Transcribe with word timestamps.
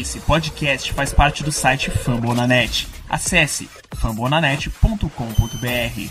Esse 0.00 0.20
podcast 0.20 0.90
faz 0.94 1.12
parte 1.12 1.44
do 1.44 1.52
site 1.52 1.90
Fambonanet. 1.90 2.88
Acesse 3.10 3.68
fambonanet.com.br. 3.94 6.10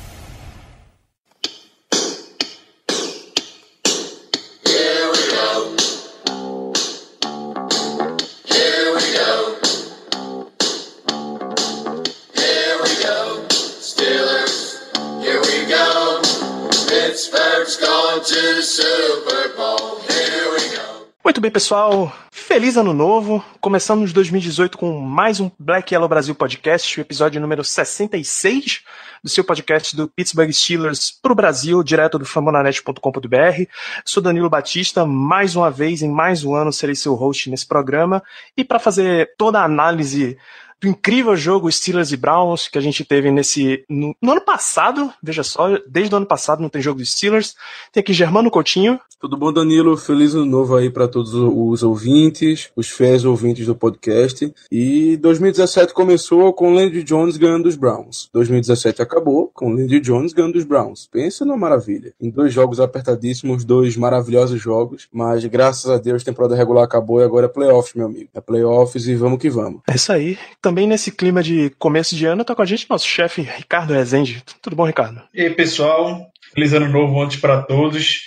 Muito 21.24 21.42
bem, 21.42 21.50
pessoal. 21.50 22.14
Feliz 22.52 22.76
ano 22.76 22.94
novo. 22.94 23.42
Começamos 23.62 24.12
2018 24.12 24.78
com 24.78 25.00
mais 25.00 25.40
um 25.40 25.50
Black 25.58 25.94
Yellow 25.94 26.10
Brasil 26.10 26.36
Podcast, 26.36 27.00
o 27.00 27.02
episódio 27.02 27.40
número 27.40 27.64
66 27.64 28.82
do 29.24 29.30
seu 29.30 29.42
podcast 29.42 29.96
do 29.96 30.10
Pittsburgh 30.10 30.52
Steelers 30.52 31.12
para 31.12 31.32
o 31.32 31.36
Brasil, 31.36 31.82
direto 31.82 32.20
do 32.20 32.26
famonanet.com.br. 32.26 33.64
Sou 34.04 34.22
Danilo 34.22 34.50
Batista, 34.50 35.06
mais 35.06 35.56
uma 35.56 35.72
vez, 35.72 36.02
em 36.02 36.12
mais 36.12 36.44
um 36.44 36.54
ano, 36.54 36.74
serei 36.74 36.94
seu 36.94 37.16
host 37.16 37.50
nesse 37.50 37.66
programa. 37.66 38.22
E 38.58 38.66
para 38.66 38.80
fazer 38.80 39.34
toda 39.38 39.62
a 39.62 39.64
análise 39.64 40.38
incrível 40.84 41.36
jogo 41.36 41.72
Steelers 41.72 42.12
e 42.12 42.18
Browns 42.18 42.68
que 42.68 42.78
a 42.78 42.82
gente 42.82 43.04
teve 43.04 43.32
nesse 43.32 43.84
no, 43.90 44.16
no, 44.22 44.32
ano 44.32 44.42
passado, 44.42 45.12
veja 45.22 45.44
só, 45.44 45.78
desde 45.88 46.14
o 46.14 46.18
ano 46.18 46.26
passado 46.26 46.62
não 46.62 46.70
tem 46.70 46.82
jogo 46.82 47.00
dos 47.00 47.12
Steelers. 47.12 47.56
Tem 47.92 48.02
aqui 48.02 48.14
Germano 48.14 48.52
Coutinho. 48.52 49.00
Tudo 49.20 49.38
bom, 49.38 49.54
Danilo? 49.54 49.96
Feliz 49.96 50.34
ano 50.34 50.46
novo 50.46 50.76
aí 50.76 50.90
para 50.90 51.08
todos 51.08 51.34
os 51.36 51.84
ouvintes, 51.84 52.72
os 52.76 52.90
fiéis 52.90 53.24
ouvintes 53.24 53.68
do 53.68 53.76
podcast. 53.76 54.52
E 54.72 55.16
2017 55.18 55.94
começou 55.94 56.52
com 56.54 56.74
Landry 56.74 57.04
Jones 57.04 57.38
ganhando 57.38 57.68
os 57.68 57.76
Browns. 57.76 58.30
2017 58.34 59.02
acabou 59.02 59.52
com 59.54 59.72
Landry 59.72 60.00
Jones 60.00 60.34
ganhando 60.34 60.56
os 60.56 60.64
Browns. 60.64 61.08
Pensa 61.12 61.46
numa 61.46 61.58
maravilha. 61.58 62.14
Em 62.20 62.32
dois 62.32 62.52
jogos 62.52 62.80
apertadíssimos, 62.80 63.64
dois 63.64 63.96
maravilhosos 63.96 64.60
jogos, 64.60 65.08
mas 65.14 65.46
graças 65.46 65.90
a 65.92 65.98
Deus 65.98 66.24
a 66.24 66.26
temporada 66.26 66.56
regular 66.56 66.84
acabou 66.84 67.22
e 67.22 67.24
agora 67.24 67.46
é 67.46 67.50
playoffs, 67.50 67.94
meu 67.94 68.08
amigo. 68.08 68.30
É 68.34 68.42
playoffs 68.42 69.08
e 69.08 69.16
vamos 69.16 69.40
que 69.40 69.50
vamos. 69.50 69.82
É 69.88 69.96
isso 69.96 70.12
aí. 70.12 70.38
Também 70.72 70.88
nesse 70.88 71.12
clima 71.12 71.44
de 71.44 71.70
começo 71.78 72.16
de 72.16 72.26
ano, 72.26 72.46
tá 72.46 72.56
com 72.56 72.62
a 72.62 72.66
gente 72.66 72.90
nosso 72.90 73.06
chefe 73.06 73.42
Ricardo 73.42 73.94
Rezende. 73.94 74.42
Tudo 74.62 74.74
bom, 74.74 74.86
Ricardo? 74.86 75.22
E 75.34 75.42
aí, 75.42 75.50
pessoal? 75.50 76.32
Feliz 76.54 76.72
ano 76.72 76.88
novo 76.88 77.22
antes 77.22 77.36
para 77.42 77.62
todos. 77.62 78.22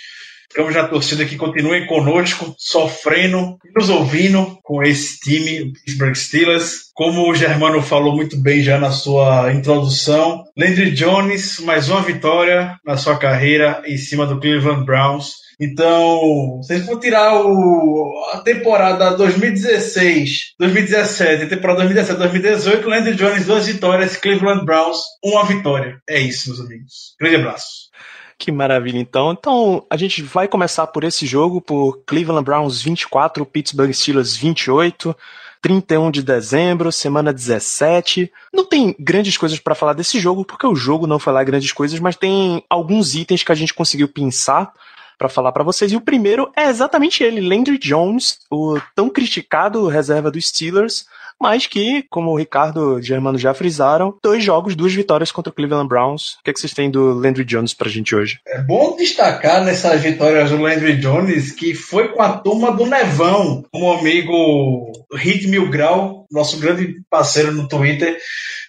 Ficamos 0.47 0.75
na 0.75 0.87
torcida 0.87 1.25
que 1.25 1.37
continuem 1.37 1.87
conosco, 1.87 2.53
sofrendo, 2.55 3.57
nos 3.75 3.89
ouvindo 3.89 4.59
com 4.61 4.83
esse 4.83 5.19
time, 5.21 5.73
Pittsburgh 5.73 6.13
Steelers. 6.13 6.91
Como 6.93 7.27
o 7.27 7.33
Germano 7.33 7.81
falou 7.81 8.15
muito 8.15 8.39
bem 8.39 8.61
já 8.61 8.77
na 8.77 8.91
sua 8.91 9.51
introdução, 9.51 10.43
Landry 10.55 10.91
Jones, 10.91 11.59
mais 11.61 11.89
uma 11.89 12.03
vitória 12.03 12.79
na 12.85 12.95
sua 12.95 13.17
carreira 13.17 13.81
em 13.87 13.97
cima 13.97 14.23
do 14.27 14.39
Cleveland 14.39 14.85
Browns. 14.85 15.44
Então, 15.59 16.59
se 16.63 16.81
for 16.81 16.99
tirar 16.99 17.45
o, 17.45 18.13
a 18.33 18.39
temporada 18.39 19.11
2016, 19.15 20.55
2017, 20.59 21.43
a 21.43 21.49
temporada 21.49 21.79
2017, 21.79 22.19
2018, 22.19 22.89
Landry 22.89 23.15
Jones, 23.15 23.45
duas 23.45 23.67
vitórias, 23.67 24.17
Cleveland 24.17 24.65
Browns, 24.65 24.99
uma 25.23 25.45
vitória. 25.45 25.99
É 26.07 26.19
isso, 26.19 26.49
meus 26.49 26.59
amigos. 26.59 27.15
Grande 27.19 27.37
abraço. 27.37 27.89
Que 28.37 28.51
maravilha, 28.51 28.99
então. 28.99 29.31
Então, 29.31 29.85
a 29.89 29.95
gente 29.95 30.21
vai 30.21 30.47
começar 30.47 30.87
por 30.87 31.05
esse 31.05 31.25
jogo, 31.25 31.61
por 31.61 32.03
Cleveland 32.05 32.43
Browns 32.43 32.81
24, 32.81 33.45
Pittsburgh 33.45 33.93
Steelers 33.93 34.35
28. 34.35 35.15
31 35.61 36.11
de 36.11 36.21
dezembro, 36.21 36.91
semana 36.91 37.33
17. 37.33 38.31
Não 38.53 38.63
tem 38.63 38.95
grandes 38.99 39.35
coisas 39.35 39.57
para 39.57 39.73
falar 39.73 39.93
desse 39.93 40.19
jogo, 40.19 40.45
porque 40.45 40.67
o 40.67 40.75
jogo 40.75 41.07
não 41.07 41.17
foi 41.17 41.33
lá 41.33 41.43
grandes 41.43 41.71
coisas, 41.71 41.99
mas 41.99 42.15
tem 42.15 42.63
alguns 42.69 43.15
itens 43.15 43.41
que 43.41 43.51
a 43.51 43.55
gente 43.55 43.73
conseguiu 43.73 44.07
pensar 44.07 44.71
para 45.17 45.29
falar 45.29 45.51
para 45.51 45.63
vocês. 45.63 45.91
E 45.91 45.95
o 45.95 46.01
primeiro 46.01 46.51
é 46.55 46.69
exatamente 46.69 47.23
ele, 47.23 47.41
Landry 47.41 47.77
Jones, 47.77 48.39
o 48.51 48.79
tão 48.95 49.09
criticado 49.09 49.87
reserva 49.87 50.31
dos 50.31 50.47
Steelers, 50.47 51.05
mas 51.39 51.67
que, 51.67 52.03
como 52.09 52.31
o 52.31 52.37
Ricardo 52.37 52.79
e 52.79 52.99
o 52.99 53.01
Germano 53.01 53.37
já 53.37 53.53
frisaram, 53.53 54.15
dois 54.23 54.43
jogos, 54.43 54.75
duas 54.75 54.93
vitórias 54.93 55.31
contra 55.31 55.51
o 55.51 55.53
Cleveland 55.53 55.87
Browns. 55.87 56.35
O 56.35 56.43
que, 56.43 56.49
é 56.49 56.53
que 56.53 56.59
vocês 56.59 56.73
têm 56.73 56.89
do 56.89 57.13
Landry 57.13 57.43
Jones 57.43 57.73
pra 57.73 57.89
gente 57.89 58.15
hoje? 58.15 58.39
É 58.47 58.61
bom 58.61 58.95
destacar 58.95 59.63
nessas 59.63 60.01
vitórias 60.01 60.49
do 60.49 60.57
Landry 60.57 60.97
Jones 60.97 61.51
que 61.51 61.73
foi 61.73 62.09
com 62.09 62.21
a 62.21 62.37
turma 62.37 62.71
do 62.71 62.85
Nevão, 62.85 63.65
o 63.73 63.91
amigo 63.91 64.91
Hit 65.13 65.47
Mil 65.47 65.69
Grau, 65.69 66.24
nosso 66.31 66.57
grande 66.57 66.95
parceiro 67.09 67.51
no 67.51 67.67
Twitter, 67.67 68.17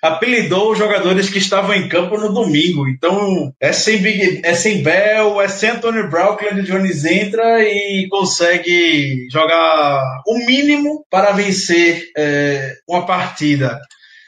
apelidou 0.02 0.72
os 0.72 0.78
jogadores 0.78 1.28
que 1.28 1.38
estavam 1.38 1.74
em 1.74 1.88
campo 1.88 2.18
no 2.18 2.32
domingo. 2.32 2.88
Então, 2.88 3.52
é 3.60 3.72
sem, 3.72 3.98
Big, 3.98 4.40
é 4.44 4.54
sem 4.54 4.82
Bell, 4.82 5.40
é 5.40 5.48
sem 5.48 5.70
Anthony 5.70 6.08
Brown 6.08 6.36
Landry 6.40 6.62
Jones 6.62 7.04
entra 7.04 7.62
e 7.62 8.06
consegue 8.08 9.26
jogar 9.30 10.22
o 10.26 10.38
mínimo 10.46 11.04
para 11.10 11.32
vencer 11.32 12.10
é, 12.16 12.74
uma 12.88 13.06
partida. 13.06 13.80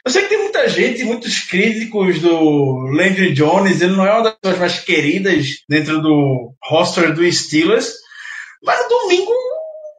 Eu 0.05 0.11
sei 0.11 0.23
que 0.23 0.29
tem 0.29 0.39
muita 0.39 0.69
gente, 0.69 1.05
muitos 1.05 1.41
críticos 1.41 2.21
do 2.21 2.89
Landry 2.93 3.33
Jones, 3.35 3.81
ele 3.81 3.95
não 3.95 4.07
é 4.07 4.13
uma 4.13 4.23
das 4.23 4.35
pessoas 4.41 4.59
mais 4.59 4.81
queridas 4.81 5.47
dentro 5.69 6.01
do 6.01 6.55
roster 6.65 7.13
do 7.13 7.31
Steelers, 7.31 7.93
mas 8.63 8.83
no 8.83 8.89
domingo 8.89 9.33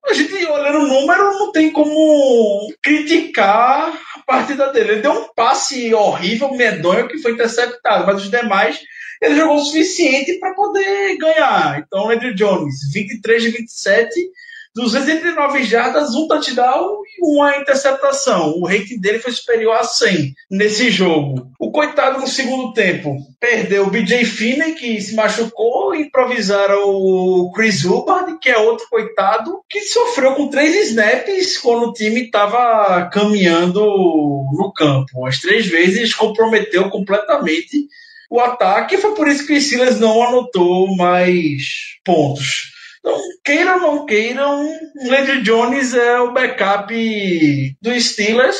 a 0.09 0.13
gente 0.13 0.33
olhando 0.45 0.79
o 0.79 0.87
número 0.87 1.23
não 1.39 1.51
tem 1.51 1.71
como 1.71 2.67
criticar 2.81 3.93
a 4.15 4.19
partida 4.25 4.71
dele. 4.71 4.93
Ele 4.93 5.01
deu 5.01 5.11
um 5.11 5.33
passe 5.33 5.93
horrível, 5.93 6.53
medonho, 6.53 7.07
que 7.07 7.19
foi 7.19 7.33
interceptado, 7.33 8.05
mas 8.05 8.23
os 8.23 8.29
demais 8.29 8.79
ele 9.21 9.35
jogou 9.35 9.57
o 9.57 9.65
suficiente 9.65 10.39
para 10.39 10.53
poder 10.53 11.17
ganhar. 11.17 11.83
Então, 11.85 12.07
Landry 12.07 12.33
Jones, 12.33 12.91
23 12.93 13.43
de 13.43 13.49
27, 13.49 14.31
239 14.75 15.63
jardas, 15.63 16.13
um 16.13 16.27
touchdown 16.27 17.01
e 17.17 17.35
uma 17.35 17.57
interceptação. 17.57 18.53
O 18.57 18.67
rating 18.67 18.99
dele 18.99 19.19
foi 19.19 19.31
superior 19.31 19.73
a 19.73 19.83
100 19.83 20.33
nesse 20.49 20.91
jogo. 20.91 21.51
O 21.59 21.71
coitado 21.71 22.19
no 22.19 22.27
segundo 22.27 22.73
tempo 22.73 23.17
perdeu 23.39 23.87
o 23.87 23.89
BJ 23.89 24.25
Finney, 24.25 24.75
que 24.75 25.01
se 25.01 25.15
machucou, 25.15 25.95
improvisaram 25.95 26.83
o 26.85 27.51
Chris 27.53 27.83
Hubbard, 27.83 28.37
que 28.39 28.49
é 28.49 28.57
outro 28.57 28.85
coitado, 28.89 29.61
que 29.69 29.81
sofreu 29.81 30.35
com 30.35 30.49
três 30.49 30.89
snaps 30.89 31.57
quando 31.57 31.89
o 31.89 31.93
time 31.93 32.25
estava 32.25 33.09
caminhando 33.11 33.81
no 33.81 34.71
campo. 34.75 35.25
As 35.25 35.39
três 35.39 35.67
vezes 35.67 36.13
comprometeu 36.13 36.89
completamente 36.89 37.87
o 38.29 38.39
ataque. 38.39 38.97
Foi 38.97 39.15
por 39.15 39.27
isso 39.27 39.45
que 39.45 39.53
o 39.53 39.61
Silas 39.61 39.99
não 39.99 40.21
anotou 40.21 40.95
mais 40.95 41.63
pontos. 42.05 42.78
Então, 42.99 43.17
queiram 43.43 43.73
ou 43.75 43.79
não 43.79 44.05
queiram, 44.05 44.69
Landry 45.05 45.41
Jones 45.41 45.93
é 45.93 46.19
o 46.19 46.33
backup 46.33 46.93
do 47.81 47.99
Steelers. 47.99 48.59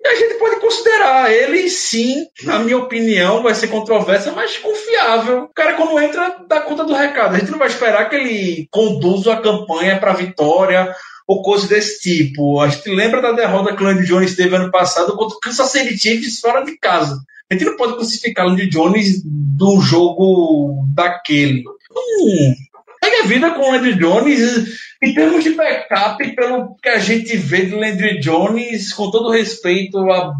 E 0.00 0.06
a 0.06 0.14
gente 0.14 0.34
pode 0.34 0.60
considerar 0.60 1.32
ele, 1.32 1.68
sim, 1.68 2.26
na 2.42 2.58
minha 2.58 2.78
opinião, 2.78 3.42
vai 3.42 3.54
ser 3.54 3.68
controvérsia, 3.68 4.32
mas 4.32 4.58
confiável. 4.58 5.44
O 5.44 5.48
cara, 5.48 5.74
quando 5.74 5.98
entra, 5.98 6.44
dá 6.46 6.60
conta 6.60 6.84
do 6.84 6.94
recado. 6.94 7.34
A 7.34 7.38
gente 7.38 7.50
não 7.50 7.58
vai 7.58 7.68
esperar 7.68 8.08
que 8.08 8.16
ele 8.16 8.68
conduza 8.70 9.32
a 9.32 9.40
campanha 9.40 9.98
para 9.98 10.12
vitória 10.12 10.94
ou 11.26 11.42
coisa 11.42 11.66
desse 11.66 12.00
tipo. 12.00 12.60
A 12.60 12.68
gente 12.68 12.90
lembra 12.90 13.22
da 13.22 13.32
derrota 13.32 13.74
que 13.74 13.82
o 13.82 13.86
Landry 13.86 14.06
Jones 14.06 14.36
teve 14.36 14.54
ano 14.54 14.70
passado 14.70 15.16
contra 15.16 15.36
o 15.36 15.40
Kansas 15.40 15.70
City 15.70 15.98
Chiefs 15.98 16.38
fora 16.38 16.64
de 16.64 16.76
casa. 16.78 17.18
A 17.50 17.54
gente 17.54 17.64
não 17.64 17.76
pode 17.76 17.94
classificar 17.94 18.44
o 18.44 18.50
Landry 18.50 18.68
Jones 18.68 19.22
do 19.24 19.80
jogo 19.80 20.84
daquele. 20.94 21.64
Hum, 21.90 22.54
segue 23.04 23.16
a 23.16 23.26
vida 23.26 23.50
com 23.50 23.62
o 23.62 23.72
Landry 23.72 23.94
Jones. 23.94 24.84
Em 25.02 25.12
termos 25.12 25.44
de 25.44 25.50
backup, 25.50 26.34
pelo 26.34 26.76
que 26.82 26.88
a 26.88 26.98
gente 26.98 27.36
vê 27.36 27.66
de 27.66 27.74
Landry 27.74 28.20
Jones, 28.20 28.92
com 28.94 29.10
todo 29.10 29.30
respeito 29.30 29.98
a, 30.10 30.32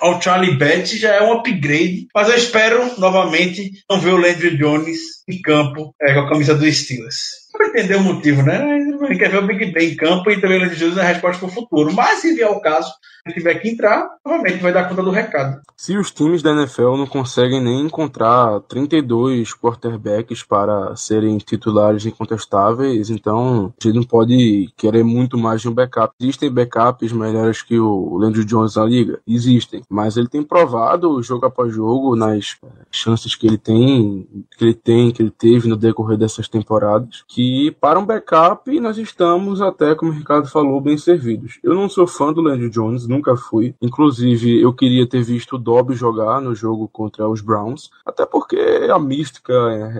ao 0.00 0.22
Charlie 0.22 0.56
Betts, 0.56 1.00
já 1.00 1.14
é 1.14 1.22
um 1.22 1.32
upgrade. 1.32 2.06
Mas 2.14 2.28
eu 2.28 2.36
espero, 2.36 3.00
novamente, 3.00 3.72
não 3.90 3.98
ver 3.98 4.10
o 4.10 4.16
Landry 4.16 4.56
Jones 4.56 4.98
em 5.28 5.40
campo 5.40 5.92
é, 6.00 6.14
com 6.14 6.20
a 6.20 6.28
camisa 6.28 6.54
do 6.54 6.70
Steelers. 6.70 7.18
Para 7.56 7.68
entender 7.68 7.96
o 7.96 8.02
motivo, 8.02 8.42
né? 8.42 8.78
Ele 8.78 9.18
quer 9.18 9.30
ver 9.30 9.42
o 9.42 9.46
Big 9.46 9.72
Ben 9.72 9.92
em 9.92 9.96
campo 9.96 10.30
e 10.30 10.40
também 10.40 10.64
o 10.64 10.74
Jones 10.74 10.96
é 10.96 11.00
a 11.00 11.04
resposta 11.04 11.38
para 11.38 11.48
o 11.48 11.52
futuro. 11.52 11.92
Mas 11.92 12.20
se 12.20 12.34
vier 12.34 12.50
o 12.50 12.60
caso, 12.60 12.90
se 13.26 13.34
tiver 13.34 13.54
que 13.56 13.68
entrar, 13.68 14.08
provavelmente 14.22 14.62
vai 14.62 14.72
dar 14.72 14.88
conta 14.88 15.02
do 15.02 15.10
recado. 15.10 15.60
Se 15.76 15.96
os 15.96 16.10
times 16.10 16.42
da 16.42 16.52
NFL 16.52 16.96
não 16.96 17.06
conseguem 17.06 17.62
nem 17.62 17.82
encontrar 17.82 18.60
32 18.62 19.54
quarterbacks 19.54 20.42
para 20.42 20.94
serem 20.96 21.36
titulares 21.38 22.06
incontestáveis, 22.06 23.10
então 23.10 23.72
a 23.80 23.84
gente 23.84 23.96
não 23.96 24.04
pode 24.04 24.72
querer 24.76 25.02
muito 25.02 25.36
mais 25.36 25.60
de 25.60 25.68
um 25.68 25.74
backup. 25.74 26.14
Existem 26.20 26.50
backups 26.50 27.12
melhores 27.12 27.62
que 27.62 27.78
o 27.78 28.16
Landry 28.16 28.44
Jones 28.44 28.76
na 28.76 28.84
liga? 28.84 29.20
Existem. 29.26 29.82
Mas 29.88 30.16
ele 30.16 30.28
tem 30.28 30.42
provado, 30.42 31.22
jogo 31.22 31.46
após 31.46 31.74
jogo, 31.74 32.16
nas 32.16 32.56
chances 32.90 33.34
que 33.34 33.46
ele 33.46 33.58
tem, 33.58 34.26
que 34.56 34.64
ele 34.64 34.74
tem, 34.74 35.10
que 35.10 35.22
ele 35.22 35.30
teve 35.30 35.68
no 35.68 35.76
decorrer 35.76 36.16
dessas 36.16 36.48
temporadas, 36.48 37.24
que 37.28 37.45
E 37.48 37.70
para 37.70 37.96
um 37.96 38.04
backup, 38.04 38.80
nós 38.80 38.98
estamos 38.98 39.62
até, 39.62 39.94
como 39.94 40.10
o 40.10 40.14
Ricardo 40.14 40.48
falou, 40.48 40.80
bem 40.80 40.98
servidos. 40.98 41.60
Eu 41.62 41.74
não 41.74 41.88
sou 41.88 42.04
fã 42.04 42.32
do 42.32 42.40
Landry 42.40 42.68
Jones, 42.68 43.06
nunca 43.06 43.36
fui. 43.36 43.72
Inclusive, 43.80 44.60
eu 44.60 44.72
queria 44.72 45.08
ter 45.08 45.22
visto 45.22 45.54
o 45.54 45.58
Dobbs 45.58 45.96
jogar 45.96 46.40
no 46.40 46.56
jogo 46.56 46.88
contra 46.88 47.28
os 47.28 47.40
Browns, 47.40 47.88
até 48.04 48.26
porque 48.26 48.58
a 48.92 48.98
mística 48.98 49.54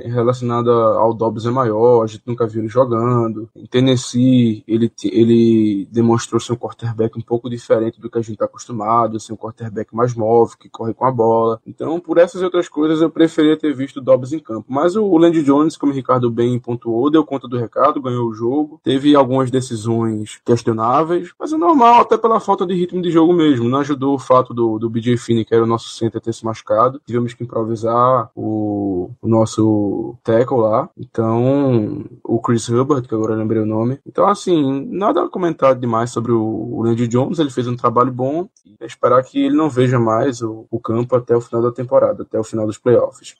relacionada 0.06 0.72
ao 0.72 1.14
Dobbs 1.14 1.46
é 1.46 1.50
maior, 1.52 2.02
a 2.02 2.08
gente 2.08 2.24
nunca 2.26 2.48
viu 2.48 2.62
ele 2.62 2.68
jogando. 2.68 3.48
Em 3.54 3.64
Tennessee, 3.64 4.64
ele, 4.66 4.90
ele 5.04 5.88
demonstrou 5.92 6.40
ser 6.40 6.54
um 6.54 6.56
quarterback 6.56 7.16
um 7.16 7.22
pouco 7.22 7.48
diferente 7.48 8.00
do 8.00 8.10
que 8.10 8.18
a 8.18 8.22
gente 8.22 8.32
está 8.32 8.46
acostumado, 8.46 9.20
ser 9.20 9.34
um 9.34 9.36
quarterback 9.36 9.94
mais 9.94 10.16
móvel, 10.16 10.58
que 10.58 10.68
corre 10.68 10.92
com 10.92 11.04
a 11.04 11.12
bola. 11.12 11.60
Então, 11.64 12.00
por 12.00 12.18
essas 12.18 12.42
outras 12.42 12.68
coisas, 12.68 13.00
eu 13.00 13.08
preferia 13.08 13.56
ter 13.56 13.72
visto 13.72 13.98
o 13.98 14.02
Dobbs 14.02 14.32
em 14.32 14.40
campo. 14.40 14.66
Mas 14.68 14.96
o 14.96 15.16
Landry 15.16 15.44
Jones, 15.44 15.76
como 15.76 15.92
o 15.92 15.94
Ricardo 15.94 16.28
bem 16.28 16.58
pontuou, 16.58 17.08
deu 17.08 17.24
conta 17.24 17.35
do 17.40 17.58
recado, 17.58 18.00
ganhou 18.00 18.28
o 18.28 18.34
jogo, 18.34 18.80
teve 18.82 19.14
algumas 19.14 19.50
decisões 19.50 20.40
questionáveis, 20.44 21.32
mas 21.38 21.52
é 21.52 21.56
normal, 21.56 22.00
até 22.00 22.16
pela 22.16 22.40
falta 22.40 22.66
de 22.66 22.74
ritmo 22.74 23.02
de 23.02 23.10
jogo 23.10 23.32
mesmo. 23.32 23.68
Não 23.68 23.80
ajudou 23.80 24.14
o 24.14 24.18
fato 24.18 24.54
do, 24.54 24.78
do 24.78 24.88
BJ 24.88 25.16
Finney, 25.16 25.44
que 25.44 25.54
era 25.54 25.64
o 25.64 25.66
nosso 25.66 25.88
center, 25.90 26.20
ter 26.20 26.32
se 26.32 26.44
machucado. 26.44 27.00
Tivemos 27.06 27.34
que 27.34 27.44
improvisar 27.44 28.30
o, 28.34 29.10
o 29.20 29.28
nosso 29.28 30.16
tackle 30.22 30.58
lá. 30.58 30.88
Então, 30.98 32.04
o 32.24 32.40
Chris 32.40 32.68
Hubbard, 32.68 33.06
que 33.06 33.14
agora 33.14 33.34
eu 33.34 33.38
lembrei 33.38 33.62
o 33.62 33.66
nome. 33.66 33.98
Então, 34.06 34.26
assim, 34.26 34.86
nada 34.90 35.24
a 35.24 35.28
comentar 35.28 35.74
demais 35.74 36.10
sobre 36.10 36.32
o, 36.32 36.40
o 36.40 36.96
Jones. 37.08 37.38
Ele 37.38 37.50
fez 37.50 37.66
um 37.66 37.76
trabalho 37.76 38.12
bom 38.12 38.48
é 38.80 38.86
esperar 38.86 39.22
que 39.22 39.46
ele 39.46 39.56
não 39.56 39.70
veja 39.70 39.98
mais 39.98 40.42
o, 40.42 40.66
o 40.70 40.78
campo 40.78 41.16
até 41.16 41.34
o 41.34 41.40
final 41.40 41.62
da 41.62 41.72
temporada, 41.72 42.22
até 42.22 42.38
o 42.38 42.44
final 42.44 42.66
dos 42.66 42.78
playoffs. 42.78 43.34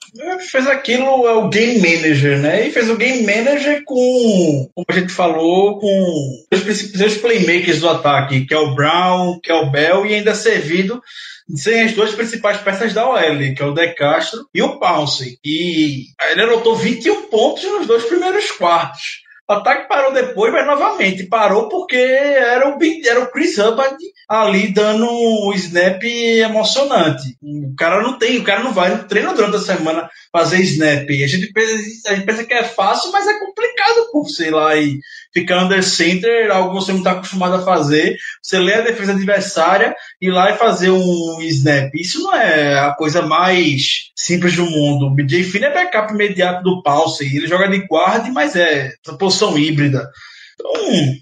Fez 0.49 0.67
aquilo, 0.67 1.27
é 1.27 1.33
o 1.33 1.49
game 1.49 1.79
manager, 1.79 2.39
né? 2.39 2.67
E 2.67 2.71
fez 2.71 2.89
o 2.89 2.97
game 2.97 3.25
manager 3.25 3.83
com, 3.87 4.69
como 4.75 4.85
a 4.87 4.93
gente 4.93 5.11
falou, 5.11 5.79
com 5.79 6.45
os 6.53 6.61
principais 6.61 7.17
playmakers 7.17 7.79
do 7.79 7.89
ataque, 7.89 8.45
que 8.45 8.53
é 8.53 8.59
o 8.59 8.75
Brown, 8.75 9.39
que 9.41 9.49
é 9.49 9.55
o 9.55 9.71
Bell, 9.71 10.05
e 10.05 10.13
ainda 10.13 10.35
servido 10.35 11.01
sem 11.55 11.83
as 11.83 11.93
duas 11.93 12.13
principais 12.13 12.57
peças 12.57 12.93
da 12.93 13.09
OL, 13.09 13.55
que 13.55 13.61
é 13.61 13.65
o 13.65 13.73
De 13.73 13.87
Castro 13.93 14.45
e 14.53 14.61
o 14.61 14.77
Pounce. 14.77 15.39
E 15.43 16.07
ele 16.31 16.41
anotou 16.41 16.75
21 16.75 17.29
pontos 17.29 17.63
nos 17.63 17.87
dois 17.87 18.03
primeiros 18.03 18.51
quartos. 18.51 19.21
O 19.49 19.53
ataque 19.53 19.87
parou 19.87 20.11
depois, 20.11 20.51
mas 20.51 20.67
novamente 20.67 21.23
parou 21.23 21.69
porque 21.69 21.95
era 21.95 22.67
o, 22.67 22.77
era 23.05 23.21
o 23.21 23.31
Chris 23.31 23.57
Hubbard 23.57 23.95
ali 24.27 24.73
dando 24.73 25.09
um 25.09 25.53
snap 25.53 26.03
emocionante. 26.03 27.37
O 27.41 27.73
cara 27.77 28.01
não 28.01 28.19
tem, 28.19 28.37
o 28.39 28.43
cara 28.43 28.61
não 28.61 28.73
vai 28.73 28.93
no 28.93 29.05
treino 29.05 29.33
durante 29.33 29.55
a 29.55 29.61
semana 29.61 30.09
fazer 30.33 30.59
snap. 30.63 31.09
A 31.09 31.27
gente 31.27 31.53
pensa, 31.53 32.11
a 32.11 32.15
gente 32.15 32.25
pensa 32.25 32.43
que 32.43 32.53
é 32.53 32.63
fácil, 32.63 33.09
mas 33.13 33.25
é 33.25 33.39
complicado 33.39 34.11
por 34.11 34.27
sei 34.27 34.51
lá 34.51 34.75
e 34.75 34.99
ficar 35.33 35.63
under 35.63 35.83
center, 35.83 36.51
algo 36.51 36.69
que 36.69 36.75
você 36.75 36.91
não 36.91 36.99
está 36.99 37.11
acostumado 37.11 37.55
a 37.55 37.63
fazer. 37.63 38.17
Você 38.41 38.59
lê 38.59 38.75
a 38.75 38.81
defesa 38.81 39.11
adversária 39.11 39.95
e 40.21 40.29
lá 40.29 40.51
e 40.51 40.57
fazer 40.57 40.89
um 40.89 41.41
snap. 41.41 41.93
Isso 41.95 42.23
não 42.23 42.35
é 42.35 42.79
a 42.79 42.93
coisa 42.93 43.21
mais 43.21 44.11
simples 44.15 44.55
do 44.55 44.65
mundo. 44.65 45.07
O 45.07 45.13
BJ 45.13 45.43
Finn 45.43 45.63
é 45.63 45.73
backup 45.73 46.13
imediato 46.13 46.63
do 46.63 46.81
Pulse. 46.81 47.25
Ele 47.25 47.47
joga 47.47 47.67
de 47.67 47.85
guarda, 47.87 48.29
mas 48.31 48.55
é 48.55 48.93
essa 49.03 49.17
posição 49.17 49.57
híbrida. 49.57 50.09
Então, 50.59 50.73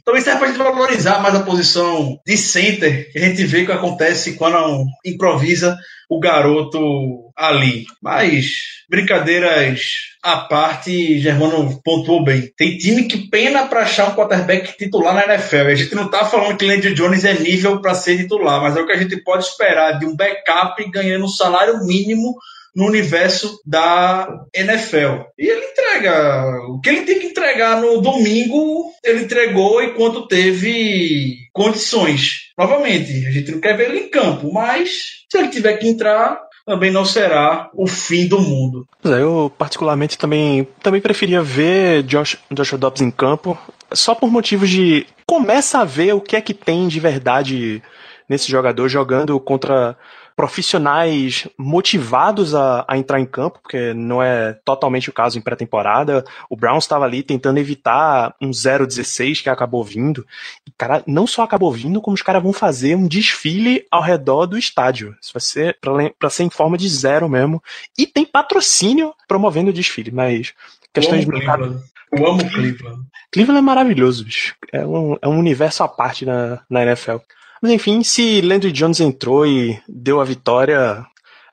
talvez 0.05 0.23
serve 0.23 0.39
para 0.39 0.47
a 0.47 0.51
gente 0.51 0.63
valorizar 0.63 1.21
mais 1.21 1.35
a 1.35 1.43
posição 1.43 2.17
de 2.25 2.37
center, 2.37 3.11
que 3.11 3.19
a 3.19 3.21
gente 3.21 3.45
vê 3.45 3.65
que 3.65 3.71
acontece 3.71 4.35
quando 4.35 4.85
improvisa 5.05 5.77
o 6.09 6.19
garoto 6.19 7.31
ali. 7.35 7.85
Mas, 8.01 8.61
brincadeiras 8.89 9.81
à 10.23 10.37
parte, 10.37 11.19
Germano 11.19 11.81
pontuou 11.83 12.23
bem. 12.23 12.49
Tem 12.55 12.77
time 12.77 13.03
que 13.03 13.29
pena 13.29 13.67
para 13.67 13.81
achar 13.81 14.09
um 14.09 14.15
quarterback 14.15 14.77
titular 14.77 15.13
na 15.13 15.25
NFL. 15.33 15.67
A 15.67 15.75
gente 15.75 15.95
não 15.95 16.09
tá 16.09 16.23
falando 16.23 16.57
que 16.57 16.65
Landry 16.65 16.93
Jones 16.93 17.25
é 17.25 17.33
nível 17.33 17.81
para 17.81 17.93
ser 17.93 18.17
titular, 18.17 18.61
mas 18.61 18.77
é 18.77 18.81
o 18.81 18.85
que 18.85 18.93
a 18.93 18.97
gente 18.97 19.17
pode 19.17 19.43
esperar 19.43 19.99
de 19.99 20.05
um 20.05 20.15
backup 20.15 20.81
ganhando 20.91 21.25
um 21.25 21.29
salário 21.29 21.83
mínimo 21.85 22.35
no 22.75 22.85
universo 22.85 23.59
da 23.65 24.27
NFL. 24.53 25.23
E 25.37 25.47
ele 25.47 25.65
entrega. 25.65 26.43
O 26.69 26.79
que 26.81 26.89
ele 26.89 27.01
tem 27.01 27.19
que 27.19 27.27
entregar 27.27 27.79
no 27.79 28.01
domingo, 28.01 28.91
ele 29.03 29.23
entregou 29.23 29.81
enquanto 29.81 30.27
teve 30.27 31.37
condições. 31.53 32.51
Novamente, 32.57 33.25
a 33.25 33.31
gente 33.31 33.51
não 33.51 33.61
quer 33.61 33.77
ver 33.77 33.89
ele 33.89 33.99
em 34.01 34.09
campo, 34.09 34.51
mas 34.51 35.25
se 35.31 35.37
ele 35.37 35.47
tiver 35.47 35.77
que 35.77 35.87
entrar, 35.87 36.39
também 36.65 36.91
não 36.91 37.05
será 37.05 37.69
o 37.73 37.87
fim 37.87 38.27
do 38.27 38.39
mundo. 38.39 38.87
Eu, 39.03 39.51
particularmente, 39.57 40.17
também, 40.17 40.67
também 40.81 40.99
preferia 40.99 41.41
ver 41.41 42.03
Josh, 42.03 42.37
Joshua 42.51 42.77
Dobbs 42.77 43.01
em 43.01 43.11
campo, 43.11 43.57
só 43.93 44.15
por 44.15 44.29
motivos 44.29 44.69
de. 44.69 45.05
Começa 45.27 45.79
a 45.79 45.85
ver 45.85 46.13
o 46.13 46.21
que 46.21 46.35
é 46.35 46.41
que 46.41 46.53
tem 46.53 46.87
de 46.87 46.99
verdade 46.99 47.81
nesse 48.27 48.49
jogador 48.49 48.87
jogando 48.87 49.39
contra 49.39 49.95
profissionais 50.35 51.47
motivados 51.57 52.53
a, 52.53 52.85
a 52.87 52.97
entrar 52.97 53.19
em 53.19 53.25
campo, 53.25 53.59
porque 53.61 53.93
não 53.93 54.21
é 54.21 54.53
totalmente 54.65 55.09
o 55.09 55.13
caso 55.13 55.37
em 55.37 55.41
pré-temporada. 55.41 56.25
O 56.49 56.57
Browns 56.57 56.83
estava 56.83 57.05
ali 57.05 57.23
tentando 57.23 57.57
evitar 57.57 58.35
um 58.41 58.49
0-16 58.49 59.41
que 59.41 59.49
acabou 59.49 59.83
vindo. 59.83 60.25
E, 60.67 60.71
cara, 60.77 61.01
não 61.07 61.25
só 61.25 61.43
acabou 61.43 61.71
vindo, 61.71 62.01
como 62.01 62.15
os 62.15 62.21
caras 62.21 62.43
vão 62.43 62.51
fazer 62.51 62.95
um 62.95 63.07
desfile 63.07 63.85
ao 63.89 64.01
redor 64.01 64.45
do 64.45 64.57
estádio. 64.57 65.15
Isso 65.21 65.31
vai 65.33 65.41
ser 65.41 65.77
para 66.19 66.29
ser 66.29 66.43
em 66.43 66.49
forma 66.49 66.77
de 66.77 66.89
zero 66.89 67.29
mesmo. 67.29 67.63
E 67.97 68.05
tem 68.05 68.25
patrocínio 68.25 69.13
promovendo 69.27 69.69
o 69.69 69.73
desfile, 69.73 70.11
mas 70.11 70.53
questões 70.93 71.21
de 71.21 71.29
mercado. 71.29 71.81
Eu 72.11 72.27
amo 72.27 72.49
Cleveland. 72.49 73.03
Cleveland 73.31 73.59
é 73.59 73.61
maravilhoso, 73.61 74.23
bicho. 74.25 74.55
É 74.71 74.85
um, 74.85 75.17
é 75.21 75.27
um 75.27 75.39
universo 75.39 75.83
à 75.83 75.87
parte 75.87 76.25
na, 76.25 76.61
na 76.69 76.83
NFL. 76.83 77.17
Mas 77.61 77.71
enfim, 77.71 78.03
se 78.03 78.41
Landry 78.41 78.71
Jones 78.71 78.99
entrou 78.99 79.45
e 79.45 79.79
deu 79.87 80.19
a 80.19 80.25
vitória, 80.25 81.05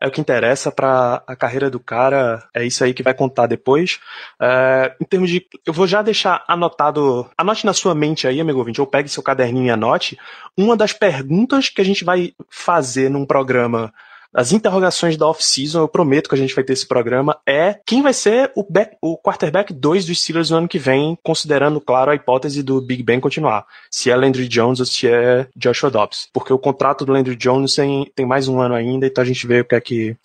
é 0.02 0.06
o 0.08 0.10
que 0.10 0.20
interessa 0.20 0.72
para 0.72 1.22
a 1.26 1.37
carreira 1.37 1.70
do 1.70 1.78
cara, 1.78 2.43
é 2.52 2.64
isso 2.64 2.82
aí 2.82 2.93
que 2.93 3.04
vai 3.04 3.14
contar 3.14 3.46
depois. 3.46 4.00
É, 4.40 4.96
em 5.00 5.04
termos 5.04 5.31
de. 5.31 5.46
Eu 5.64 5.72
vou 5.72 5.87
já 5.87 6.02
deixar 6.02 6.44
anotado. 6.49 7.31
Anote 7.38 7.64
na 7.64 7.72
sua 7.72 7.94
mente 7.94 8.26
aí, 8.26 8.40
amigo 8.40 8.58
ouvinte, 8.58 8.81
ou 8.81 8.87
pegue 8.87 9.08
seu 9.08 9.22
caderninho 9.22 9.66
e 9.66 9.70
anote. 9.70 10.19
Uma 10.56 10.76
das 10.76 10.93
perguntas 10.93 11.69
que 11.69 11.81
a 11.81 11.84
gente 11.84 12.04
vai 12.04 12.34
fazer 12.50 13.08
num 13.08 13.25
programa 13.25 13.94
as 14.34 14.52
interrogações 14.52 15.17
da 15.17 15.26
off-season, 15.26 15.81
eu 15.81 15.88
prometo 15.88 16.29
que 16.29 16.34
a 16.34 16.38
gente 16.38 16.55
vai 16.55 16.64
ter 16.64 16.73
esse 16.73 16.87
programa, 16.87 17.38
é 17.46 17.79
quem 17.87 18.02
vai 18.02 18.12
ser 18.12 18.50
o, 18.56 18.64
back, 18.69 18.96
o 19.00 19.17
quarterback 19.19 19.73
2 19.73 20.06
dos 20.06 20.20
Steelers 20.20 20.50
no 20.50 20.58
ano 20.58 20.69
que 20.69 20.79
vem, 20.79 21.19
considerando, 21.23 21.81
claro, 21.81 22.11
a 22.11 22.14
hipótese 22.14 22.62
do 22.62 22.81
Big 22.81 23.02
Ben 23.02 23.20
continuar. 23.20 23.67
Se 23.90 24.11
é 24.11 24.17
Landry 24.17 24.49
Jones 24.49 24.81
ou 24.81 24.87
se 24.87 25.06
é 25.06 25.46
Joshua 25.55 25.90
Dobbs. 25.90 26.29
Porque 26.32 26.52
o 26.52 26.58
contrato 26.58 27.05
do 27.05 27.12
Landry 27.12 27.37
Jones 27.37 27.75
tem, 27.75 28.11
tem 28.14 28.25
mais 28.25 28.49
um 28.49 28.61
ano 28.61 28.75
ainda, 28.75 29.06
então 29.06 29.23
a 29.23 29.26
gente 29.26 29.47
vê 29.47 29.61
o 29.61 29.64
que 29.64 29.75
é 29.75 29.80
que 29.80 30.16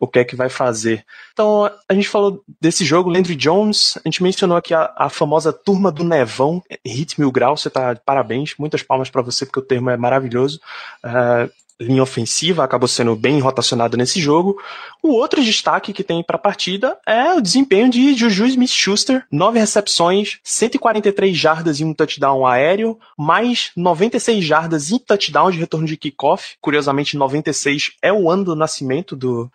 o 0.00 0.06
que 0.06 0.20
é 0.20 0.24
que 0.24 0.36
vai 0.36 0.48
fazer. 0.48 1.04
Então, 1.32 1.70
a 1.88 1.94
gente 1.94 2.08
falou 2.08 2.42
desse 2.60 2.84
jogo, 2.84 3.10
Landry 3.10 3.34
Jones, 3.34 3.96
a 3.96 4.08
gente 4.08 4.22
mencionou 4.22 4.56
aqui 4.56 4.72
a, 4.72 4.92
a 4.96 5.08
famosa 5.08 5.52
turma 5.52 5.90
do 5.90 6.04
Nevão, 6.04 6.62
Hit 6.86 7.18
Mil 7.18 7.32
Grau, 7.32 7.56
você 7.56 7.68
tá 7.68 7.96
parabéns, 7.96 8.54
muitas 8.58 8.82
palmas 8.82 9.10
para 9.10 9.22
você, 9.22 9.44
porque 9.44 9.58
o 9.58 9.62
termo 9.62 9.90
é 9.90 9.96
maravilhoso. 9.96 10.60
Uh, 11.04 11.50
linha 11.80 12.02
ofensiva 12.02 12.64
acabou 12.64 12.88
sendo 12.88 13.14
bem 13.14 13.38
rotacionada 13.38 13.96
nesse 13.96 14.20
jogo. 14.20 14.60
O 15.02 15.10
outro 15.10 15.42
destaque 15.42 15.92
que 15.92 16.02
tem 16.02 16.22
para 16.22 16.36
a 16.36 16.40
partida 16.40 16.98
é 17.06 17.32
o 17.34 17.40
desempenho 17.40 17.88
de 17.88 18.14
Juju 18.14 18.46
Smith-Schuster, 18.46 19.24
nove 19.30 19.58
recepções, 19.58 20.38
143 20.42 21.36
jardas 21.36 21.78
e 21.78 21.84
um 21.84 21.94
touchdown 21.94 22.46
aéreo, 22.46 22.98
mais 23.16 23.70
96 23.76 24.44
jardas 24.44 24.90
e 24.90 24.98
touchdown 24.98 25.50
de 25.50 25.58
retorno 25.58 25.86
de 25.86 25.96
kickoff. 25.96 26.56
Curiosamente, 26.60 27.16
96 27.16 27.92
é 28.02 28.12
o 28.12 28.30
ano 28.30 28.44
do 28.44 28.56
nascimento 28.56 29.14
do 29.14 29.50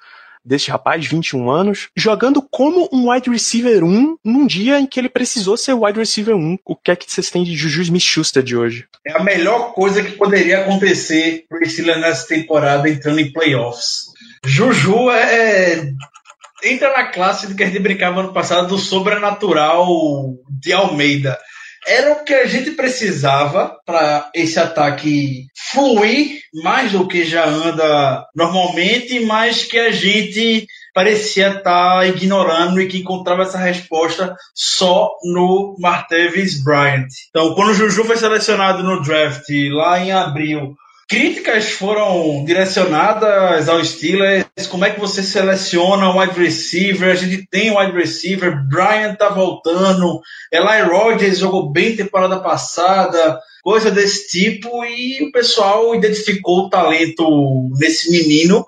desse 0.46 0.70
rapaz, 0.70 1.06
21 1.06 1.50
anos, 1.50 1.90
jogando 1.96 2.42
como 2.42 2.90
um 2.92 3.10
wide 3.10 3.30
receiver 3.30 3.84
1 3.84 4.18
num 4.24 4.46
dia 4.46 4.80
em 4.80 4.86
que 4.86 5.00
ele 5.00 5.10
precisou 5.10 5.56
ser 5.56 5.74
wide 5.74 6.00
receiver 6.00 6.36
1. 6.36 6.58
O 6.66 6.76
que 6.76 6.92
é 6.92 6.96
que 6.96 7.10
vocês 7.10 7.30
têm 7.30 7.44
de 7.44 7.56
Juju 7.56 7.82
Smith-Schuster 7.84 8.44
de 8.44 8.56
hoje? 8.56 8.86
É 9.06 9.14
a 9.14 9.24
melhor 9.24 9.74
coisa 9.74 10.04
que 10.04 10.14
poderia 10.14 10.62
acontecer 10.62 11.46
para 11.50 11.68
Steelers 11.68 12.02
nessa 12.02 12.28
temporada 12.28 12.90
entrando 12.90 13.20
em 13.20 13.32
playoffs. 13.32 14.06
Juju 14.46 15.12
é, 15.12 15.74
é 15.74 15.94
entra 16.64 16.94
na 16.94 17.08
classe 17.08 17.48
do 17.48 17.56
que 17.56 17.64
a 17.64 17.68
gente 17.68 17.80
brincava 17.80 18.22
ano 18.22 18.34
passado 18.34 18.68
do 18.68 18.78
sobrenatural 18.78 19.86
de 20.50 20.72
Almeida 20.72 21.38
era 21.88 22.14
o 22.14 22.24
que 22.24 22.34
a 22.34 22.46
gente 22.46 22.72
precisava 22.72 23.78
para 23.86 24.30
esse 24.34 24.60
ataque 24.60 25.46
fluir 25.72 26.40
mais 26.64 26.92
do 26.92 27.08
que 27.08 27.26
já 27.26 27.46
anda 27.46 28.26
normalmente, 28.36 29.20
mas 29.22 29.66
que 29.66 29.78
a 29.78 29.92
gente 29.92 30.68
parecia 30.94 31.48
estar 31.48 31.62
tá 31.98 32.06
ignorando 32.06 32.80
e 32.80 32.88
que 32.88 33.00
encontrava 33.00 33.44
essa 33.44 33.58
resposta 33.58 34.36
só 34.54 35.10
no 35.24 35.76
Martavis 35.80 36.64
Bryant. 36.64 37.08
Então, 37.30 37.56
quando 37.56 37.70
o 37.70 37.74
Juju 37.74 38.04
foi 38.06 38.18
selecionado 38.18 38.84
no 38.84 39.02
draft 39.02 39.50
lá 39.72 40.00
em 40.00 40.12
abril, 40.12 40.76
críticas 41.14 41.70
foram 41.74 42.44
direcionadas 42.44 43.70
ao 43.70 43.86
Steelers. 43.86 44.48
Como 44.68 44.84
é 44.84 44.90
que 44.90 45.00
você 45.00 45.22
seleciona 45.22 46.10
um 46.10 46.20
wide 46.20 46.40
receiver? 46.40 47.12
A 47.12 47.16
gente 47.16 47.46
tem 47.52 47.70
um 47.70 47.78
wide 47.78 47.96
receiver, 47.96 48.68
Brian 48.68 49.14
tá 49.14 49.30
voltando, 49.30 50.22
Eli 50.52 50.82
Rogers 50.82 51.38
jogou 51.38 51.72
bem 51.72 51.96
temporada 51.96 52.40
passada, 52.40 53.40
coisa 53.62 53.92
desse 53.92 54.28
tipo, 54.28 54.84
e 54.86 55.28
o 55.28 55.32
pessoal 55.32 55.94
identificou 55.94 56.62
o 56.62 56.70
talento 56.70 57.70
nesse 57.80 58.10
menino 58.10 58.66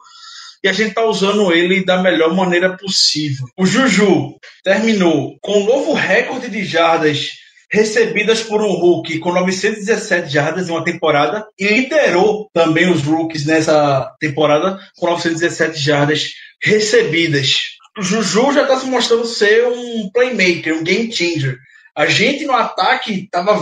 e 0.64 0.68
a 0.68 0.72
gente 0.72 0.90
está 0.90 1.04
usando 1.04 1.52
ele 1.52 1.84
da 1.84 2.00
melhor 2.00 2.36
maneira 2.36 2.78
possível. 2.78 3.48
O 3.58 3.66
Juju 3.66 4.36
terminou 4.64 5.36
com 5.42 5.62
um 5.62 5.66
novo 5.66 5.94
recorde 5.94 6.48
de 6.48 6.64
jardas 6.64 7.30
recebidas 7.72 8.42
por 8.42 8.62
um 8.62 8.72
rookie 8.72 9.20
com 9.20 9.32
917 9.32 10.32
jardas 10.32 10.70
em 10.70 10.72
uma 10.72 10.84
temporada 10.84 11.46
e 11.58 11.68
liderou 11.68 12.50
também 12.54 12.90
os 12.90 13.02
rookies 13.02 13.46
nessa 13.46 14.14
temporada 14.20 14.80
com 14.98 15.08
917 15.08 15.80
jardas 15.80 16.34
recebidas. 16.62 17.76
O 17.98 18.02
Juju 18.02 18.54
já 18.54 18.64
está 18.64 18.78
se 18.78 18.86
mostrando 18.88 19.26
ser 19.26 19.68
um 19.68 20.10
playmaker, 20.14 20.76
um 20.76 20.84
game 20.84 21.12
changer. 21.12 21.58
A 21.96 22.08
gente 22.08 22.44
no 22.46 22.54
ataque 22.54 23.30
tava, 23.32 23.58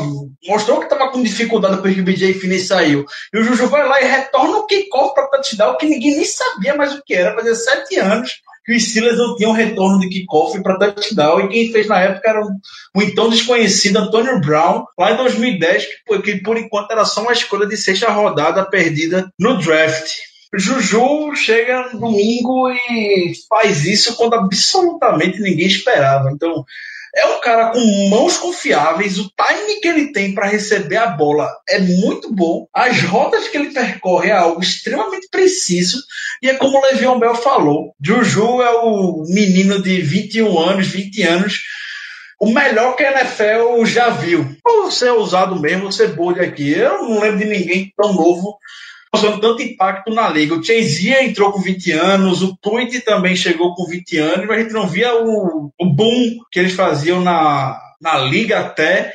mostrou 0.48 0.80
que 0.80 0.86
estava 0.86 1.12
com 1.12 1.22
dificuldade 1.22 1.80
porque 1.82 2.02
o 2.02 2.04
BJ 2.04 2.34
Finney 2.34 2.60
saiu. 2.60 3.06
E 3.32 3.38
o 3.38 3.44
Juju 3.44 3.68
vai 3.68 3.88
lá 3.88 4.02
e 4.02 4.06
retorna 4.06 4.58
o 4.58 4.66
kickoff 4.66 5.14
para 5.14 5.28
touchdown, 5.28 5.78
que 5.78 5.86
ninguém 5.86 6.16
nem 6.16 6.26
sabia 6.26 6.74
mais 6.76 6.96
o 6.96 7.04
que 7.04 7.14
era. 7.14 7.36
Fazia 7.36 7.54
sete 7.54 8.00
anos 8.00 8.42
que 8.66 8.76
os 8.76 8.84
Steelers 8.84 9.18
não 9.18 9.36
tinham 9.36 9.52
retorno 9.52 10.00
de 10.00 10.10
kickoff 10.10 10.62
para 10.62 10.78
touchdown. 10.78 11.42
E 11.42 11.50
quem 11.50 11.72
fez 11.72 11.88
na 11.88 12.00
época 12.00 12.30
era 12.30 12.42
um, 12.42 12.52
um 12.96 13.02
então 13.02 13.30
desconhecido 13.30 13.98
Antônio 13.98 14.40
Brown, 14.40 14.86
lá 14.98 15.12
em 15.12 15.18
2010, 15.18 15.86
que, 16.08 16.22
que 16.22 16.36
por 16.38 16.58
enquanto 16.58 16.92
era 16.92 17.06
só 17.06 17.22
uma 17.22 17.34
escolha 17.34 17.68
de 17.68 17.78
sexta 17.78 18.10
rodada 18.12 18.66
perdida 18.66 19.32
no 19.40 19.58
draft. 19.58 20.10
Juju 20.56 21.36
chega 21.36 21.90
no 21.94 22.00
domingo 22.00 22.70
e 22.70 23.34
faz 23.50 23.86
isso 23.86 24.16
quando 24.16 24.36
absolutamente 24.36 25.42
ninguém 25.42 25.66
esperava. 25.66 26.30
Então, 26.32 26.64
é 27.16 27.26
um 27.28 27.40
cara 27.42 27.72
com 27.72 28.10
mãos 28.10 28.38
confiáveis, 28.38 29.20
o 29.20 29.30
time 29.30 29.80
que 29.80 29.88
ele 29.88 30.12
tem 30.12 30.34
para 30.34 30.48
receber 30.48 30.98
a 30.98 31.08
bola 31.08 31.50
é 31.70 31.80
muito 31.80 32.34
bom, 32.34 32.68
as 32.74 33.02
rotas 33.04 33.48
que 33.48 33.58
ele 33.58 33.72
percorre 33.72 34.30
é 34.30 34.34
algo 34.34 34.62
extremamente 34.62 35.28
preciso, 35.30 35.98
e 36.42 36.50
é 36.50 36.56
como 36.56 36.78
o 36.78 36.82
Le'Veon 36.82 37.20
Bell 37.20 37.36
falou, 37.36 37.94
Juju 38.04 38.62
é 38.62 38.72
o 38.72 39.24
menino 39.28 39.82
de 39.82 40.02
21 40.02 40.60
anos, 40.60 40.88
20 40.88 41.24
anos, 41.24 41.62
o 42.40 42.50
melhor 42.52 42.96
que 42.98 43.04
a 43.04 43.22
NFL 43.22 43.86
já 43.86 44.10
viu. 44.10 44.54
Ou 44.66 44.92
ser 44.92 45.12
usado 45.12 45.58
mesmo, 45.62 45.94
ser 45.94 46.10
bode 46.14 46.42
aqui. 46.42 46.74
Eu 46.74 47.04
não 47.04 47.22
lembro 47.22 47.40
de 47.40 47.46
ninguém 47.46 47.94
tão 47.96 48.12
novo 48.14 48.58
causando 49.14 49.40
tanto 49.40 49.62
impacto 49.62 50.12
na 50.12 50.28
liga. 50.28 50.56
O 50.56 50.64
Chase 50.64 51.12
entrou 51.12 51.52
com 51.52 51.62
20 51.62 51.92
anos, 51.92 52.42
o 52.42 52.58
Tweet 52.58 53.02
também 53.02 53.36
chegou 53.36 53.76
com 53.76 53.86
20 53.86 54.18
anos, 54.18 54.48
mas 54.48 54.58
a 54.58 54.62
gente 54.62 54.74
não 54.74 54.88
via 54.88 55.16
o, 55.24 55.72
o 55.80 55.86
boom 55.86 56.40
que 56.52 56.60
eles 56.60 56.74
faziam 56.74 57.22
na, 57.22 57.80
na 58.02 58.18
liga 58.18 58.60
até 58.60 59.14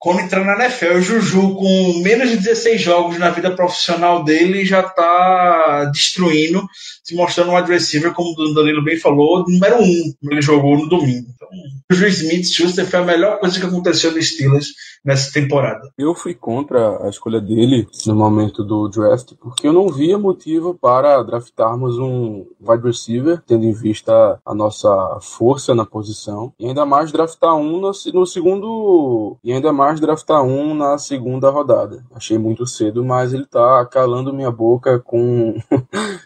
quando 0.00 0.20
entrar 0.20 0.44
na 0.44 0.64
NFL. 0.64 0.96
O 0.96 1.00
Juju, 1.00 1.54
com 1.54 2.00
menos 2.02 2.30
de 2.30 2.38
16 2.38 2.80
jogos 2.80 3.18
na 3.18 3.30
vida 3.30 3.54
profissional 3.54 4.24
dele, 4.24 4.64
já 4.64 4.80
está 4.80 5.84
destruindo, 5.92 6.66
se 7.04 7.14
mostrando 7.14 7.52
um 7.52 7.62
receiver, 7.62 8.12
como 8.12 8.30
o 8.30 8.54
Danilo 8.54 8.82
bem 8.82 8.98
falou, 8.98 9.44
número 9.46 9.80
um, 9.80 10.14
ele 10.30 10.42
jogou 10.42 10.76
no 10.76 10.88
domingo. 10.88 11.28
Então, 11.34 11.48
o 11.90 11.94
Juju 11.94 12.24
Smith-Schuster 12.24 12.86
foi 12.86 12.98
a 12.98 13.04
melhor 13.04 13.38
coisa 13.38 13.60
que 13.60 13.66
aconteceu 13.66 14.10
no 14.10 14.20
Steelers 14.20 14.68
nessa 15.04 15.32
temporada. 15.32 15.90
Eu 15.96 16.14
fui 16.14 16.34
contra 16.34 17.04
a 17.04 17.08
escolha 17.08 17.40
dele 17.40 17.86
no 18.06 18.14
momento 18.14 18.62
do 18.62 18.88
draft, 18.88 19.32
porque 19.40 19.66
eu 19.66 19.72
não 19.72 19.88
via 19.88 20.18
motivo 20.18 20.74
para 20.74 21.22
draftarmos 21.22 21.98
um 21.98 22.46
wide 22.60 22.86
receiver, 22.86 23.42
tendo 23.46 23.64
em 23.64 23.72
vista 23.72 24.40
a 24.44 24.54
nossa 24.54 25.18
força 25.20 25.74
na 25.74 25.86
posição, 25.86 26.52
e 26.58 26.66
ainda 26.66 26.84
mais 26.84 27.10
draftar 27.12 27.54
um 27.56 27.80
no, 27.80 28.26
segundo. 28.26 29.36
E 29.42 29.52
ainda 29.52 29.72
mais 29.72 30.00
draftar 30.00 30.42
um 30.42 30.74
na 30.74 30.98
segunda 30.98 31.50
rodada. 31.50 32.04
Achei 32.14 32.38
muito 32.38 32.66
cedo, 32.66 33.04
mas 33.04 33.32
ele 33.32 33.46
tá 33.46 33.84
calando 33.86 34.32
minha 34.32 34.50
boca 34.50 34.98
com, 34.98 35.54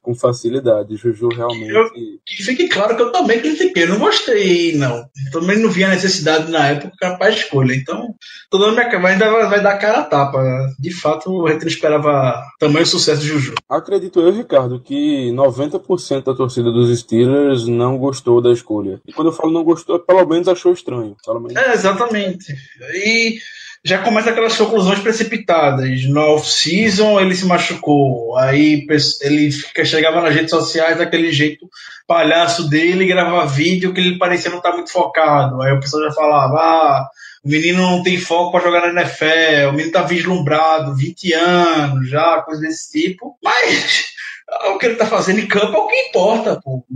com 0.02 0.14
facilidade. 0.14 0.96
Juju 0.96 1.28
realmente. 1.28 1.70
Eu, 1.70 1.90
que 2.24 2.42
fique 2.42 2.68
claro 2.68 2.96
que 2.96 3.02
eu 3.02 3.12
também 3.12 3.40
critiquei, 3.40 3.86
não 3.86 3.98
gostei, 3.98 4.76
não. 4.76 5.04
Também 5.32 5.58
não 5.58 5.70
via 5.70 5.88
necessidade 5.88 6.50
na 6.50 6.68
época 6.68 7.16
para 7.16 7.26
a 7.26 7.30
escolha. 7.30 7.74
Então, 7.74 8.14
toda 8.50 8.66
dando 8.66 8.76
minha 8.76 9.00
mas 9.00 9.12
ainda 9.12 9.30
vai, 9.30 9.48
vai 9.48 9.62
dar 9.62 9.78
cara 9.78 10.00
a 10.00 10.04
tapa. 10.04 10.42
De 10.78 10.90
fato, 10.90 11.46
a 11.46 11.52
gente 11.52 11.62
não 11.62 11.68
esperava 11.68 12.42
tamanho 12.58 12.86
sucesso 12.86 13.20
de 13.20 13.28
Juju. 13.28 13.54
Acredito 13.68 14.20
eu, 14.20 14.32
Ricardo, 14.32 14.80
que 14.80 15.30
90% 15.32 16.24
da 16.24 16.34
torcida 16.34 16.70
dos 16.70 16.96
Steelers 16.98 17.66
não 17.66 17.98
gostou 17.98 18.40
da 18.40 18.52
escolha. 18.52 19.00
E 19.06 19.12
quando 19.12 19.28
eu 19.28 19.32
falo 19.32 19.52
não 19.52 19.64
gostou, 19.64 19.98
pelo 19.98 20.26
menos 20.26 20.48
achou 20.48 20.72
estranho. 20.72 21.16
Menos. 21.26 21.56
É, 21.56 21.72
exatamente. 21.72 22.54
E 22.94 23.38
já 23.84 23.98
começa 23.98 24.30
aquelas 24.30 24.56
conclusões 24.56 24.98
precipitadas. 25.00 26.04
No 26.04 26.20
off-season 26.34 27.20
ele 27.20 27.34
se 27.34 27.44
machucou, 27.44 28.34
aí 28.38 28.86
ele 29.20 29.52
chegava 29.84 30.22
nas 30.22 30.34
redes 30.34 30.50
sociais 30.50 30.96
daquele 30.96 31.30
jeito 31.30 31.68
palhaço 32.06 32.68
dele, 32.68 33.06
gravava 33.06 33.46
vídeo 33.46 33.92
que 33.92 34.00
ele 34.00 34.18
parecia 34.18 34.50
não 34.50 34.58
estar 34.58 34.70
tá 34.70 34.76
muito 34.76 34.90
focado. 34.90 35.60
Aí 35.60 35.72
o 35.72 35.80
pessoal 35.80 36.04
já 36.04 36.12
falava, 36.12 36.56
ah, 36.56 37.08
o 37.44 37.48
menino 37.48 37.82
não 37.82 38.02
tem 38.02 38.16
foco 38.16 38.52
para 38.52 38.64
jogar 38.64 38.80
na 38.80 39.02
NFL, 39.02 39.68
o 39.68 39.72
menino 39.72 39.92
tá 39.92 40.02
vislumbrado, 40.02 40.96
20 40.96 41.32
anos 41.34 42.08
já, 42.08 42.40
coisa 42.40 42.62
desse 42.62 42.90
tipo. 42.90 43.36
Mas 43.44 44.04
o 44.72 44.78
que 44.78 44.86
ele 44.86 44.96
tá 44.96 45.04
fazendo 45.04 45.40
em 45.40 45.46
campo 45.46 45.76
é 45.76 45.78
o 45.78 45.86
que 45.86 45.96
importa, 46.08 46.58
pô. 46.64 46.86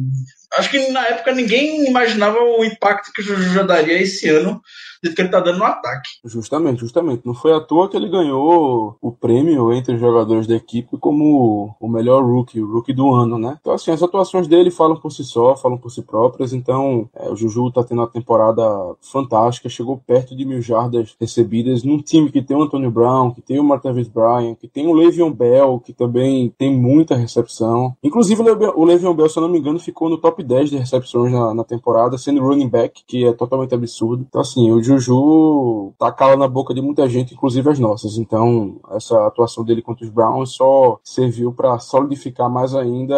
Acho 0.56 0.70
que 0.70 0.90
na 0.90 1.06
época 1.06 1.34
ninguém 1.34 1.86
imaginava 1.86 2.38
o 2.38 2.64
impacto 2.64 3.12
que 3.12 3.20
o 3.20 3.24
Juju 3.24 3.52
já 3.52 3.62
daria 3.62 4.00
esse 4.00 4.26
ano 4.26 4.62
do 5.02 5.14
que 5.14 5.22
ele 5.22 5.28
tá 5.28 5.40
dando 5.40 5.58
no 5.58 5.64
ataque. 5.64 6.08
Justamente, 6.24 6.80
justamente. 6.80 7.26
Não 7.26 7.34
foi 7.34 7.52
à 7.52 7.60
toa 7.60 7.88
que 7.88 7.96
ele 7.96 8.08
ganhou 8.08 8.96
o 9.00 9.12
prêmio 9.12 9.72
entre 9.72 9.94
os 9.94 10.00
jogadores 10.00 10.46
da 10.46 10.54
equipe 10.54 10.96
como 10.98 11.74
o 11.80 11.88
melhor 11.88 12.24
rookie, 12.24 12.60
o 12.60 12.72
rookie 12.72 12.92
do 12.92 13.12
ano, 13.12 13.38
né? 13.38 13.56
Então, 13.60 13.72
assim, 13.72 13.90
as 13.90 14.02
atuações 14.02 14.46
dele 14.46 14.70
falam 14.70 14.96
por 14.96 15.10
si 15.10 15.24
só, 15.24 15.56
falam 15.56 15.78
por 15.78 15.90
si 15.90 16.02
próprias. 16.02 16.52
Então, 16.52 17.08
é, 17.14 17.28
o 17.30 17.36
Juju 17.36 17.70
tá 17.72 17.84
tendo 17.84 18.00
uma 18.00 18.08
temporada 18.08 18.62
fantástica, 19.00 19.68
chegou 19.68 20.00
perto 20.06 20.36
de 20.36 20.44
mil 20.44 20.60
jardas 20.60 21.14
recebidas 21.20 21.82
num 21.82 21.98
time 21.98 22.30
que 22.30 22.42
tem 22.42 22.56
o 22.56 22.62
Antonio 22.62 22.90
Brown, 22.90 23.30
que 23.30 23.42
tem 23.42 23.58
o 23.58 23.64
Martavis 23.64 24.08
Bryan, 24.08 24.54
que 24.54 24.68
tem 24.68 24.86
o 24.86 24.94
Le'Veon 24.94 25.30
Bell, 25.32 25.80
que 25.84 25.92
também 25.92 26.52
tem 26.56 26.74
muita 26.74 27.14
recepção. 27.14 27.94
Inclusive, 28.02 28.42
o 28.42 28.84
Le'Veon 28.84 29.14
Bell, 29.14 29.28
se 29.28 29.38
eu 29.38 29.42
não 29.42 29.48
me 29.48 29.58
engano, 29.58 29.78
ficou 29.78 30.08
no 30.08 30.18
top 30.18 30.42
10 30.42 30.70
de 30.70 30.76
recepções 30.76 31.32
na, 31.32 31.54
na 31.54 31.64
temporada, 31.64 32.18
sendo 32.18 32.42
running 32.42 32.68
back, 32.68 33.02
que 33.06 33.24
é 33.24 33.32
totalmente 33.32 33.74
absurdo. 33.74 34.24
Então, 34.28 34.40
assim, 34.40 34.70
o 34.70 34.82
Juju 34.88 35.92
tá 35.98 36.10
calando 36.10 36.44
a 36.44 36.48
boca 36.48 36.72
de 36.74 36.80
muita 36.80 37.08
gente, 37.08 37.34
inclusive 37.34 37.68
as 37.70 37.78
nossas. 37.78 38.18
Então, 38.18 38.80
essa 38.90 39.26
atuação 39.26 39.64
dele 39.64 39.82
contra 39.82 40.04
os 40.04 40.10
Browns 40.10 40.54
só 40.54 40.98
serviu 41.02 41.52
para 41.52 41.78
solidificar 41.78 42.48
mais 42.48 42.74
ainda 42.74 43.16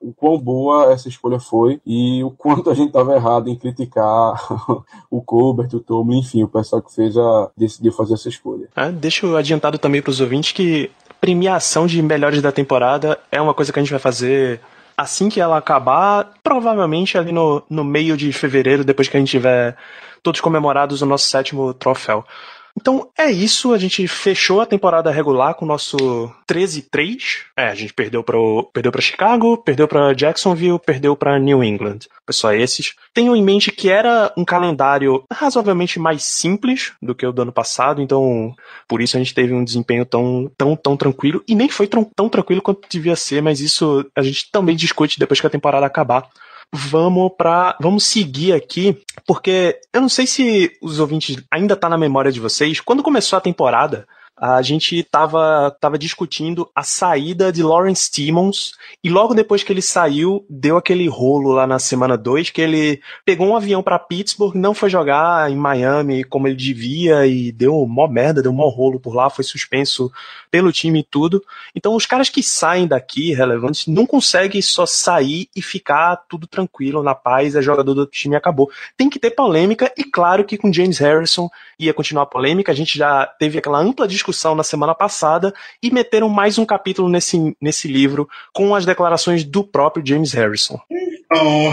o 0.00 0.12
quão 0.12 0.38
boa 0.38 0.92
essa 0.92 1.08
escolha 1.08 1.40
foi 1.40 1.80
e 1.84 2.22
o 2.22 2.30
quanto 2.30 2.70
a 2.70 2.74
gente 2.74 2.88
estava 2.88 3.14
errado 3.14 3.48
em 3.48 3.56
criticar 3.56 4.36
o 5.10 5.20
Colbert, 5.20 5.68
o 5.74 5.80
Tomlin, 5.80 6.20
enfim, 6.20 6.42
o 6.42 6.48
pessoal 6.48 6.80
que 6.80 6.94
fez 6.94 7.16
a 7.16 7.50
decidiu 7.56 7.92
fazer 7.92 8.14
essa 8.14 8.28
escolha. 8.28 8.68
Ah, 8.76 8.90
deixa 8.90 9.26
eu 9.26 9.36
adiantado 9.36 9.78
também 9.78 10.00
para 10.00 10.10
os 10.10 10.20
ouvintes 10.20 10.52
que 10.52 10.90
premiação 11.20 11.86
de 11.86 12.00
melhores 12.00 12.40
da 12.40 12.52
temporada 12.52 13.18
é 13.30 13.40
uma 13.40 13.54
coisa 13.54 13.72
que 13.72 13.78
a 13.78 13.82
gente 13.82 13.90
vai 13.90 13.98
fazer 13.98 14.60
assim 14.98 15.28
que 15.28 15.40
ela 15.40 15.56
acabar, 15.58 16.32
provavelmente 16.42 17.16
ali 17.16 17.30
no, 17.30 17.62
no 17.70 17.84
meio 17.84 18.16
de 18.16 18.32
fevereiro, 18.32 18.84
depois 18.84 19.06
que 19.06 19.16
a 19.16 19.20
gente 19.20 19.30
tiver 19.30 19.76
todos 20.24 20.40
comemorados 20.40 21.00
o 21.00 21.06
nosso 21.06 21.26
sétimo 21.26 21.72
troféu. 21.72 22.24
Então 22.80 23.10
é 23.18 23.28
isso, 23.28 23.72
a 23.72 23.78
gente 23.78 24.06
fechou 24.06 24.60
a 24.60 24.66
temporada 24.66 25.10
regular 25.10 25.54
com 25.54 25.64
o 25.64 25.68
nosso 25.68 25.96
13-3. 26.48 27.42
É, 27.56 27.66
a 27.66 27.74
gente 27.74 27.92
perdeu 27.92 28.22
para 28.22 28.38
perdeu 28.72 28.92
Chicago, 29.00 29.56
perdeu 29.58 29.88
para 29.88 30.12
Jacksonville, 30.12 30.78
perdeu 30.78 31.16
para 31.16 31.40
New 31.40 31.64
England. 31.64 32.00
Pessoal, 32.24 32.54
esses. 32.54 32.94
Tenham 33.12 33.34
em 33.34 33.42
mente 33.42 33.72
que 33.72 33.88
era 33.88 34.32
um 34.36 34.44
calendário 34.44 35.24
razoavelmente 35.32 35.98
mais 35.98 36.22
simples 36.22 36.92
do 37.02 37.16
que 37.16 37.26
o 37.26 37.32
do 37.32 37.42
ano 37.42 37.52
passado, 37.52 38.00
então 38.00 38.54
por 38.86 39.02
isso 39.02 39.16
a 39.16 39.18
gente 39.18 39.34
teve 39.34 39.52
um 39.52 39.64
desempenho 39.64 40.06
tão 40.06 40.48
tão 40.56 40.76
tão 40.76 40.96
tranquilo 40.96 41.42
e 41.48 41.56
nem 41.56 41.68
foi 41.68 41.88
tão, 41.88 42.04
tão 42.04 42.28
tranquilo 42.28 42.62
quanto 42.62 42.88
devia 42.88 43.16
ser, 43.16 43.42
mas 43.42 43.60
isso 43.60 44.08
a 44.14 44.22
gente 44.22 44.50
também 44.52 44.76
discute 44.76 45.18
depois 45.18 45.40
que 45.40 45.46
a 45.46 45.50
temporada 45.50 45.84
acabar 45.84 46.28
vamos 46.72 47.32
para 47.36 47.76
vamos 47.80 48.04
seguir 48.04 48.52
aqui, 48.52 49.02
porque 49.26 49.80
eu 49.92 50.00
não 50.00 50.08
sei 50.08 50.26
se 50.26 50.72
os 50.82 50.98
ouvintes 50.98 51.42
ainda 51.50 51.76
tá 51.76 51.88
na 51.88 51.98
memória 51.98 52.30
de 52.30 52.40
vocês, 52.40 52.80
quando 52.80 53.02
começou 53.02 53.36
a 53.36 53.40
temporada, 53.40 54.06
a 54.40 54.62
gente 54.62 55.02
tava, 55.02 55.76
tava 55.80 55.98
discutindo 55.98 56.70
a 56.74 56.82
saída 56.82 57.52
de 57.52 57.62
Lawrence 57.62 58.10
Timmons, 58.10 58.72
e 59.02 59.10
logo 59.10 59.34
depois 59.34 59.62
que 59.62 59.72
ele 59.72 59.82
saiu, 59.82 60.46
deu 60.48 60.76
aquele 60.76 61.08
rolo 61.08 61.50
lá 61.50 61.66
na 61.66 61.78
semana 61.78 62.16
2, 62.16 62.50
que 62.50 62.60
ele 62.60 63.00
pegou 63.24 63.48
um 63.48 63.56
avião 63.56 63.82
para 63.82 63.98
Pittsburgh, 63.98 64.54
não 64.54 64.72
foi 64.72 64.88
jogar 64.88 65.50
em 65.50 65.56
Miami 65.56 66.22
como 66.22 66.46
ele 66.46 66.56
devia, 66.56 67.26
e 67.26 67.50
deu 67.50 67.84
mó 67.86 68.06
merda, 68.06 68.42
deu 68.42 68.52
mó 68.52 68.68
rolo 68.68 69.00
por 69.00 69.14
lá, 69.14 69.28
foi 69.28 69.44
suspenso 69.44 70.10
pelo 70.50 70.72
time 70.72 71.00
e 71.00 71.04
tudo. 71.04 71.42
Então 71.74 71.94
os 71.94 72.06
caras 72.06 72.28
que 72.28 72.42
saem 72.42 72.86
daqui, 72.86 73.34
relevantes, 73.34 73.86
não 73.88 74.06
conseguem 74.06 74.62
só 74.62 74.86
sair 74.86 75.48
e 75.54 75.60
ficar 75.60 76.16
tudo 76.28 76.46
tranquilo, 76.46 77.02
na 77.02 77.14
paz, 77.14 77.56
é 77.56 77.62
jogador 77.62 77.94
do 77.94 78.06
time 78.06 78.36
acabou. 78.36 78.70
Tem 78.96 79.10
que 79.10 79.18
ter 79.18 79.32
polêmica, 79.32 79.92
e 79.96 80.04
claro 80.04 80.44
que 80.44 80.56
com 80.56 80.72
James 80.72 80.98
Harrison 80.98 81.48
ia 81.78 81.92
continuar 81.92 82.22
a 82.22 82.26
polêmica, 82.26 82.72
a 82.72 82.74
gente 82.74 82.96
já 82.96 83.26
teve 83.26 83.58
aquela 83.58 83.80
ampla 83.80 84.06
discussão 84.06 84.27
na 84.54 84.62
semana 84.62 84.94
passada, 84.94 85.52
e 85.82 85.90
meteram 85.90 86.28
mais 86.28 86.58
um 86.58 86.64
capítulo 86.64 87.08
nesse, 87.08 87.56
nesse 87.60 87.88
livro 87.88 88.28
com 88.52 88.74
as 88.74 88.84
declarações 88.84 89.44
do 89.44 89.64
próprio 89.64 90.04
James 90.06 90.32
Harrison. 90.32 90.78
Então, 90.90 91.72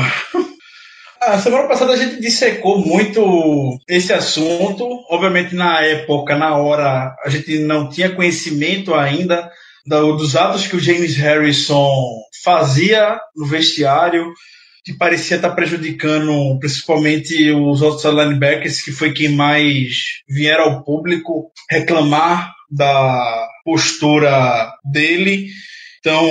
a 1.22 1.38
semana 1.40 1.68
passada 1.68 1.94
a 1.94 1.98
gente 1.98 2.20
dissecou 2.20 2.80
muito 2.80 3.80
esse 3.88 4.14
assunto. 4.14 4.86
Obviamente, 5.10 5.56
na 5.56 5.82
época, 5.82 6.36
na 6.36 6.56
hora, 6.58 7.16
a 7.24 7.30
gente 7.30 7.60
não 7.60 7.90
tinha 7.90 8.14
conhecimento 8.14 8.94
ainda 8.94 9.50
dos 9.86 10.36
atos 10.36 10.68
que 10.68 10.76
o 10.76 10.80
James 10.80 11.16
Harrison 11.16 12.22
fazia 12.44 13.20
no 13.36 13.46
vestiário, 13.46 14.34
que 14.86 14.94
parecia 14.94 15.38
estar 15.38 15.50
prejudicando 15.50 16.60
principalmente 16.60 17.52
os 17.52 17.82
outros 17.82 18.06
linebackers, 18.06 18.84
que 18.84 18.92
foi 18.92 19.12
quem 19.12 19.30
mais 19.30 20.22
vieram 20.30 20.66
ao 20.66 20.84
público 20.84 21.52
reclamar 21.70 22.54
da 22.70 23.48
postura 23.64 24.72
dele. 24.86 25.48
Então, 26.00 26.24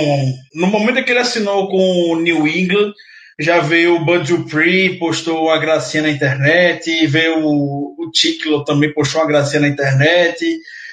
no 0.53 0.67
momento 0.67 1.03
que 1.03 1.11
ele 1.11 1.19
assinou 1.19 1.67
com 1.67 2.13
o 2.13 2.21
New 2.21 2.47
England, 2.47 2.93
já 3.37 3.59
veio 3.59 3.95
o 3.95 4.05
Bud 4.05 4.25
Dupree, 4.25 4.97
postou 4.97 5.49
a 5.49 5.57
gracinha 5.57 6.03
na 6.03 6.09
internet, 6.09 7.05
veio 7.07 7.45
o, 7.45 7.93
o 7.99 8.11
Ticklo 8.11 8.63
também 8.63 8.93
postou 8.93 9.19
uma 9.19 9.27
gracinha 9.27 9.59
na 9.59 9.67
internet, 9.67 10.45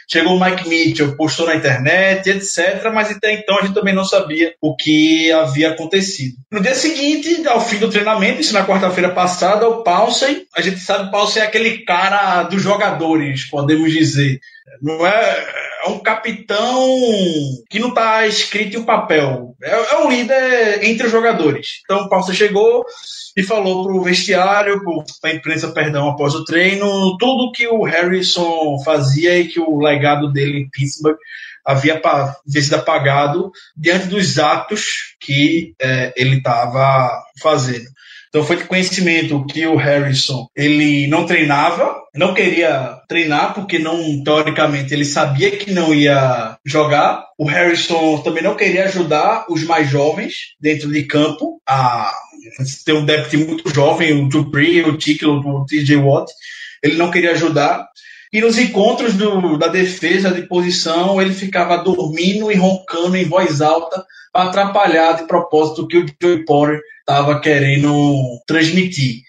chegou 0.09 0.37
o 0.37 0.41
Mike 0.41 0.69
Mitchell, 0.69 1.17
postou 1.17 1.47
na 1.47 1.57
internet, 1.57 2.29
etc. 2.29 2.91
Mas 2.93 3.11
até 3.11 3.33
então 3.33 3.59
a 3.59 3.63
gente 3.63 3.75
também 3.75 3.95
não 3.95 4.05
sabia 4.05 4.55
o 4.61 4.75
que 4.75 5.31
havia 5.33 5.71
acontecido. 5.71 6.37
No 6.51 6.61
dia 6.61 6.75
seguinte, 6.75 7.47
ao 7.47 7.61
fim 7.61 7.79
do 7.79 7.91
treinamento, 7.91 8.41
isso 8.41 8.53
na 8.53 8.67
quarta-feira 8.67 9.11
passada, 9.11 9.69
o 9.69 9.83
Paulsen, 9.83 10.47
a 10.55 10.61
gente 10.61 10.81
sabe 10.81 11.05
que 11.05 11.09
o 11.09 11.13
Paulsen 11.13 11.43
é 11.43 11.47
aquele 11.47 11.79
cara 11.85 12.43
dos 12.45 12.63
jogadores, 12.63 13.49
podemos 13.49 13.93
dizer. 13.93 14.41
Não 14.81 15.07
é, 15.07 15.47
é 15.85 15.89
um 15.89 15.99
capitão 15.99 16.89
que 17.69 17.79
não 17.79 17.89
está 17.89 18.27
escrito 18.27 18.77
em 18.77 18.81
um 18.81 18.85
papel. 18.85 19.55
É, 19.63 19.95
é 19.95 19.99
um 19.99 20.11
líder 20.11 20.85
entre 20.85 21.07
os 21.07 21.13
jogadores. 21.13 21.81
Então 21.85 22.03
o 22.03 22.09
Paulsen 22.09 22.35
chegou 22.35 22.85
e 23.37 23.43
falou 23.43 23.85
para 23.85 23.93
o 23.95 24.03
vestiário, 24.03 24.81
para 25.21 25.31
a 25.31 25.35
imprensa, 25.35 25.73
perdão, 25.73 26.09
após 26.09 26.35
o 26.35 26.45
treino, 26.45 27.17
tudo 27.19 27.53
que 27.53 27.67
o 27.67 27.83
Harrison 27.83 28.79
fazia 28.85 29.39
e 29.39 29.49
que 29.49 29.59
o 29.59 29.79
legado 29.79 30.31
dele 30.31 30.59
em 30.59 30.71
Pittsburgh 30.71 31.19
havia 31.65 32.01
sido 32.47 32.75
apagado 32.75 33.51
diante 33.77 34.07
dos 34.07 34.39
atos 34.39 35.15
que 35.21 35.75
é, 35.81 36.13
ele 36.17 36.37
estava 36.37 37.23
fazendo. 37.41 37.87
Então 38.33 38.47
foi 38.47 38.57
de 38.57 38.65
conhecimento 38.65 39.45
que 39.45 39.67
o 39.67 39.77
Harrison 39.77 40.47
ele 40.57 41.07
não 41.07 41.27
treinava, 41.27 41.95
não 42.15 42.33
queria 42.33 42.99
treinar 43.07 43.53
porque 43.53 43.79
não 43.79 44.25
teoricamente 44.25 44.95
ele 44.95 45.05
sabia 45.05 45.51
que 45.51 45.71
não 45.71 45.93
ia 45.93 46.57
jogar. 46.65 47.27
O 47.39 47.45
Harrison 47.45 48.23
também 48.23 48.43
não 48.43 48.57
queria 48.57 48.87
ajudar 48.87 49.45
os 49.51 49.65
mais 49.65 49.91
jovens 49.91 50.55
dentro 50.59 50.91
de 50.91 51.03
campo 51.03 51.61
a 51.69 52.11
ter 52.87 52.95
um 52.95 53.05
depth 53.05 53.35
muito 53.35 53.69
jovem, 53.69 54.25
o 54.25 54.29
Dupree, 54.31 54.81
o 54.81 54.97
Tickle, 54.97 55.29
o 55.29 55.67
TJ 55.67 55.97
Watt. 55.97 56.33
Ele 56.83 56.97
não 56.97 57.11
queria 57.11 57.33
ajudar. 57.33 57.87
E 58.33 58.41
nos 58.41 58.59
encontros 58.59 59.13
do, 59.13 59.59
da 59.59 59.69
defesa 59.69 60.31
de 60.31 60.49
posição, 60.49 61.21
ele 61.21 61.35
ficava 61.35 61.77
dormindo 61.77 62.51
e 62.51 62.55
roncando 62.55 63.15
em 63.15 63.27
voz 63.27 63.61
alta 63.61 64.03
para 64.33 64.49
atrapalhar 64.49 65.13
de 65.17 65.27
propósito 65.27 65.87
que 65.87 65.99
o 65.99 66.07
Joey 66.19 66.47
Porter 66.47 66.81
estava 67.13 67.41
querendo 67.41 68.43
transmitir. 68.47 69.21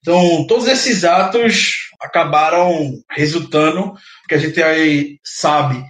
Então, 0.00 0.46
todos 0.46 0.68
esses 0.68 1.02
atos 1.02 1.90
acabaram 2.00 2.92
resultando, 3.10 3.94
que 4.28 4.34
a 4.34 4.38
gente 4.38 4.62
aí 4.62 5.18
sabe 5.24 5.82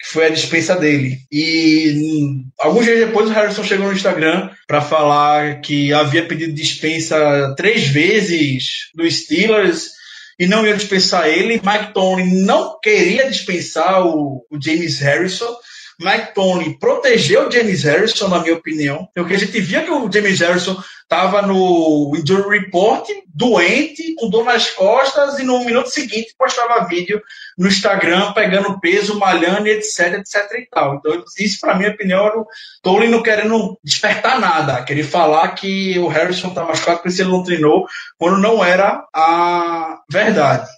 que 0.00 0.08
foi 0.08 0.26
a 0.26 0.30
dispensa 0.30 0.76
dele. 0.76 1.18
E 1.30 2.42
alguns 2.58 2.84
dias 2.84 2.98
depois 2.98 3.28
o 3.28 3.32
Harrison 3.32 3.64
chegou 3.64 3.86
no 3.86 3.92
Instagram 3.92 4.50
para 4.66 4.80
falar 4.80 5.60
que 5.60 5.92
havia 5.92 6.26
pedido 6.26 6.52
dispensa 6.52 7.54
três 7.56 7.88
vezes 7.88 8.90
dos 8.94 9.22
Steelers 9.22 9.90
e 10.38 10.46
não 10.46 10.64
ia 10.64 10.76
dispensar 10.76 11.26
ele. 11.28 11.60
Mike 11.64 11.92
Tony 11.92 12.42
não 12.42 12.78
queria 12.80 13.28
dispensar 13.28 14.06
o, 14.06 14.46
o 14.50 14.62
James 14.62 15.00
Harrison. 15.00 15.52
Mike 16.00 16.32
Tony 16.32 16.78
protegeu 16.78 17.48
o 17.48 17.50
James 17.50 17.82
Harrison, 17.82 18.28
na 18.28 18.38
minha 18.38 18.54
opinião, 18.54 19.08
porque 19.14 19.34
a 19.34 19.38
gente 19.38 19.60
via 19.60 19.82
que 19.82 19.90
o 19.90 20.10
James 20.10 20.38
Harrison 20.38 20.80
estava 21.02 21.42
no 21.42 22.12
Injury 22.14 22.60
Report, 22.60 23.08
doente, 23.34 24.14
com 24.14 24.30
dor 24.30 24.44
nas 24.44 24.70
costas, 24.70 25.40
e 25.40 25.42
no 25.42 25.64
minuto 25.64 25.88
seguinte 25.88 26.34
postava 26.38 26.86
vídeo 26.86 27.20
no 27.56 27.66
Instagram 27.66 28.32
pegando 28.32 28.78
peso, 28.78 29.18
malhando, 29.18 29.66
etc, 29.66 30.18
etc 30.18 30.34
e 30.58 30.68
tal. 30.70 30.96
Então, 30.96 31.24
isso, 31.36 31.58
para 31.60 31.74
minha 31.74 31.90
opinião, 31.90 32.24
era 32.24 32.38
o 32.38 32.46
Tony 32.80 33.08
não 33.08 33.22
querendo 33.22 33.76
despertar 33.82 34.38
nada, 34.38 34.84
querer 34.84 35.04
falar 35.04 35.48
que 35.48 35.98
o 35.98 36.06
Harrison 36.06 36.48
está 36.48 36.62
machucado, 36.62 37.00
por 37.00 37.08
isso 37.08 37.22
ele 37.22 37.30
não 37.30 37.42
treinou, 37.42 37.86
quando 38.16 38.38
não 38.38 38.64
era 38.64 39.04
a 39.12 39.98
verdade. 40.08 40.68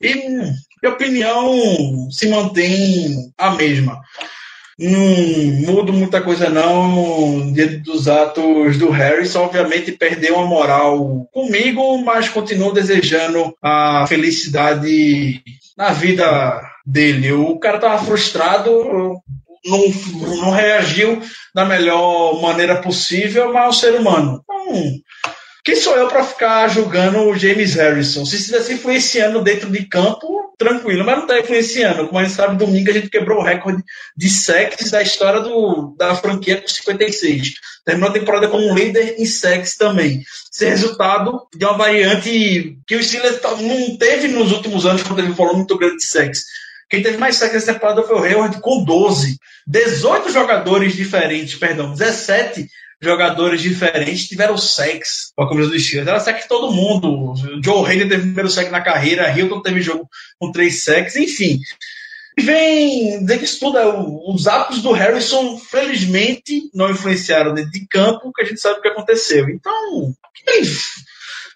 E 0.00 0.14
minha 0.82 0.94
opinião 0.94 2.10
se 2.10 2.28
mantém 2.28 3.32
a 3.36 3.50
mesma. 3.50 4.00
Não 4.78 5.72
mudo 5.72 5.92
muita 5.92 6.20
coisa 6.20 6.50
não 6.50 7.52
diante 7.52 7.76
dos 7.76 8.08
atos 8.08 8.76
do 8.78 8.90
Harris. 8.90 9.36
Obviamente 9.36 9.92
perdeu 9.92 10.38
a 10.38 10.46
moral 10.46 11.28
comigo, 11.32 11.98
mas 11.98 12.28
continuo 12.28 12.72
desejando 12.72 13.54
a 13.62 14.06
felicidade 14.08 15.42
na 15.76 15.90
vida 15.90 16.60
dele. 16.84 17.32
O 17.32 17.58
cara 17.58 17.78
tava 17.78 18.04
frustrado, 18.04 19.20
não, 19.64 19.78
não 20.40 20.50
reagiu 20.50 21.22
da 21.54 21.64
melhor 21.64 22.40
maneira 22.42 22.80
possível, 22.80 23.52
mas 23.52 23.64
é 23.64 23.68
um 23.68 23.72
ser 23.72 23.94
humano. 23.94 24.42
Então, 24.42 24.92
quem 25.64 25.76
sou 25.76 25.96
eu 25.96 26.08
para 26.08 26.22
ficar 26.22 26.68
julgando 26.68 27.20
o 27.20 27.38
James 27.38 27.74
Harrison? 27.74 28.26
Se 28.26 28.36
estivesse 28.36 28.74
influenciando 28.74 29.42
dentro 29.42 29.70
de 29.70 29.86
campo, 29.86 30.54
tranquilo, 30.58 31.02
mas 31.04 31.16
não 31.16 31.22
está 31.22 31.40
influenciando. 31.40 32.06
Como 32.06 32.18
a 32.18 32.24
gente 32.24 32.34
sabe, 32.34 32.58
domingo 32.58 32.90
a 32.90 32.92
gente 32.92 33.08
quebrou 33.08 33.40
o 33.40 33.42
recorde 33.42 33.82
de 34.14 34.28
sacks 34.28 34.90
da 34.90 35.00
história 35.00 35.40
do, 35.40 35.96
da 35.98 36.14
franquia 36.14 36.60
com 36.60 36.68
56. 36.68 37.54
Terminou 37.82 38.10
a 38.10 38.12
temporada 38.12 38.46
como 38.48 38.74
líder 38.74 39.14
em 39.18 39.24
sacks 39.24 39.74
também. 39.74 40.22
Esse 40.52 40.66
resultado 40.66 41.46
de 41.56 41.64
uma 41.64 41.78
variante 41.78 42.78
que 42.86 42.96
o 42.96 43.02
Steelers 43.02 43.40
não 43.62 43.96
teve 43.96 44.28
nos 44.28 44.52
últimos 44.52 44.84
anos, 44.84 45.02
quando 45.02 45.16
teve 45.16 45.30
um 45.30 45.34
volume 45.34 45.60
muito 45.60 45.78
grande 45.78 45.96
de 45.96 46.04
sacks. 46.04 46.44
Quem 46.90 47.02
teve 47.02 47.16
mais 47.16 47.36
sacks 47.36 47.54
nessa 47.54 47.72
temporada 47.72 48.02
foi 48.02 48.16
o 48.16 48.22
Hayward 48.22 48.60
com 48.60 48.84
12. 48.84 49.38
18 49.66 50.30
jogadores 50.30 50.94
diferentes, 50.94 51.54
perdão, 51.54 51.94
17 51.94 52.68
jogadores 53.00 53.60
diferentes 53.60 54.28
tiveram 54.28 54.56
sex 54.56 55.32
com 55.36 55.42
a 55.42 55.48
camisa 55.48 55.70
do 55.70 55.78
Steelers. 55.78 56.08
Era 56.08 56.20
sex 56.20 56.46
todo 56.46 56.72
mundo. 56.72 57.34
Joe 57.62 57.86
Hayden 57.86 58.08
teve 58.08 58.22
o 58.22 58.26
primeiro 58.26 58.50
sex 58.50 58.70
na 58.70 58.80
carreira, 58.80 59.30
Hilton 59.36 59.60
teve 59.60 59.80
jogo 59.80 60.08
com 60.38 60.52
três 60.52 60.82
sex, 60.82 61.16
enfim. 61.16 61.58
E 62.36 62.42
vem 62.42 63.20
dizer 63.20 63.38
que 63.38 63.44
isso 63.44 63.60
tudo 63.60 63.78
é 63.78 63.86
os 63.86 64.48
atos 64.48 64.82
do 64.82 64.90
Harrison, 64.90 65.56
felizmente, 65.56 66.68
não 66.74 66.90
influenciaram 66.90 67.54
dentro 67.54 67.70
de 67.70 67.86
campo, 67.86 68.32
que 68.32 68.42
a 68.42 68.44
gente 68.44 68.60
sabe 68.60 68.78
o 68.78 68.82
que 68.82 68.88
aconteceu. 68.88 69.48
Então, 69.48 70.12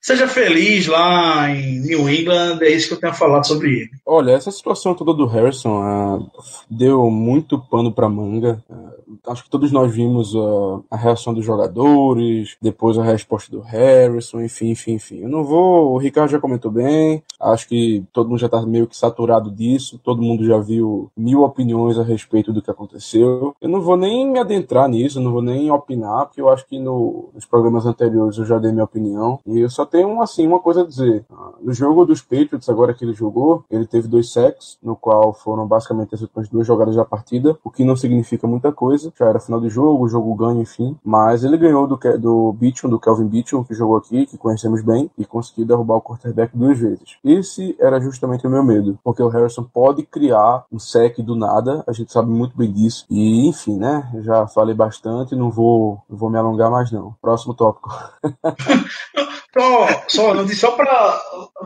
seja 0.00 0.28
feliz 0.28 0.86
lá 0.86 1.50
em 1.50 1.80
New 1.80 2.08
England, 2.08 2.58
é 2.62 2.70
isso 2.70 2.86
que 2.86 2.94
eu 2.94 3.00
tenho 3.00 3.12
a 3.12 3.16
falar 3.16 3.42
sobre 3.42 3.70
ele. 3.70 3.90
Olha, 4.06 4.32
essa 4.32 4.52
situação 4.52 4.94
toda 4.94 5.12
do 5.12 5.26
Harrison 5.26 5.82
uh, 5.82 6.30
deu 6.70 7.10
muito 7.10 7.58
pano 7.58 7.92
para 7.92 8.08
manga. 8.08 8.62
Uh, 8.70 8.97
acho 9.28 9.44
que 9.44 9.50
todos 9.50 9.70
nós 9.70 9.92
vimos 9.92 10.34
uh, 10.34 10.84
a 10.90 10.96
reação 10.96 11.34
dos 11.34 11.44
jogadores, 11.44 12.56
depois 12.60 12.98
a 12.98 13.04
resposta 13.04 13.50
do 13.50 13.60
Harrison, 13.60 14.40
enfim, 14.40 14.70
enfim, 14.70 14.92
enfim. 14.92 15.20
Eu 15.20 15.28
não 15.28 15.44
vou. 15.44 15.92
O 15.92 15.98
Ricardo 15.98 16.30
já 16.30 16.40
comentou 16.40 16.70
bem, 16.70 17.22
acho 17.40 17.68
que 17.68 18.04
todo 18.12 18.28
mundo 18.28 18.38
já 18.38 18.48
tá 18.48 18.60
meio 18.62 18.86
que 18.86 18.96
saturado 18.96 19.50
disso, 19.50 20.00
todo 20.02 20.22
mundo 20.22 20.44
já 20.44 20.58
viu 20.58 21.10
mil 21.16 21.42
opiniões 21.42 21.98
a 21.98 22.02
respeito 22.02 22.52
do 22.52 22.62
que 22.62 22.70
aconteceu. 22.70 23.54
Eu 23.60 23.68
não 23.68 23.80
vou 23.80 23.96
nem 23.96 24.30
me 24.30 24.38
adentrar 24.38 24.88
nisso, 24.88 25.20
não 25.20 25.32
vou 25.32 25.42
nem 25.42 25.70
opinar, 25.70 26.26
porque 26.26 26.40
eu 26.40 26.48
acho 26.48 26.66
que 26.66 26.78
no, 26.78 27.30
nos 27.34 27.44
programas 27.44 27.86
anteriores 27.86 28.38
eu 28.38 28.44
já 28.44 28.58
dei 28.58 28.72
minha 28.72 28.84
opinião. 28.84 29.38
E 29.46 29.58
eu 29.60 29.70
só 29.70 29.84
tenho, 29.84 30.20
assim, 30.22 30.46
uma 30.46 30.60
coisa 30.60 30.82
a 30.82 30.86
dizer. 30.86 31.24
Uh, 31.30 31.54
no 31.60 31.72
jogo 31.72 32.04
dos 32.04 32.22
Patriots, 32.22 32.68
agora 32.68 32.94
que 32.94 33.04
ele 33.04 33.12
jogou, 33.12 33.64
ele 33.70 33.86
teve 33.86 34.08
dois 34.08 34.32
sacks, 34.32 34.78
no 34.82 34.96
qual 34.96 35.32
foram 35.32 35.66
basicamente 35.66 36.14
as 36.14 36.22
últimas 36.22 36.48
duas 36.48 36.66
jogadas 36.66 36.96
da 36.96 37.04
partida, 37.04 37.58
o 37.62 37.70
que 37.70 37.84
não 37.84 37.96
significa 37.96 38.46
muita 38.46 38.72
coisa. 38.72 39.12
Já 39.18 39.26
era 39.26 39.40
final 39.40 39.60
de 39.60 39.68
jogo, 39.68 40.04
o 40.04 40.08
jogo 40.08 40.34
ganho, 40.34 40.62
enfim. 40.62 40.96
Mas 41.04 41.42
ele 41.42 41.56
ganhou 41.56 41.86
do, 41.86 41.98
do 42.18 42.52
Beachum, 42.52 42.88
do 42.88 43.00
Kelvin 43.00 43.26
Beachum, 43.26 43.64
que 43.64 43.74
jogou 43.74 43.96
aqui, 43.96 44.26
que 44.26 44.38
conhecemos 44.38 44.82
bem, 44.82 45.10
e 45.18 45.24
conseguiu 45.24 45.66
derrubar 45.66 45.96
o 45.96 46.02
quarterback 46.02 46.56
duas 46.56 46.78
vezes. 46.78 47.16
Esse 47.24 47.76
era 47.80 48.00
justamente 48.00 48.46
o 48.46 48.50
meu 48.50 48.62
medo, 48.62 48.98
porque 49.02 49.22
o 49.22 49.28
Harrison 49.28 49.64
pode 49.64 50.04
criar 50.04 50.64
um 50.70 50.78
sec 50.78 51.18
do 51.18 51.34
nada, 51.34 51.82
a 51.86 51.92
gente 51.92 52.12
sabe 52.12 52.30
muito 52.30 52.56
bem 52.56 52.70
disso. 52.70 53.04
E, 53.10 53.48
enfim, 53.48 53.76
né? 53.76 54.08
Já 54.22 54.46
falei 54.46 54.74
bastante, 54.74 55.34
não 55.34 55.50
vou, 55.50 56.00
não 56.08 56.16
vou 56.16 56.30
me 56.30 56.38
alongar 56.38 56.70
mais 56.70 56.92
não. 56.92 57.16
Próximo 57.20 57.54
tópico. 57.54 57.90
só, 59.58 59.88
só, 60.06 60.46
só 60.46 60.70
para 60.72 61.20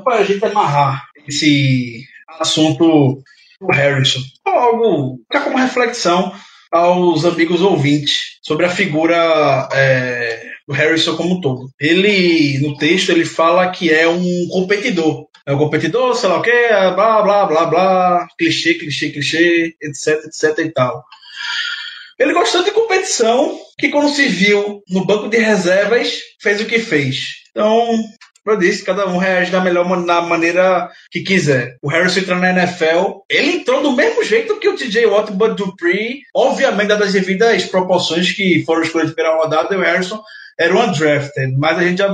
a 0.06 0.24
gente 0.24 0.44
amarrar 0.44 1.04
esse 1.26 2.04
assunto 2.40 3.18
do 3.60 3.66
Harrison. 3.70 4.20
Algo 4.44 5.18
ficar 5.30 5.44
como 5.44 5.58
reflexão 5.58 6.32
aos 6.72 7.24
amigos 7.26 7.60
ouvintes 7.60 8.38
sobre 8.42 8.64
a 8.64 8.70
figura 8.70 9.68
é, 9.72 10.42
do 10.66 10.72
Harrison 10.72 11.16
como 11.16 11.34
um 11.34 11.40
todo. 11.40 11.70
Ele, 11.78 12.58
no 12.60 12.76
texto, 12.76 13.10
ele 13.10 13.26
fala 13.26 13.70
que 13.70 13.92
é 13.92 14.08
um 14.08 14.48
competidor. 14.48 15.26
É 15.44 15.52
um 15.52 15.58
competidor, 15.58 16.14
sei 16.14 16.28
lá 16.28 16.38
o 16.38 16.42
quê, 16.42 16.68
blá, 16.94 17.20
blá, 17.22 17.46
blá, 17.46 17.66
blá, 17.66 18.28
clichê, 18.38 18.74
clichê, 18.74 19.10
clichê, 19.10 19.74
etc, 19.82 20.24
etc 20.24 20.64
e 20.64 20.70
tal. 20.70 21.04
Ele 22.18 22.32
gostou 22.32 22.62
de 22.62 22.70
competição, 22.70 23.58
que 23.76 23.88
quando 23.88 24.08
se 24.08 24.26
viu 24.28 24.82
no 24.88 25.04
banco 25.04 25.28
de 25.28 25.38
reservas, 25.38 26.20
fez 26.40 26.60
o 26.60 26.66
que 26.66 26.78
fez. 26.78 27.42
Então, 27.50 28.02
eu 28.44 28.58
disse, 28.58 28.84
cada 28.84 29.06
um 29.06 29.18
reage 29.18 29.50
da 29.50 29.60
melhor 29.60 29.84
da 30.04 30.20
maneira 30.20 30.90
que 31.10 31.20
quiser. 31.20 31.76
O 31.80 31.88
Harrison 31.88 32.20
entrou 32.20 32.38
na 32.38 32.50
NFL, 32.50 33.20
ele 33.30 33.52
entrou 33.52 33.82
do 33.82 33.92
mesmo 33.92 34.24
jeito 34.24 34.58
que 34.58 34.68
o 34.68 34.76
TJ 34.76 35.06
Watt 35.06 35.30
e 35.30 35.32
o 35.32 35.36
Bud 35.36 35.54
Dupree, 35.54 36.22
obviamente 36.34 36.88
dadas 36.88 37.08
as 37.08 37.12
devidas 37.12 37.64
proporções 37.66 38.32
que 38.32 38.64
foram 38.64 38.82
escolhidas 38.82 39.14
pela 39.14 39.36
rodada, 39.36 39.74
e 39.74 39.78
o 39.78 39.80
Harrison 39.80 40.20
era 40.58 40.74
um 40.74 40.82
undrafted, 40.82 41.56
mas 41.56 41.78
a 41.78 41.82
gente 41.82 41.98
já 41.98 42.08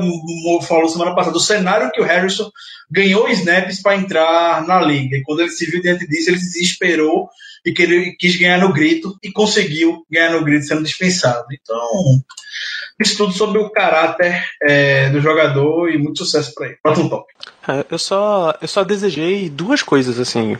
falou 0.62 0.88
semana 0.88 1.14
passada 1.14 1.32
do 1.32 1.40
cenário 1.40 1.90
que 1.90 2.00
o 2.00 2.04
Harrison 2.04 2.50
ganhou 2.90 3.28
snaps 3.28 3.82
para 3.82 3.96
entrar 3.96 4.66
na 4.66 4.80
liga. 4.80 5.16
E 5.16 5.22
quando 5.22 5.40
ele 5.40 5.50
se 5.50 5.66
viu 5.66 5.82
diante 5.82 6.06
disso, 6.06 6.30
ele 6.30 6.38
se 6.38 6.52
desesperou 6.52 7.28
e 7.68 7.72
que 7.72 7.82
ele 7.82 8.16
quis 8.18 8.36
ganhar 8.36 8.58
no 8.58 8.72
grito 8.72 9.16
e 9.22 9.30
conseguiu 9.30 10.04
ganhar 10.10 10.32
no 10.32 10.44
grito 10.44 10.64
sendo 10.64 10.82
dispensado. 10.82 11.46
Então, 11.52 12.22
isso 12.98 13.16
tudo 13.16 13.32
sobre 13.32 13.58
o 13.58 13.70
caráter 13.70 14.42
é, 14.62 15.10
do 15.10 15.20
jogador 15.20 15.90
e 15.90 15.98
muito 15.98 16.18
sucesso 16.18 16.54
para 16.54 16.68
ele. 16.68 16.78
Próximo 16.82 17.10
top. 17.10 17.26
É, 17.68 17.84
eu 17.90 17.98
só 17.98 18.56
eu 18.60 18.68
só 18.68 18.82
desejei 18.82 19.50
duas 19.50 19.82
coisas 19.82 20.18
assim 20.18 20.56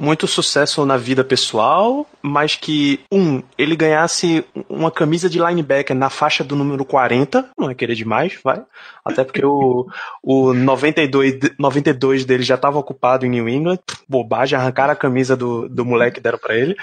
muito 0.00 0.26
sucesso 0.26 0.84
na 0.86 0.96
vida 0.96 1.22
pessoal, 1.22 2.06
mas 2.22 2.56
que, 2.56 3.00
um, 3.12 3.42
ele 3.58 3.76
ganhasse 3.76 4.44
uma 4.68 4.90
camisa 4.90 5.28
de 5.28 5.38
linebacker 5.38 5.94
na 5.94 6.08
faixa 6.08 6.42
do 6.42 6.56
número 6.56 6.84
40, 6.86 7.50
não 7.56 7.70
é 7.70 7.74
querer 7.74 7.94
demais, 7.94 8.38
vai. 8.42 8.62
Até 9.04 9.24
porque 9.24 9.44
o, 9.44 9.86
o 10.22 10.54
92, 10.54 11.38
92 11.58 12.24
dele 12.24 12.42
já 12.42 12.54
estava 12.54 12.78
ocupado 12.78 13.26
em 13.26 13.28
New 13.28 13.48
England, 13.48 13.78
bobagem, 14.08 14.58
arrancaram 14.58 14.92
a 14.94 14.96
camisa 14.96 15.36
do, 15.36 15.68
do 15.68 15.84
moleque 15.84 16.18
e 16.18 16.22
deram 16.22 16.38
pra 16.38 16.56
ele. 16.56 16.74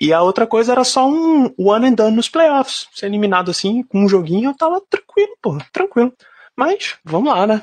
E 0.00 0.12
a 0.12 0.22
outra 0.22 0.46
coisa 0.46 0.72
era 0.72 0.84
só 0.84 1.06
um 1.06 1.52
one 1.58 1.88
and 1.88 1.92
done 1.92 2.16
nos 2.16 2.30
playoffs, 2.30 2.88
ser 2.94 3.06
eliminado 3.06 3.50
assim, 3.50 3.82
com 3.82 4.04
um 4.04 4.08
joguinho, 4.08 4.50
eu 4.50 4.56
tava 4.56 4.80
tranquilo, 4.88 5.36
pô, 5.42 5.58
tranquilo. 5.72 6.12
Mas, 6.56 6.96
vamos 7.04 7.32
lá, 7.32 7.46
né? 7.46 7.62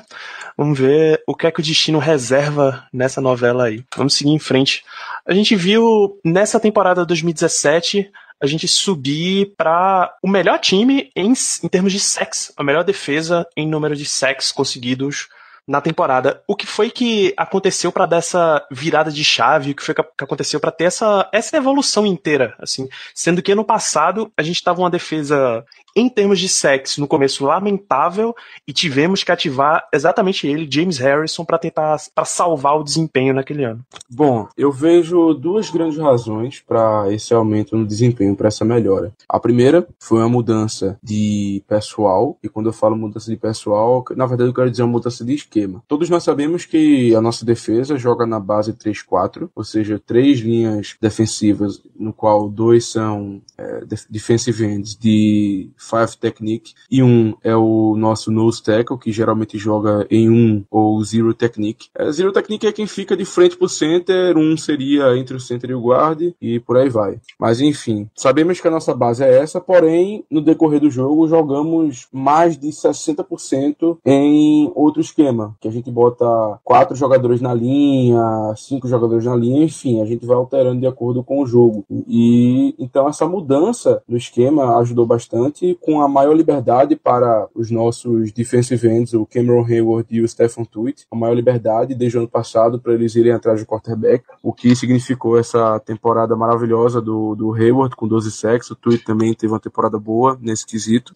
Vamos 0.56 0.78
ver 0.78 1.22
o 1.26 1.34
que 1.34 1.46
é 1.46 1.50
que 1.50 1.60
o 1.60 1.62
destino 1.62 1.98
reserva 1.98 2.86
nessa 2.92 3.20
novela 3.20 3.66
aí. 3.66 3.84
Vamos 3.96 4.14
seguir 4.14 4.30
em 4.30 4.38
frente. 4.38 4.84
A 5.26 5.32
gente 5.32 5.54
viu 5.54 6.18
nessa 6.24 6.58
temporada 6.58 7.06
2017 7.06 8.10
a 8.42 8.46
gente 8.46 8.66
subir 8.66 9.54
para 9.56 10.14
o 10.22 10.28
melhor 10.28 10.58
time 10.58 11.10
em, 11.14 11.32
em 11.62 11.68
termos 11.68 11.92
de 11.92 12.00
sex, 12.00 12.52
a 12.56 12.64
melhor 12.64 12.82
defesa 12.82 13.46
em 13.56 13.68
número 13.68 13.94
de 13.94 14.06
sex 14.06 14.50
conseguidos 14.50 15.28
na 15.68 15.80
temporada. 15.80 16.42
O 16.48 16.56
que 16.56 16.66
foi 16.66 16.90
que 16.90 17.32
aconteceu 17.36 17.92
para 17.92 18.06
dar 18.06 18.16
essa 18.16 18.66
virada 18.72 19.12
de 19.12 19.22
chave? 19.22 19.70
O 19.70 19.74
que 19.74 19.84
foi 19.84 19.94
que 19.94 20.24
aconteceu 20.24 20.58
para 20.58 20.72
ter 20.72 20.84
essa, 20.84 21.28
essa 21.32 21.56
evolução 21.56 22.04
inteira? 22.04 22.56
Assim, 22.58 22.88
sendo 23.14 23.40
que 23.40 23.52
ano 23.52 23.64
passado 23.64 24.32
a 24.36 24.42
gente 24.42 24.62
tava 24.64 24.80
uma 24.80 24.90
defesa 24.90 25.64
em 25.94 26.08
termos 26.08 26.38
de 26.38 26.48
sexo, 26.48 27.00
no 27.00 27.06
começo 27.06 27.44
lamentável, 27.44 28.34
e 28.66 28.72
tivemos 28.72 29.24
que 29.24 29.32
ativar 29.32 29.86
exatamente 29.92 30.46
ele, 30.46 30.68
James 30.70 30.98
Harrison, 30.98 31.44
para 31.44 31.58
tentar 31.58 31.96
para 32.14 32.24
salvar 32.24 32.78
o 32.78 32.84
desempenho 32.84 33.34
naquele 33.34 33.64
ano. 33.64 33.84
Bom, 34.08 34.48
eu 34.56 34.70
vejo 34.70 35.34
duas 35.34 35.70
grandes 35.70 35.98
razões 35.98 36.62
para 36.66 37.12
esse 37.12 37.34
aumento 37.34 37.76
no 37.76 37.86
desempenho, 37.86 38.36
para 38.36 38.48
essa 38.48 38.64
melhora. 38.64 39.12
A 39.28 39.40
primeira 39.40 39.86
foi 39.98 40.18
uma 40.18 40.28
mudança 40.28 40.98
de 41.02 41.62
pessoal, 41.68 42.38
e 42.42 42.48
quando 42.48 42.66
eu 42.66 42.72
falo 42.72 42.96
mudança 42.96 43.30
de 43.30 43.36
pessoal, 43.36 44.04
na 44.16 44.26
verdade 44.26 44.50
eu 44.50 44.54
quero 44.54 44.70
dizer 44.70 44.82
uma 44.82 44.92
mudança 44.92 45.24
de 45.24 45.34
esquema. 45.34 45.82
Todos 45.88 46.08
nós 46.08 46.22
sabemos 46.22 46.64
que 46.64 47.14
a 47.14 47.20
nossa 47.20 47.44
defesa 47.44 47.96
joga 47.96 48.26
na 48.26 48.38
base 48.38 48.72
3-4, 48.72 49.48
ou 49.54 49.64
seja, 49.64 50.00
três 50.04 50.40
linhas 50.40 50.96
defensivas, 51.00 51.82
no 51.98 52.12
qual 52.12 52.48
dois 52.48 52.86
são 52.86 53.40
é, 53.56 53.84
defensive 54.08 54.64
ends 54.64 54.96
de 54.96 55.70
Five 55.80 56.16
Technique, 56.18 56.74
e 56.90 57.02
um 57.02 57.34
é 57.42 57.56
o 57.56 57.96
nosso 57.96 58.30
nose 58.30 58.62
tackle, 58.62 58.98
que 58.98 59.10
geralmente 59.10 59.56
joga 59.58 60.06
em 60.10 60.28
um 60.28 60.64
ou 60.70 61.02
zero 61.02 61.32
technique. 61.32 61.88
É, 61.96 62.12
zero 62.12 62.32
technique 62.32 62.66
é 62.66 62.72
quem 62.72 62.86
fica 62.86 63.16
de 63.16 63.24
frente 63.24 63.56
pro 63.56 63.68
center, 63.68 64.36
um 64.36 64.56
seria 64.56 65.16
entre 65.16 65.36
o 65.36 65.40
center 65.40 65.70
e 65.70 65.74
o 65.74 65.82
guard, 65.82 66.34
e 66.40 66.60
por 66.60 66.76
aí 66.76 66.88
vai. 66.88 67.18
Mas 67.38 67.60
enfim, 67.60 68.08
sabemos 68.14 68.60
que 68.60 68.68
a 68.68 68.70
nossa 68.70 68.94
base 68.94 69.24
é 69.24 69.38
essa, 69.38 69.60
porém, 69.60 70.24
no 70.30 70.40
decorrer 70.40 70.80
do 70.80 70.90
jogo, 70.90 71.26
jogamos 71.26 72.06
mais 72.12 72.58
de 72.58 72.68
60% 72.68 73.98
em 74.04 74.70
outro 74.74 75.00
esquema, 75.00 75.56
que 75.60 75.68
a 75.68 75.70
gente 75.70 75.90
bota 75.90 76.26
quatro 76.62 76.94
jogadores 76.96 77.40
na 77.40 77.54
linha, 77.54 78.20
cinco 78.56 78.86
jogadores 78.86 79.24
na 79.24 79.34
linha, 79.34 79.64
enfim, 79.64 80.02
a 80.02 80.04
gente 80.04 80.26
vai 80.26 80.36
alterando 80.36 80.80
de 80.80 80.86
acordo 80.86 81.24
com 81.24 81.42
o 81.42 81.46
jogo. 81.46 81.84
E 82.06 82.74
então 82.78 83.08
essa 83.08 83.26
mudança 83.26 84.02
no 84.08 84.16
esquema 84.16 84.78
ajudou 84.78 85.06
bastante 85.06 85.69
com 85.74 86.00
a 86.00 86.08
maior 86.08 86.34
liberdade 86.34 86.96
para 86.96 87.48
os 87.54 87.70
nossos 87.70 88.32
defensive 88.32 88.88
ends, 88.88 89.14
o 89.14 89.26
Cameron 89.26 89.64
Hayward 89.64 90.06
e 90.10 90.20
o 90.20 90.28
Stephen 90.28 90.64
Tuitt, 90.64 91.06
a 91.10 91.16
maior 91.16 91.34
liberdade 91.34 91.94
desde 91.94 92.18
o 92.18 92.20
ano 92.20 92.28
passado 92.28 92.80
para 92.80 92.94
eles 92.94 93.14
irem 93.14 93.32
atrás 93.32 93.60
do 93.60 93.66
quarterback, 93.66 94.24
o 94.42 94.52
que 94.52 94.74
significou 94.74 95.38
essa 95.38 95.78
temporada 95.80 96.34
maravilhosa 96.36 97.00
do, 97.00 97.34
do 97.34 97.54
Hayward 97.54 97.94
com 97.96 98.08
12 98.08 98.30
sacks, 98.30 98.70
o 98.70 98.76
Tuitt 98.76 99.04
também 99.04 99.34
teve 99.34 99.52
uma 99.52 99.60
temporada 99.60 99.98
boa 99.98 100.38
nesse 100.40 100.66
quesito. 100.66 101.12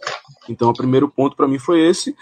Então, 0.48 0.70
o 0.70 0.74
primeiro 0.74 1.08
ponto 1.08 1.36
para 1.36 1.48
mim 1.48 1.58
foi 1.58 1.88
esse. 1.88 2.14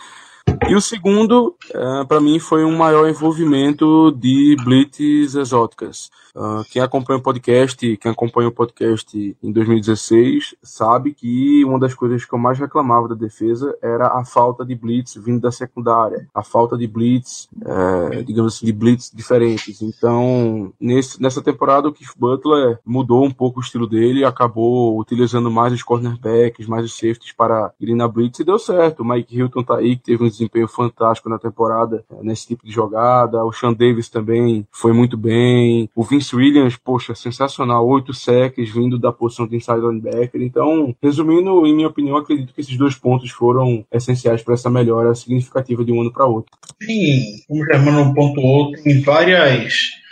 E 0.68 0.74
o 0.74 0.80
segundo, 0.80 1.56
uh, 1.74 2.06
para 2.06 2.20
mim, 2.20 2.38
foi 2.38 2.64
um 2.64 2.76
maior 2.76 3.08
envolvimento 3.08 4.12
de 4.12 4.56
blitz 4.64 5.34
exóticas. 5.34 6.10
Uh, 6.34 6.64
quem 6.70 6.80
acompanha 6.80 7.18
o 7.18 7.22
podcast, 7.22 7.96
quem 7.98 8.10
acompanha 8.10 8.48
o 8.48 8.52
podcast 8.52 9.36
em 9.42 9.52
2016, 9.52 10.54
sabe 10.62 11.12
que 11.12 11.62
uma 11.64 11.78
das 11.78 11.94
coisas 11.94 12.24
que 12.24 12.32
eu 12.32 12.38
mais 12.38 12.58
reclamava 12.58 13.08
da 13.08 13.14
defesa 13.14 13.76
era 13.82 14.06
a 14.06 14.24
falta 14.24 14.64
de 14.64 14.74
blitz 14.74 15.14
vindo 15.16 15.42
da 15.42 15.52
secundária, 15.52 16.26
a 16.32 16.42
falta 16.42 16.78
de 16.78 16.86
blitz, 16.86 17.48
uh, 17.56 18.24
digamos 18.24 18.56
assim, 18.56 18.64
de 18.64 18.72
blitz 18.72 19.10
diferentes. 19.14 19.82
Então, 19.82 20.72
nesse, 20.80 21.20
nessa 21.20 21.42
temporada, 21.42 21.88
o 21.88 21.92
Keith 21.92 22.16
Butler 22.16 22.78
mudou 22.84 23.24
um 23.24 23.30
pouco 23.30 23.60
o 23.60 23.62
estilo 23.62 23.86
dele, 23.86 24.24
acabou 24.24 24.98
utilizando 24.98 25.50
mais 25.50 25.72
os 25.72 25.82
cornerbacks, 25.82 26.66
mais 26.66 26.86
os 26.86 26.94
safeties 26.94 27.32
para 27.32 27.72
ir 27.78 27.94
na 27.94 28.08
blitz 28.08 28.38
e 28.38 28.44
deu 28.44 28.58
certo. 28.58 29.00
O 29.00 29.04
Mike 29.04 29.36
Hilton 29.36 29.62
tá 29.62 29.76
aí, 29.76 29.96
que 29.96 30.04
teve 30.04 30.24
um 30.24 30.28
desempenho 30.28 30.51
fantástico 30.68 31.28
na 31.28 31.38
temporada 31.38 32.04
uh, 32.10 32.22
nesse 32.22 32.46
tipo 32.46 32.64
de 32.64 32.72
jogada. 32.72 33.44
O 33.44 33.52
Sean 33.52 33.72
Davis 33.72 34.08
também 34.08 34.66
foi 34.70 34.92
muito 34.92 35.16
bem. 35.16 35.88
O 35.94 36.02
Vince 36.02 36.34
Williams, 36.34 36.76
poxa, 36.76 37.14
sensacional, 37.14 37.86
oito 37.86 38.12
sacks 38.12 38.70
vindo 38.70 38.98
da 38.98 39.12
posição 39.12 39.46
de 39.46 39.56
inside 39.56 39.80
linebacker. 39.80 40.42
Então, 40.42 40.94
resumindo, 41.02 41.66
em 41.66 41.74
minha 41.74 41.88
opinião, 41.88 42.16
acredito 42.16 42.52
que 42.52 42.60
esses 42.60 42.76
dois 42.76 42.94
pontos 42.94 43.30
foram 43.30 43.84
essenciais 43.92 44.42
para 44.42 44.54
essa 44.54 44.70
melhora 44.70 45.14
significativa 45.14 45.84
de 45.84 45.92
um 45.92 46.00
ano 46.00 46.12
para 46.12 46.26
outro. 46.26 46.52
Sim, 46.82 47.38
como 47.48 47.64
Germano 47.64 48.14
pontuou, 48.14 48.72
tem 48.72 49.00
várias 49.02 50.02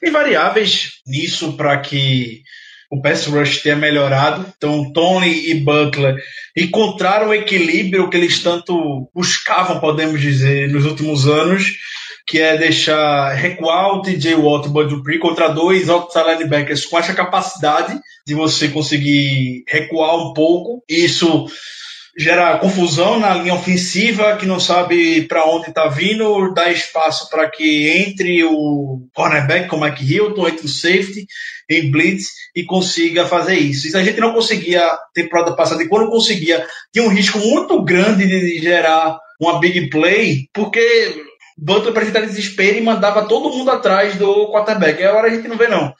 tem 0.00 0.12
variáveis 0.12 1.00
nisso 1.06 1.56
para 1.56 1.78
que 1.78 2.42
o 2.90 3.00
pass 3.00 3.26
rush 3.26 3.62
tenha 3.62 3.76
melhorado. 3.76 4.46
Então, 4.56 4.92
Tony 4.92 5.50
e 5.50 5.54
Butler 5.54 6.16
encontraram 6.56 7.28
o 7.28 7.34
equilíbrio 7.34 8.08
que 8.08 8.16
eles 8.16 8.42
tanto 8.42 9.08
buscavam, 9.14 9.80
podemos 9.80 10.20
dizer, 10.20 10.68
nos 10.70 10.84
últimos 10.84 11.26
anos, 11.26 11.74
que 12.26 12.40
é 12.40 12.56
deixar 12.56 13.32
recuar 13.34 13.94
o 13.94 14.02
TJ 14.02 14.34
Watt 14.34 14.66
e 14.66 14.70
Bud 14.70 14.88
Dupree 14.88 15.18
contra 15.18 15.48
dois 15.48 15.88
outside 15.88 16.28
linebackers 16.28 16.84
com 16.84 16.98
essa 16.98 17.14
capacidade 17.14 17.98
de 18.26 18.34
você 18.34 18.68
conseguir 18.68 19.62
recuar 19.68 20.16
um 20.16 20.32
pouco. 20.32 20.82
Isso 20.88 21.46
gera 22.16 22.58
confusão 22.58 23.20
na 23.20 23.34
linha 23.34 23.54
ofensiva, 23.54 24.36
que 24.36 24.46
não 24.46 24.58
sabe 24.58 25.22
para 25.22 25.44
onde 25.44 25.68
está 25.68 25.86
vindo, 25.86 26.54
dá 26.54 26.70
espaço 26.70 27.28
para 27.28 27.50
que 27.50 27.88
entre 27.90 28.42
o 28.42 29.06
cornerback, 29.14 29.68
como 29.68 29.84
é 29.84 29.90
que 29.90 30.04
Hilton, 30.04 30.48
entre 30.48 30.64
o 30.64 30.68
safety 30.68 31.26
em 31.68 31.90
blitz 31.90 32.28
e 32.54 32.64
consiga 32.64 33.26
fazer 33.26 33.56
isso. 33.56 33.86
Isso 33.86 33.98
a 33.98 34.02
gente 34.02 34.18
não 34.18 34.32
conseguia 34.32 34.96
temporada 35.12 35.54
passada, 35.54 35.82
e 35.82 35.88
quando 35.88 36.10
conseguia, 36.10 36.66
tinha 36.90 37.04
um 37.04 37.10
risco 37.10 37.38
muito 37.38 37.82
grande 37.82 38.26
de 38.26 38.58
gerar 38.60 39.18
uma 39.38 39.60
big 39.60 39.90
play, 39.90 40.48
porque 40.54 41.22
Butler 41.58 41.90
apresentava 41.90 42.26
desespero 42.26 42.78
e 42.78 42.82
mandava 42.82 43.26
todo 43.26 43.50
mundo 43.50 43.70
atrás 43.70 44.16
do 44.16 44.50
quarterback. 44.50 45.02
Agora 45.02 45.28
a 45.28 45.30
gente 45.30 45.48
não 45.48 45.56
vê, 45.56 45.68
não. 45.68 45.92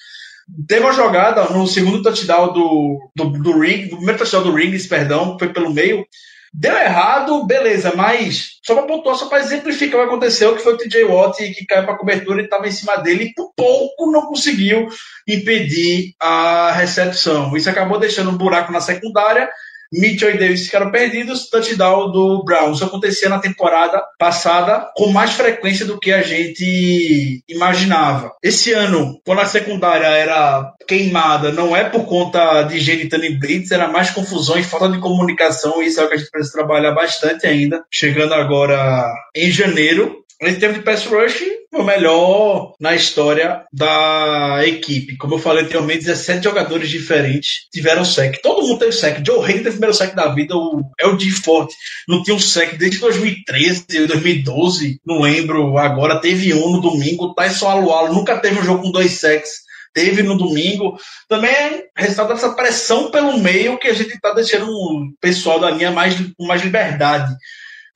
Teve 0.69 0.85
uma 0.85 0.93
jogada 0.93 1.45
no 1.51 1.67
segundo 1.67 2.03
touchdown 2.03 2.53
do, 2.53 3.11
do, 3.15 3.31
do 3.31 3.59
Ring, 3.59 3.89
do 3.89 3.97
primeiro 3.97 4.19
touchdown 4.19 4.45
do 4.45 4.55
Rings, 4.55 4.87
perdão, 4.87 5.37
foi 5.39 5.53
pelo 5.53 5.73
meio. 5.73 6.07
Deu 6.55 6.75
errado, 6.75 7.45
beleza, 7.45 7.93
mas 7.95 8.53
só 8.65 8.75
para 8.75 8.87
pontuar, 8.87 9.17
só 9.17 9.27
para 9.27 9.41
exemplificar 9.41 10.01
o 10.01 10.03
que 10.05 10.09
aconteceu, 10.09 10.55
que 10.57 10.63
foi 10.63 10.75
o 10.75 10.79
TJ 10.79 11.05
Watt 11.05 11.37
que 11.53 11.67
caiu 11.67 11.85
para 11.85 11.99
cobertura 11.99 12.41
e 12.41 12.45
estava 12.45 12.67
em 12.67 12.71
cima 12.71 12.97
dele 12.97 13.25
e 13.25 13.35
por 13.35 13.53
pouco 13.55 14.11
não 14.11 14.23
conseguiu 14.23 14.89
impedir 15.29 16.15
a 16.21 16.73
recepção. 16.73 17.55
Isso 17.57 17.69
acabou 17.69 17.99
deixando 17.99 18.31
um 18.31 18.39
buraco 18.39 18.73
na 18.73 18.81
secundária 18.81 19.51
Mitchell 19.93 20.31
e 20.31 20.39
Davis 20.39 20.67
ficaram 20.67 20.91
perdidos, 20.91 21.49
touchdown 21.49 22.11
do 22.11 22.45
Brown. 22.45 22.73
Isso 22.73 22.85
acontecia 22.85 23.29
na 23.29 23.39
temporada 23.39 24.03
passada 24.19 24.91
com 24.97 25.11
mais 25.11 25.33
frequência 25.33 25.85
do 25.85 25.99
que 25.99 26.13
a 26.13 26.23
gente 26.23 27.43
imaginava. 27.49 28.33
Esse 28.43 28.73
ano, 28.73 29.21
quando 29.25 29.41
a 29.41 29.47
secundária 29.47 30.07
era 30.07 30.73
queimada, 30.87 31.53
não 31.53 31.77
é 31.77 31.85
por 31.85 32.05
conta 32.05 32.63
de 32.63 32.79
gente 32.79 33.15
em 33.17 33.39
blitz, 33.39 33.71
era 33.71 33.89
mais 33.89 34.11
confusões, 34.11 34.67
falta 34.67 34.89
de 34.89 34.99
comunicação, 34.99 35.83
e 35.83 35.87
isso 35.87 36.01
é 36.01 36.05
o 36.05 36.09
que 36.09 36.15
a 36.15 36.19
gente 36.19 36.31
precisa 36.31 36.53
trabalhar 36.53 36.93
bastante 36.93 37.47
ainda. 37.47 37.83
Chegando 37.91 38.35
agora 38.35 39.05
em 39.35 39.51
janeiro, 39.51 40.26
em 40.41 40.55
termos 40.55 40.79
de 40.79 40.85
pass 40.85 41.07
rush, 41.07 41.43
o 41.73 41.83
melhor 41.83 42.75
na 42.81 42.95
história 42.95 43.65
da 43.73 44.61
equipe. 44.67 45.17
Como 45.17 45.35
eu 45.35 45.39
falei 45.39 45.65
anteriormente, 45.65 46.05
17 46.05 46.45
jogadores 46.45 46.91
diferentes 46.91 47.69
tiveram 47.73 48.05
sec. 48.05 48.41
Todo 48.43 48.67
mundo 48.67 48.79
teve 48.79 48.93
sec. 48.93 49.25
Joe 49.25 49.39
Hayden 49.39 49.63
teve 49.63 49.69
o 49.69 49.73
primeiro 49.73 49.95
sec 49.95 50.15
da 50.15 50.29
vida. 50.29 50.55
O 50.55 50.83
LG 51.01 51.31
Forte 51.31 51.75
não 52.09 52.23
tinha 52.23 52.37
um 52.37 52.41
sec 52.41 52.77
desde 52.77 52.99
2013, 52.99 54.07
2012. 54.07 55.01
Não 55.07 55.21
lembro 55.21 55.79
agora. 55.79 56.21
Teve 56.21 56.53
um 56.55 56.73
no 56.73 56.81
domingo. 56.81 57.35
Tyson 57.35 57.69
Alualo 57.69 58.15
nunca 58.15 58.39
teve 58.39 58.59
um 58.59 58.65
jogo 58.65 58.83
com 58.83 58.91
dois 58.91 59.13
secs 59.13 59.67
teve 59.95 60.23
no 60.23 60.37
domingo, 60.37 60.99
também 61.27 61.51
é 61.51 61.87
resultado 61.97 62.29
dessa 62.29 62.53
pressão 62.53 63.11
pelo 63.11 63.39
meio 63.39 63.79
que 63.79 63.89
a 63.89 63.95
gente 63.95 64.13
está 64.13 64.35
deixando 64.35 64.71
o 64.71 65.11
pessoal 65.19 65.59
da 65.59 65.71
linha 65.71 65.91
mais, 65.91 66.15
com 66.37 66.47
mais 66.47 66.61
liberdade 66.61 67.35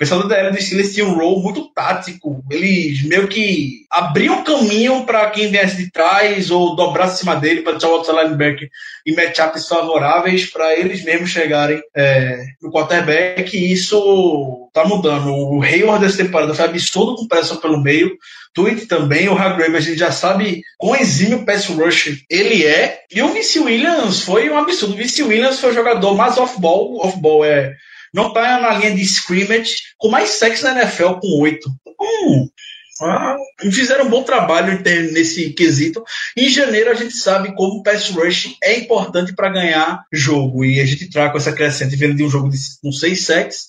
pessoal 0.01 0.27
da 0.27 0.35
DL 0.35 0.51
do 0.51 0.63
Steelers 0.63 0.95
tinha 0.95 1.05
um 1.05 1.13
role 1.13 1.43
muito 1.43 1.71
tático. 1.75 2.43
Eles 2.51 3.03
meio 3.03 3.29
que 3.29 3.83
abriam 3.91 4.43
caminho 4.43 5.05
para 5.05 5.29
quem 5.29 5.51
viesse 5.51 5.77
de 5.77 5.91
trás 5.91 6.51
ou 6.51 6.75
dobrasse 6.75 7.17
acima 7.17 7.37
dele 7.37 7.61
para 7.61 7.73
deixar 7.73 7.89
o 7.89 7.97
outside 7.97 8.17
linebacker 8.17 8.71
em 9.07 9.15
matchups 9.15 9.69
favoráveis 9.69 10.47
para 10.47 10.75
eles 10.75 11.05
mesmos 11.05 11.29
chegarem 11.29 11.83
é, 11.95 12.43
no 12.63 12.73
quarterback. 12.73 13.55
E 13.55 13.73
isso 13.75 14.71
tá 14.73 14.87
mudando. 14.87 15.35
O 15.35 15.63
Hayward 15.63 16.03
dessa 16.03 16.25
temporada 16.25 16.55
foi 16.55 16.65
absurdo 16.65 17.17
com 17.17 17.29
pressão 17.29 17.59
pelo 17.59 17.83
meio. 17.83 18.11
Tweet 18.55 18.87
também, 18.87 19.29
o 19.29 19.37
Hargrave, 19.37 19.77
a 19.77 19.81
gente 19.81 19.99
já 19.99 20.11
sabe 20.11 20.63
quão 20.79 20.97
exímio 20.97 21.45
pass 21.45 21.67
rush 21.67 22.25
ele 22.31 22.65
é. 22.65 23.01
E 23.15 23.21
o 23.21 23.29
Vince 23.29 23.61
Williams 23.61 24.23
foi 24.23 24.49
um 24.49 24.57
absurdo. 24.57 24.95
O 24.95 24.97
Vince 24.97 25.23
Williams 25.23 25.61
foi 25.61 25.73
o 25.73 25.75
jogador 25.75 26.15
mais 26.15 26.39
off-ball. 26.39 27.05
Off-ball 27.05 27.45
é 27.45 27.75
não 28.13 28.29
está 28.29 28.61
na 28.61 28.73
linha 28.75 28.95
de 28.95 29.03
scrimmage 29.03 29.77
com 29.99 30.09
mais 30.09 30.31
sexo 30.31 30.65
na 30.65 30.83
NFL 30.83 31.15
com 31.21 31.41
oito. 31.41 31.71
Hum, 32.01 32.49
ah, 33.03 33.37
fizeram 33.73 34.07
um 34.07 34.11
bom 34.11 34.23
trabalho 34.23 34.83
nesse 34.83 35.51
quesito. 35.51 36.05
Em 36.37 36.49
janeiro 36.49 36.91
a 36.91 36.95
gente 36.95 37.15
sabe 37.15 37.55
como 37.55 37.81
o 37.81 37.83
pass 37.83 38.11
rush 38.11 38.57
é 38.63 38.79
importante 38.79 39.35
para 39.35 39.49
ganhar 39.49 40.05
jogo 40.13 40.65
e 40.65 40.81
a 40.81 40.85
gente 40.85 41.09
com 41.11 41.39
essa 41.39 41.53
crescente 41.53 41.97
vendo 41.97 42.15
de 42.15 42.25
um 42.25 42.31
jogo 42.31 42.51
de, 42.51 42.59
com 42.83 42.93
seis 42.93 43.25
sacks. 43.25 43.69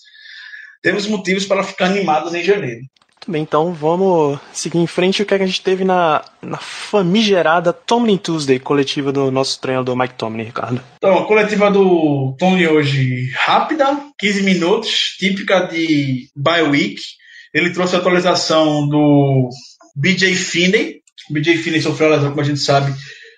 Temos 0.82 1.08
motivos 1.08 1.45
para 1.45 1.63
ficar 1.63 1.86
animados 1.86 2.34
em 2.34 2.43
janeiro. 2.43 2.82
Muito 3.21 3.34
bem, 3.34 3.43
então 3.43 3.71
vamos 3.71 4.39
seguir 4.51 4.79
em 4.79 4.88
frente. 4.88 5.21
O 5.21 5.25
que, 5.27 5.36
é 5.36 5.38
que 5.38 5.43
a 5.43 5.47
gente 5.47 5.62
teve 5.62 5.84
na, 5.84 6.25
na 6.41 6.57
famigerada 6.57 7.71
Tomlin 7.71 8.17
Tuesday, 8.17 8.57
coletiva 8.57 9.12
do 9.12 9.29
nosso 9.29 9.62
treinador 9.62 9.95
Mike 9.95 10.15
Tomlin, 10.15 10.41
Ricardo? 10.41 10.81
Então, 10.97 11.19
a 11.19 11.27
coletiva 11.27 11.69
do 11.69 12.36
Tony 12.39 12.67
hoje 12.67 13.29
rápida, 13.36 13.95
15 14.17 14.41
minutos, 14.41 15.15
típica 15.19 15.60
de 15.67 16.29
bye 16.36 16.63
week. 16.63 16.99
Ele 17.53 17.71
trouxe 17.71 17.95
a 17.95 17.99
atualização 17.99 18.88
do 18.88 19.49
BJ 19.95 20.34
Finney. 20.34 21.01
O 21.29 21.34
BJ 21.34 21.57
Finney 21.57 21.79
sofreu 21.79 22.10
lesão, 22.10 22.29
como 22.29 22.41
a 22.41 22.45
gente 22.45 22.60
sabe, 22.60 22.91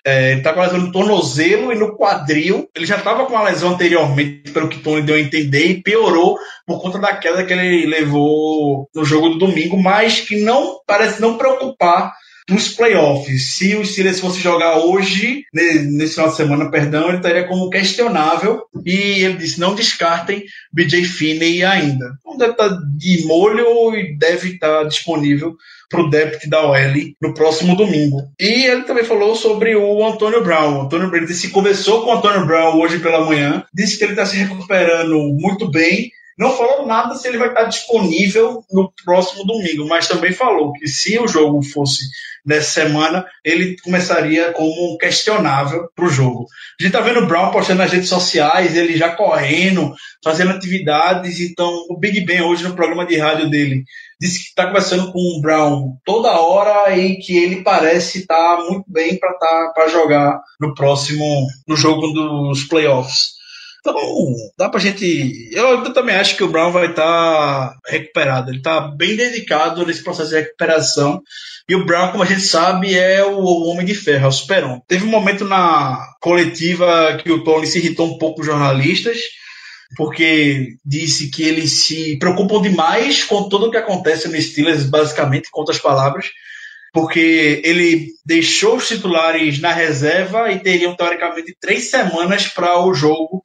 é, 0.04 0.32
ele 0.32 0.42
tá 0.42 0.52
com 0.52 0.60
a 0.60 0.64
lesão 0.64 0.80
no 0.80 0.92
tornozelo 0.92 1.72
e 1.72 1.74
no 1.74 1.96
quadril. 1.96 2.68
Ele 2.74 2.84
já 2.84 2.96
estava 2.96 3.24
com 3.24 3.36
a 3.36 3.42
lesão 3.42 3.70
anteriormente, 3.70 4.50
pelo 4.50 4.68
que 4.68 4.80
Tony 4.80 5.02
deu 5.02 5.16
a 5.16 5.20
entender, 5.20 5.66
e 5.66 5.82
piorou 5.82 6.36
por 6.66 6.80
conta 6.80 6.98
da 6.98 7.16
queda 7.16 7.44
que 7.44 7.52
ele 7.52 7.86
levou 7.86 8.88
no 8.94 9.04
jogo 9.04 9.30
do 9.30 9.38
domingo, 9.38 9.80
mas 9.82 10.20
que 10.20 10.36
não 10.36 10.78
parece 10.86 11.20
não 11.20 11.38
preocupar 11.38 12.12
nos 12.48 12.68
playoffs. 12.68 13.56
Se 13.56 13.74
o 13.74 13.84
Steelers 13.84 14.20
fosse 14.20 14.40
jogar 14.40 14.78
hoje, 14.78 15.44
nesse 15.52 16.14
final 16.14 16.30
de 16.30 16.36
semana, 16.36 16.70
perdão, 16.70 17.08
ele 17.08 17.16
estaria 17.16 17.46
como 17.46 17.70
questionável. 17.70 18.62
E 18.84 19.24
ele 19.24 19.38
disse: 19.38 19.60
não 19.60 19.74
descartem 19.74 20.44
BJ 20.72 21.04
Finney 21.04 21.64
ainda. 21.64 22.12
Então 22.20 22.36
deve 22.36 22.52
estar 22.52 22.68
de 22.96 23.24
molho 23.26 23.94
e 23.96 24.16
deve 24.16 24.50
estar 24.50 24.84
disponível 24.84 25.56
para 25.88 26.02
o 26.02 26.10
débito 26.10 26.48
da 26.48 26.66
OL 26.66 27.14
no 27.22 27.34
próximo 27.34 27.76
domingo. 27.76 28.22
E 28.38 28.66
ele 28.66 28.82
também 28.82 29.04
falou 29.04 29.36
sobre 29.36 29.76
o 29.76 30.06
Antônio 30.06 30.42
Brown. 30.42 30.78
O 30.78 30.82
Antônio 30.82 31.10
Brown 31.10 31.24
disse 31.24 31.50
conversou 31.50 32.02
com 32.02 32.10
o 32.10 32.14
Antônio 32.14 32.46
Brown 32.46 32.78
hoje 32.80 32.98
pela 32.98 33.24
manhã, 33.24 33.64
disse 33.72 33.96
que 33.96 34.04
ele 34.04 34.12
está 34.12 34.26
se 34.26 34.36
recuperando 34.36 35.16
muito 35.38 35.70
bem. 35.70 36.10
Não 36.38 36.56
falou 36.56 36.86
nada 36.86 37.14
se 37.14 37.28
ele 37.28 37.38
vai 37.38 37.48
estar 37.48 37.64
disponível 37.64 38.64
no 38.72 38.92
próximo 39.04 39.44
domingo, 39.44 39.86
mas 39.86 40.08
também 40.08 40.32
falou 40.32 40.72
que 40.72 40.88
se 40.88 41.18
o 41.18 41.28
jogo 41.28 41.62
fosse 41.62 42.04
nessa 42.44 42.82
semana, 42.82 43.24
ele 43.44 43.76
começaria 43.82 44.52
como 44.52 44.98
questionável 44.98 45.88
para 45.94 46.04
o 46.04 46.10
jogo. 46.10 46.46
A 46.78 46.82
gente 46.82 46.94
está 46.94 47.00
vendo 47.00 47.20
o 47.20 47.26
Brown 47.26 47.50
postando 47.50 47.78
nas 47.78 47.92
redes 47.92 48.08
sociais, 48.08 48.76
ele 48.76 48.96
já 48.96 49.10
correndo, 49.10 49.94
fazendo 50.22 50.50
atividades. 50.50 51.40
Então, 51.40 51.72
o 51.88 51.96
Big 51.96 52.20
Ben 52.22 52.42
hoje 52.42 52.64
no 52.64 52.74
programa 52.74 53.06
de 53.06 53.16
rádio 53.16 53.48
dele 53.48 53.84
disse 54.20 54.40
que 54.40 54.48
está 54.48 54.66
conversando 54.66 55.12
com 55.12 55.18
o 55.18 55.40
Brown 55.40 55.96
toda 56.04 56.40
hora 56.40 56.96
e 56.96 57.16
que 57.16 57.36
ele 57.36 57.62
parece 57.62 58.20
estar 58.20 58.56
tá 58.56 58.64
muito 58.68 58.84
bem 58.88 59.18
para 59.18 59.32
tá, 59.34 59.88
jogar 59.88 60.40
no 60.60 60.74
próximo 60.74 61.46
no 61.66 61.76
jogo 61.76 62.08
dos 62.08 62.64
playoffs. 62.64 63.33
Então, 63.86 64.34
dá 64.56 64.70
pra 64.70 64.80
gente. 64.80 65.50
Eu 65.52 65.92
também 65.92 66.16
acho 66.16 66.38
que 66.38 66.42
o 66.42 66.48
Brown 66.48 66.72
vai 66.72 66.86
estar 66.86 67.04
tá 67.04 67.76
recuperado. 67.86 68.50
Ele 68.50 68.56
está 68.56 68.80
bem 68.80 69.14
dedicado 69.14 69.84
nesse 69.84 70.02
processo 70.02 70.30
de 70.30 70.36
recuperação. 70.36 71.20
E 71.68 71.74
o 71.74 71.84
Brown, 71.84 72.10
como 72.10 72.22
a 72.22 72.26
gente 72.26 72.40
sabe, 72.40 72.96
é 72.96 73.22
o, 73.22 73.44
homem 73.66 73.84
de 73.84 73.94
ferro, 73.94 74.24
é 74.24 74.28
o 74.28 74.32
super 74.32 74.64
-homem. 74.64 74.80
Teve 74.88 75.04
um 75.04 75.10
momento 75.10 75.44
na 75.44 75.98
coletiva 76.18 77.18
que 77.22 77.30
o 77.30 77.44
Tony 77.44 77.66
se 77.66 77.78
irritou 77.78 78.06
um 78.06 78.16
pouco 78.16 78.36
com 78.36 78.40
os 78.40 78.46
jornalistas 78.46 79.18
porque 79.96 80.76
disse 80.84 81.30
que 81.30 81.42
eles 81.44 81.70
se 81.84 82.18
preocupam 82.18 82.60
demais 82.60 83.22
com 83.22 83.48
tudo 83.48 83.66
o 83.66 83.70
que 83.70 83.76
acontece 83.76 84.28
no 84.28 84.40
Steelers, 84.40 84.84
basicamente, 84.84 85.50
com 85.52 85.60
outras 85.60 85.78
palavras, 85.78 86.30
porque 86.92 87.62
ele 87.64 88.08
deixou 88.24 88.76
os 88.76 88.88
titulares 88.88 89.60
na 89.60 89.72
reserva 89.72 90.50
e 90.50 90.58
teriam, 90.58 90.96
teoricamente, 90.96 91.56
três 91.60 91.90
semanas 91.90 92.48
para 92.48 92.84
o 92.84 92.92
jogo 92.92 93.40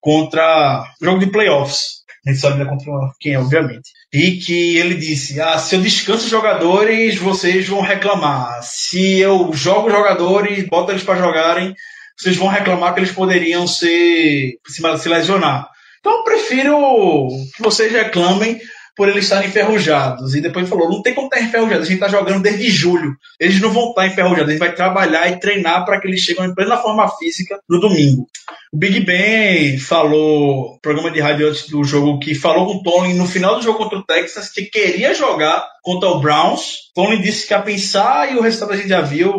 contra 0.00 0.84
jogo 1.00 1.18
de 1.18 1.26
playoffs. 1.26 2.00
A 2.26 2.30
gente 2.30 2.40
sabe 2.40 2.58
né, 2.58 2.66
contra 2.66 2.92
quem 3.18 3.32
é, 3.32 3.38
obviamente. 3.38 3.90
E 4.12 4.32
que 4.38 4.76
ele 4.76 4.94
disse: 4.94 5.40
ah, 5.40 5.58
se 5.58 5.74
eu 5.76 5.80
descanso 5.80 6.24
os 6.24 6.30
jogadores, 6.30 7.16
vocês 7.16 7.68
vão 7.68 7.80
reclamar. 7.80 8.60
Se 8.62 9.18
eu 9.18 9.52
jogo 9.52 9.90
jogadores, 9.90 10.66
boto 10.68 10.92
eles 10.92 11.02
para 11.02 11.18
jogarem, 11.18 11.74
vocês 12.18 12.36
vão 12.36 12.48
reclamar 12.48 12.92
que 12.92 13.00
eles 13.00 13.12
poderiam 13.12 13.66
ser 13.66 14.58
se 14.66 15.08
lesionar. 15.08 15.68
Então 16.00 16.18
eu 16.18 16.24
prefiro 16.24 17.28
que 17.56 17.62
vocês 17.62 17.90
reclamem 17.92 18.60
por 18.96 19.08
eles 19.08 19.24
estarem 19.24 19.48
enferrujados. 19.48 20.34
E 20.34 20.40
depois 20.40 20.68
falou: 20.68 20.88
não 20.88 21.02
tem 21.02 21.14
como 21.14 21.28
estar 21.28 21.40
enferrujado, 21.40 21.82
a 21.82 21.84
gente 21.84 21.94
está 21.94 22.08
jogando 22.08 22.42
desde 22.42 22.68
julho. 22.68 23.16
Eles 23.38 23.60
não 23.60 23.72
vão 23.72 23.90
estar 23.90 24.06
enferrujados, 24.06 24.48
a 24.48 24.50
gente 24.50 24.58
vai 24.58 24.74
trabalhar 24.74 25.30
e 25.30 25.40
treinar 25.40 25.84
para 25.84 26.00
que 26.00 26.06
eles 26.06 26.20
cheguem 26.20 26.46
em 26.46 26.54
plena 26.54 26.76
forma 26.76 27.08
física 27.16 27.58
no 27.68 27.80
domingo. 27.80 28.26
O 28.72 28.76
Big 28.76 29.00
Ben 29.00 29.78
falou, 29.78 30.78
programa 30.80 31.10
de 31.10 31.20
rádio 31.20 31.48
antes 31.48 31.68
do 31.68 31.82
jogo, 31.82 32.20
que 32.20 32.36
falou 32.36 32.66
com 32.66 32.74
o 32.74 32.82
Tony 32.82 33.14
no 33.14 33.26
final 33.26 33.56
do 33.56 33.62
jogo 33.62 33.78
contra 33.78 33.98
o 33.98 34.04
Texas 34.04 34.48
que 34.48 34.62
queria 34.62 35.12
jogar 35.12 35.66
contra 35.82 36.08
o 36.08 36.20
Browns. 36.20 36.90
Tony 36.94 37.20
disse 37.20 37.48
que 37.48 37.52
ia 37.52 37.62
pensar 37.62 38.32
e 38.32 38.36
o 38.36 38.42
resultado 38.42 38.72
a 38.72 38.76
gente 38.76 38.88
já 38.88 39.00
viu. 39.00 39.32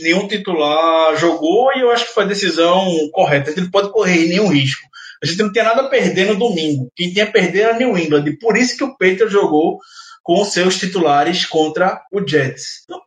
Nenhum 0.00 0.28
titular 0.28 1.16
jogou 1.16 1.70
e 1.74 1.80
eu 1.80 1.90
acho 1.90 2.06
que 2.06 2.14
foi 2.14 2.24
a 2.24 2.28
decisão 2.28 2.86
correta. 3.12 3.50
Gente 3.50 3.62
não 3.62 3.70
pode 3.70 3.90
correr 3.90 4.26
nenhum 4.26 4.48
risco. 4.48 4.86
A 5.22 5.26
gente 5.26 5.42
não 5.42 5.52
tinha 5.52 5.64
nada 5.64 5.82
a 5.82 5.88
perder 5.88 6.26
no 6.26 6.36
domingo. 6.36 6.90
Quem 6.94 7.12
tinha 7.12 7.24
a 7.24 7.30
perder 7.30 7.60
era 7.60 7.78
New 7.78 7.96
England. 7.96 8.24
E 8.26 8.38
por 8.38 8.56
isso 8.56 8.76
que 8.76 8.84
o 8.84 8.96
Peter 8.96 9.28
jogou 9.28 9.78
com 10.22 10.44
seus 10.44 10.78
titulares 10.78 11.46
contra 11.46 12.02
o 12.12 12.20
Jets. 12.26 12.84
Então, 12.84 13.00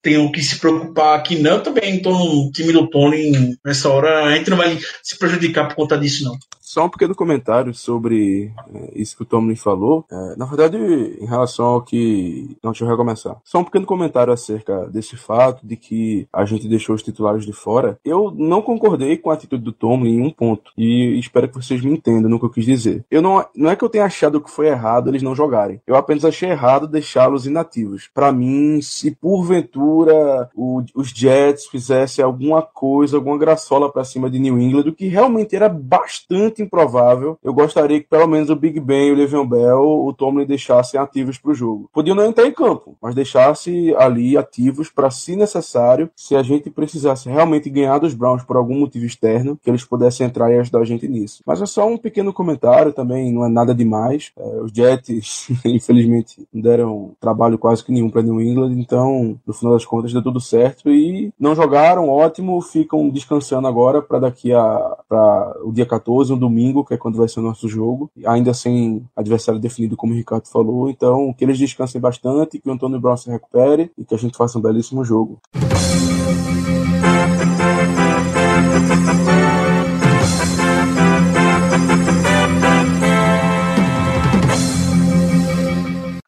tem 0.00 0.16
o 0.16 0.30
que 0.30 0.40
se 0.40 0.60
preocupar 0.60 1.18
aqui 1.18 1.36
não. 1.36 1.60
também 1.60 1.96
estou 1.96 2.12
no 2.16 2.52
time 2.52 2.72
do 2.72 2.88
Tony 2.88 3.56
nessa 3.64 3.88
hora. 3.88 4.26
A 4.26 4.36
gente 4.36 4.48
não 4.48 4.56
vai 4.56 4.78
se 5.02 5.18
prejudicar 5.18 5.66
por 5.66 5.74
conta 5.74 5.98
disso, 5.98 6.24
não. 6.24 6.36
Só 6.68 6.84
um 6.84 6.90
pequeno 6.90 7.14
comentário 7.14 7.72
sobre 7.72 8.52
é, 8.74 8.92
isso 8.94 9.16
que 9.16 9.22
o 9.22 9.26
Tomlin 9.26 9.56
falou. 9.56 10.04
É, 10.12 10.36
na 10.36 10.44
verdade, 10.44 10.76
em 10.76 11.24
relação 11.24 11.64
ao 11.64 11.80
que. 11.80 12.58
Não, 12.62 12.72
deixa 12.72 12.84
eu 12.84 12.88
recomeçar. 12.90 13.38
Só 13.42 13.60
um 13.60 13.64
pequeno 13.64 13.86
comentário 13.86 14.34
acerca 14.34 14.86
desse 14.90 15.16
fato 15.16 15.66
de 15.66 15.76
que 15.76 16.28
a 16.30 16.44
gente 16.44 16.68
deixou 16.68 16.94
os 16.94 17.02
titulares 17.02 17.46
de 17.46 17.54
fora. 17.54 17.98
Eu 18.04 18.30
não 18.36 18.60
concordei 18.60 19.16
com 19.16 19.30
a 19.30 19.34
atitude 19.34 19.64
do 19.64 19.72
Tomlin 19.72 20.18
em 20.18 20.26
um 20.26 20.30
ponto. 20.30 20.70
E 20.76 21.18
espero 21.18 21.48
que 21.48 21.54
vocês 21.54 21.82
me 21.82 21.90
entendam 21.90 22.28
no 22.28 22.38
que 22.38 22.44
eu 22.44 22.50
quis 22.50 22.66
dizer. 22.66 23.02
Eu 23.10 23.22
não, 23.22 23.42
não 23.56 23.70
é 23.70 23.74
que 23.74 23.82
eu 23.82 23.88
tenha 23.88 24.04
achado 24.04 24.38
que 24.38 24.50
foi 24.50 24.66
errado 24.66 25.08
eles 25.08 25.22
não 25.22 25.34
jogarem. 25.34 25.80
Eu 25.86 25.96
apenas 25.96 26.22
achei 26.22 26.50
errado 26.50 26.86
deixá-los 26.86 27.46
inativos. 27.46 28.10
Para 28.12 28.30
mim, 28.30 28.82
se 28.82 29.12
porventura 29.12 30.50
o, 30.54 30.82
os 30.94 31.08
Jets 31.08 31.64
fizessem 31.64 32.22
alguma 32.22 32.60
coisa, 32.60 33.16
alguma 33.16 33.38
graçola 33.38 33.90
para 33.90 34.04
cima 34.04 34.28
de 34.28 34.38
New 34.38 34.58
England, 34.58 34.90
o 34.90 34.94
que 34.94 35.08
realmente 35.08 35.56
era 35.56 35.70
bastante 35.70 36.57
muito 36.58 36.62
improvável. 36.62 37.38
Eu 37.42 37.54
gostaria 37.54 38.00
que 38.00 38.08
pelo 38.08 38.26
menos 38.26 38.50
o 38.50 38.56
Big 38.56 38.80
Ben 38.80 39.12
o 39.12 39.14
Le'Veon 39.14 39.46
Bell, 39.46 39.80
o 39.80 40.12
Tomlin 40.12 40.44
deixassem 40.44 40.98
ativos 40.98 41.38
para 41.38 41.52
o 41.52 41.54
jogo. 41.54 41.88
Podiam 41.92 42.16
não 42.16 42.26
entrar 42.26 42.46
em 42.46 42.52
campo, 42.52 42.96
mas 43.00 43.14
deixasse 43.14 43.94
ali 43.96 44.36
ativos 44.36 44.90
para, 44.90 45.10
se 45.10 45.36
necessário, 45.36 46.10
se 46.16 46.34
a 46.34 46.42
gente 46.42 46.70
precisasse 46.70 47.28
realmente 47.28 47.70
ganhar 47.70 47.98
dos 47.98 48.14
Browns 48.14 48.42
por 48.42 48.56
algum 48.56 48.80
motivo 48.80 49.04
externo, 49.04 49.58
que 49.62 49.70
eles 49.70 49.84
pudessem 49.84 50.26
entrar 50.26 50.50
e 50.50 50.58
ajudar 50.58 50.80
a 50.80 50.84
gente 50.84 51.06
nisso. 51.06 51.42
Mas 51.46 51.62
é 51.62 51.66
só 51.66 51.86
um 51.86 51.96
pequeno 51.96 52.32
comentário 52.32 52.92
também, 52.92 53.32
não 53.32 53.44
é 53.44 53.48
nada 53.48 53.74
demais. 53.74 54.32
É, 54.36 54.60
os 54.60 54.72
Jets, 54.72 55.48
infelizmente, 55.64 56.46
não 56.52 56.62
deram 56.62 57.10
trabalho 57.20 57.58
quase 57.58 57.84
que 57.84 57.92
nenhum 57.92 58.10
para 58.10 58.22
New 58.22 58.40
England, 58.40 58.72
então, 58.72 59.38
no 59.46 59.52
final 59.52 59.74
das 59.74 59.84
contas, 59.84 60.12
deu 60.12 60.22
tudo 60.22 60.40
certo 60.40 60.90
e 60.90 61.32
não 61.38 61.54
jogaram, 61.54 62.08
ótimo, 62.08 62.60
ficam 62.60 63.08
descansando 63.08 63.68
agora 63.68 64.02
para 64.02 64.18
daqui 64.18 64.52
a 64.52 64.96
pra 65.08 65.56
o 65.62 65.72
dia 65.72 65.86
14, 65.86 66.32
um 66.32 66.38
domingo, 66.48 66.84
que 66.84 66.94
é 66.94 66.96
quando 66.96 67.16
vai 67.16 67.28
ser 67.28 67.40
o 67.40 67.42
nosso 67.42 67.68
jogo, 67.68 68.10
ainda 68.26 68.52
sem 68.54 69.04
adversário 69.14 69.60
definido, 69.60 69.96
como 69.96 70.12
o 70.12 70.16
Ricardo 70.16 70.48
falou. 70.48 70.90
Então, 70.90 71.32
que 71.32 71.44
eles 71.44 71.58
descansem 71.58 72.00
bastante, 72.00 72.58
que 72.58 72.68
o 72.68 72.72
Antônio 72.72 73.00
Brown 73.00 73.16
se 73.16 73.30
recupere 73.30 73.90
e 73.96 74.04
que 74.04 74.14
a 74.14 74.18
gente 74.18 74.36
faça 74.36 74.58
um 74.58 74.62
belíssimo 74.62 75.04
jogo. 75.04 75.38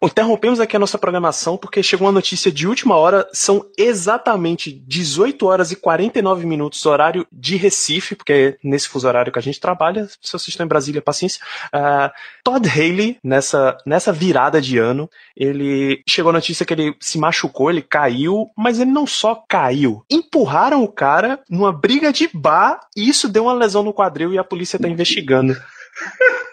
Interrompemos 0.02 0.60
aqui 0.60 0.74
a 0.74 0.78
nossa 0.78 0.96
programação 0.96 1.58
porque 1.58 1.82
chegou 1.82 2.06
uma 2.06 2.12
notícia 2.12 2.50
de 2.50 2.66
última 2.66 2.96
hora. 2.96 3.28
São 3.34 3.66
exatamente 3.76 4.72
18 4.72 5.46
horas 5.46 5.70
e 5.70 5.76
49 5.76 6.46
minutos, 6.46 6.86
horário 6.86 7.26
de 7.30 7.56
Recife, 7.56 8.16
porque 8.16 8.32
é 8.32 8.56
nesse 8.64 8.88
fuso 8.88 9.06
horário 9.06 9.30
que 9.30 9.38
a 9.38 9.42
gente 9.42 9.60
trabalha. 9.60 10.06
Se 10.06 10.32
vocês 10.32 10.48
estão 10.48 10.64
em 10.64 10.68
Brasília, 10.68 11.02
paciência. 11.02 11.42
Uh, 11.66 12.10
Todd 12.42 12.66
Haley, 12.66 13.18
nessa, 13.22 13.76
nessa 13.84 14.10
virada 14.10 14.60
de 14.60 14.78
ano, 14.78 15.08
ele 15.36 16.02
chegou 16.08 16.30
a 16.30 16.34
notícia 16.34 16.64
que 16.64 16.72
ele 16.72 16.96
se 16.98 17.18
machucou, 17.18 17.70
ele 17.70 17.82
caiu, 17.82 18.48
mas 18.56 18.80
ele 18.80 18.90
não 18.90 19.06
só 19.06 19.44
caiu. 19.46 20.02
Empurraram 20.10 20.82
o 20.82 20.88
cara 20.90 21.40
numa 21.48 21.72
briga 21.72 22.10
de 22.10 22.28
bar 22.32 22.80
e 22.96 23.06
isso 23.06 23.28
deu 23.28 23.44
uma 23.44 23.52
lesão 23.52 23.82
no 23.82 23.92
quadril 23.92 24.32
e 24.32 24.38
a 24.38 24.44
polícia 24.44 24.76
está 24.76 24.88
investigando. 24.88 25.54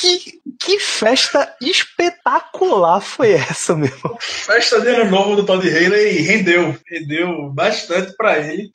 que, 0.00 0.40
que 0.58 0.78
festa 0.78 1.54
espetacular 1.60 3.00
foi 3.00 3.32
essa, 3.32 3.74
meu? 3.74 3.90
Festa 4.20 4.80
de 4.80 4.88
ano 4.88 5.10
novo 5.10 5.36
do 5.36 5.44
Todd 5.44 5.66
Haley 5.68 6.18
rendeu, 6.18 6.76
rendeu 6.86 7.50
bastante 7.50 8.14
para 8.16 8.38
ele. 8.38 8.72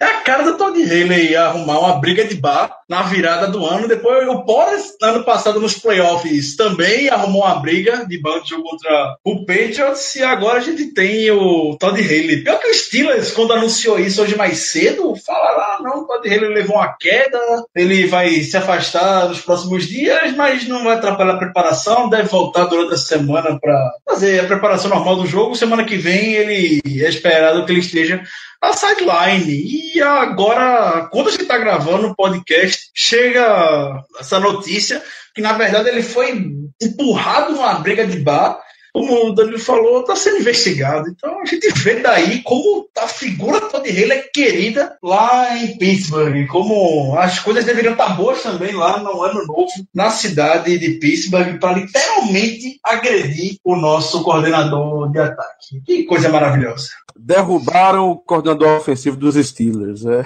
É 0.00 0.04
a 0.04 0.20
cara 0.20 0.44
do 0.44 0.56
Todd 0.56 0.78
Haley 0.82 1.34
arrumar 1.36 1.78
uma 1.78 2.00
briga 2.00 2.24
de 2.24 2.34
bar 2.34 2.70
na 2.88 3.02
virada 3.02 3.46
do 3.46 3.64
ano. 3.64 3.88
Depois 3.88 4.28
o 4.28 4.44
Porras, 4.44 4.94
ano 5.02 5.24
passado 5.24 5.60
nos 5.60 5.78
playoffs, 5.78 6.56
também 6.56 7.08
arrumou 7.08 7.42
uma 7.42 7.54
briga 7.60 8.04
de 8.06 8.20
banjo 8.20 8.62
contra 8.62 9.16
o 9.24 9.44
Patriots. 9.46 10.16
E 10.16 10.22
agora 10.22 10.58
a 10.58 10.62
gente 10.62 10.92
tem 10.92 11.30
o 11.30 11.76
Todd 11.78 11.98
Haley. 11.98 12.42
Pior 12.42 12.58
que 12.58 12.68
o 12.68 12.74
Steelers, 12.74 13.30
quando 13.30 13.52
anunciou 13.52 13.98
isso 13.98 14.22
hoje 14.22 14.36
mais 14.36 14.70
cedo, 14.70 15.14
falaram: 15.16 15.60
ah, 15.60 15.78
não, 15.82 16.02
o 16.02 16.06
Todd 16.06 16.28
Haley 16.28 16.52
levou 16.52 16.76
uma 16.76 16.94
queda, 16.98 17.40
ele 17.74 18.06
vai 18.06 18.40
se 18.42 18.56
afastar 18.56 19.28
nos 19.28 19.40
próximos 19.40 19.86
dias, 19.86 20.34
mas 20.36 20.66
não 20.68 20.84
vai 20.84 20.94
atrapalhar 20.94 21.34
a 21.34 21.38
preparação. 21.38 22.08
Deve 22.08 22.28
voltar 22.28 22.64
durante 22.64 22.94
a 22.94 22.98
semana 22.98 23.58
para 23.58 23.92
fazer 24.04 24.40
a 24.40 24.46
preparação 24.46 24.90
normal 24.90 25.16
do 25.16 25.26
jogo. 25.26 25.56
Semana 25.56 25.84
que 25.84 25.96
vem 25.96 26.34
ele 26.34 26.82
é 26.86 27.08
esperado 27.08 27.64
que 27.64 27.72
ele 27.72 27.80
esteja 27.80 28.22
a 28.60 28.72
sideline. 28.72 29.94
E 29.94 30.02
agora, 30.02 31.08
quando 31.10 31.28
a 31.28 31.30
gente 31.30 31.42
está 31.42 31.56
gravando 31.56 32.08
o 32.08 32.14
podcast, 32.14 32.90
chega 32.94 34.04
essa 34.18 34.38
notícia 34.38 35.02
que, 35.34 35.40
na 35.40 35.52
verdade, 35.54 35.88
ele 35.88 36.02
foi 36.02 36.52
empurrado 36.80 37.52
numa 37.52 37.74
briga 37.74 38.06
de 38.06 38.18
bar 38.18 38.60
como 38.92 39.28
o 39.28 39.34
Danilo 39.34 39.58
falou, 39.58 40.00
está 40.00 40.16
sendo 40.16 40.38
investigado. 40.38 41.08
Então 41.08 41.40
a 41.40 41.44
gente 41.44 41.68
vê 41.82 42.00
daí 42.00 42.42
como 42.42 42.88
a 42.98 43.06
figura 43.06 43.60
Todd 43.60 43.88
Haley 43.88 44.12
é 44.12 44.22
querida 44.32 44.96
lá 45.02 45.56
em 45.56 45.76
Pittsburgh, 45.78 46.46
como 46.48 47.16
as 47.18 47.38
coisas 47.38 47.64
deveriam 47.64 47.92
estar 47.92 48.16
boas 48.16 48.42
também 48.42 48.72
lá 48.72 48.98
no 49.00 49.22
ano 49.22 49.46
novo, 49.46 49.68
na 49.94 50.10
cidade 50.10 50.78
de 50.78 50.98
Pittsburgh, 50.98 51.58
para 51.58 51.78
literalmente 51.78 52.78
agredir 52.84 53.56
o 53.64 53.76
nosso 53.76 54.22
coordenador 54.22 55.10
de 55.10 55.18
ataque. 55.18 55.82
Que 55.84 56.04
coisa 56.04 56.28
maravilhosa. 56.28 56.88
Derrubaram 57.16 58.10
o 58.10 58.16
coordenador 58.16 58.78
ofensivo 58.78 59.16
dos 59.16 59.34
Steelers. 59.34 60.04
É. 60.06 60.24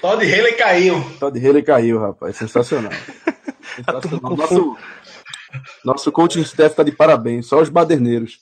Todd 0.00 0.24
Haley 0.24 0.54
caiu. 0.54 1.04
Todd 1.20 1.38
Haley 1.38 1.62
caiu, 1.62 2.00
rapaz. 2.00 2.36
Sensacional. 2.36 2.92
Sensacional. 3.76 4.36
Nosso, 4.36 4.76
nosso 5.84 6.10
coaching 6.12 6.42
staff 6.42 6.74
tá 6.74 6.82
de 6.82 6.92
parabéns, 6.92 7.46
só 7.46 7.60
os 7.60 7.68
baderneiros. 7.68 8.40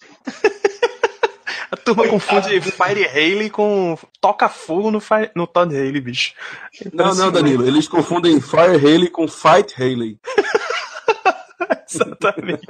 A 1.73 1.77
turma 1.77 2.07
confunde 2.07 2.61
Fire 2.61 3.07
Haley 3.07 3.49
com 3.49 3.97
Toca 4.21 4.47
Fogo 4.47 4.91
no, 4.91 5.01
Fire, 5.01 5.31
no 5.35 5.47
Todd 5.47 5.75
Haley, 5.75 6.03
bicho. 6.03 6.35
Não, 6.93 7.15
não, 7.15 7.33
Danilo. 7.33 7.67
Eles 7.67 7.89
confundem 7.89 8.43
Fire 8.43 8.77
Haley 8.77 9.09
com 9.09 9.27
Fight 9.27 9.75
Haley. 9.81 10.19
Exatamente. 11.89 12.67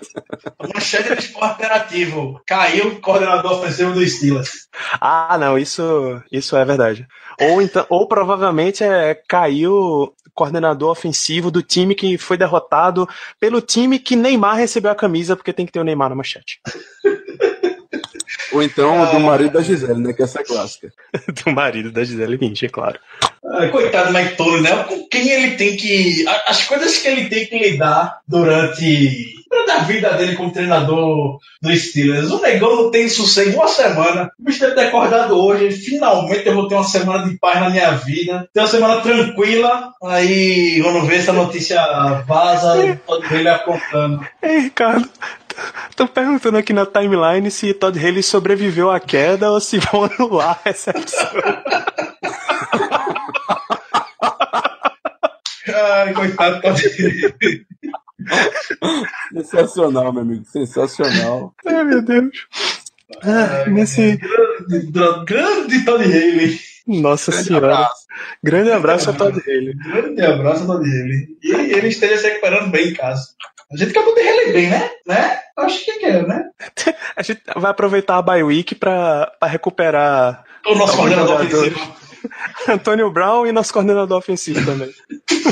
Manchete 0.72 1.14
do 1.14 1.18
esporte 1.18 1.54
interativo. 1.56 2.40
Caiu 2.46 2.88
o 2.88 3.00
coordenador 3.00 3.58
ofensivo 3.58 3.92
do 3.92 4.06
Steelers. 4.06 4.68
Ah, 5.00 5.36
não, 5.38 5.58
isso, 5.58 6.22
isso 6.30 6.56
é 6.56 6.64
verdade. 6.64 7.06
Ou, 7.40 7.60
então, 7.60 7.84
ou 7.88 8.06
provavelmente 8.06 8.84
é, 8.84 9.20
caiu 9.28 10.14
coordenador 10.34 10.90
ofensivo 10.90 11.50
do 11.50 11.62
time 11.62 11.94
que 11.94 12.16
foi 12.18 12.36
derrotado 12.36 13.08
pelo 13.38 13.60
time 13.60 13.98
que 13.98 14.16
Neymar 14.16 14.56
recebeu 14.56 14.90
a 14.90 14.96
camisa, 14.96 15.36
porque 15.36 15.52
tem 15.52 15.66
que 15.66 15.72
ter 15.72 15.80
o 15.80 15.84
Neymar 15.84 16.08
na 16.08 16.16
manchete. 16.16 16.60
Ou 18.52 18.62
então 18.62 19.10
do 19.12 19.20
marido 19.20 19.52
da 19.52 19.62
Gisele, 19.62 20.00
né? 20.00 20.12
Que 20.12 20.22
essa 20.22 20.40
é 20.40 20.44
clássica. 20.44 20.92
do 21.44 21.52
marido 21.52 21.90
da 21.90 22.04
Gisele 22.04 22.36
Bündchen, 22.36 22.68
é 22.68 22.70
claro. 22.70 22.98
Ah, 23.44 23.66
coitado 23.68 24.12
do 24.12 24.18
Mike 24.18 24.36
Tony, 24.36 24.62
né? 24.62 24.84
Com 24.84 25.08
quem 25.08 25.28
ele 25.28 25.56
tem 25.56 25.76
que. 25.76 26.24
As 26.46 26.64
coisas 26.64 26.98
que 26.98 27.08
ele 27.08 27.28
tem 27.28 27.46
que 27.46 27.58
lidar 27.58 28.20
durante, 28.26 29.34
durante 29.50 29.70
a 29.70 29.78
vida 29.78 30.12
dele 30.12 30.36
como 30.36 30.52
treinador 30.52 31.38
do 31.60 31.76
Steelers. 31.76 32.30
O 32.30 32.40
negão 32.40 32.76
não 32.76 32.90
tem 32.90 33.08
sossego 33.08 33.56
uma 33.56 33.68
semana. 33.68 34.30
O 34.38 34.44
bicho 34.44 34.60
deve 34.60 34.74
ter 34.74 34.86
acordado 34.86 35.36
hoje. 35.36 35.72
Finalmente 35.72 36.46
eu 36.46 36.54
vou 36.54 36.68
ter 36.68 36.76
uma 36.76 36.84
semana 36.84 37.28
de 37.28 37.36
paz 37.38 37.60
na 37.60 37.70
minha 37.70 37.90
vida. 37.92 38.48
Ter 38.52 38.60
uma 38.60 38.68
semana 38.68 39.00
tranquila. 39.00 39.92
Aí, 40.04 40.80
quando 40.82 41.04
vê 41.06 41.16
essa 41.16 41.32
notícia 41.32 41.82
vaza, 42.26 42.98
todo 43.06 43.24
ele 43.34 43.48
apontando. 43.48 44.24
Ei, 44.40 44.60
Ricardo, 44.60 45.08
Tô 45.96 46.06
perguntando 46.08 46.58
aqui 46.58 46.72
na 46.72 46.86
timeline 46.86 47.50
se 47.50 47.72
Todd 47.74 47.98
Haley 47.98 48.22
sobreviveu 48.22 48.90
à 48.90 48.98
queda 49.00 49.50
ou 49.50 49.60
se 49.60 49.78
vão 49.78 50.04
anular 50.04 50.58
a 50.64 50.68
recepção. 50.68 51.28
Ai, 55.68 55.74
Haley, 56.02 56.14
coitado, 56.14 56.60
pode. 56.60 56.82
Sensacional, 59.32 60.12
meu 60.12 60.22
amigo. 60.22 60.44
Sensacional. 60.46 61.54
Ai, 61.66 61.84
meu 61.84 62.02
Deus. 62.02 62.30
Ah, 63.22 63.68
nesse. 63.68 64.16
Grande, 64.16 65.24
grande 65.26 65.84
Todd 65.84 66.04
Haley. 66.04 66.58
Nossa 66.86 67.30
Grande 67.30 67.46
senhora. 67.46 67.74
abraço. 67.74 68.06
Grande 68.42 68.72
abraço 68.72 69.10
a 69.10 69.12
Todd 69.12 69.40
Haley. 69.46 69.74
Grande 69.76 70.22
abraço, 70.22 70.66
Todd 70.66 70.84
Haley. 70.84 71.28
E 71.42 71.52
ele 71.52 71.88
esteja 71.88 72.16
se 72.18 72.28
recuperando 72.28 72.70
bem 72.70 72.88
em 72.88 72.94
casa. 72.94 73.28
A 73.72 73.76
gente 73.76 73.90
acabou 73.90 74.14
de 74.14 74.22
bem, 74.52 74.68
né? 74.68 74.90
né? 75.06 75.40
Acho 75.56 75.84
que 75.84 75.98
quer, 75.98 76.26
né? 76.26 76.44
A 77.16 77.22
gente 77.22 77.42
vai 77.56 77.70
aproveitar 77.70 78.18
a 78.18 78.22
bye 78.22 78.42
week 78.42 78.74
pra, 78.74 79.32
pra 79.38 79.48
recuperar 79.48 80.44
O 80.66 80.74
nosso 80.74 80.96
coordenador 80.96 81.40
ofensivo. 81.40 81.96
Antônio 82.68 83.10
Brown 83.10 83.46
e 83.46 83.52
nosso 83.52 83.72
coordenador 83.72 84.18
ofensivo 84.18 84.64
também. 84.64 84.90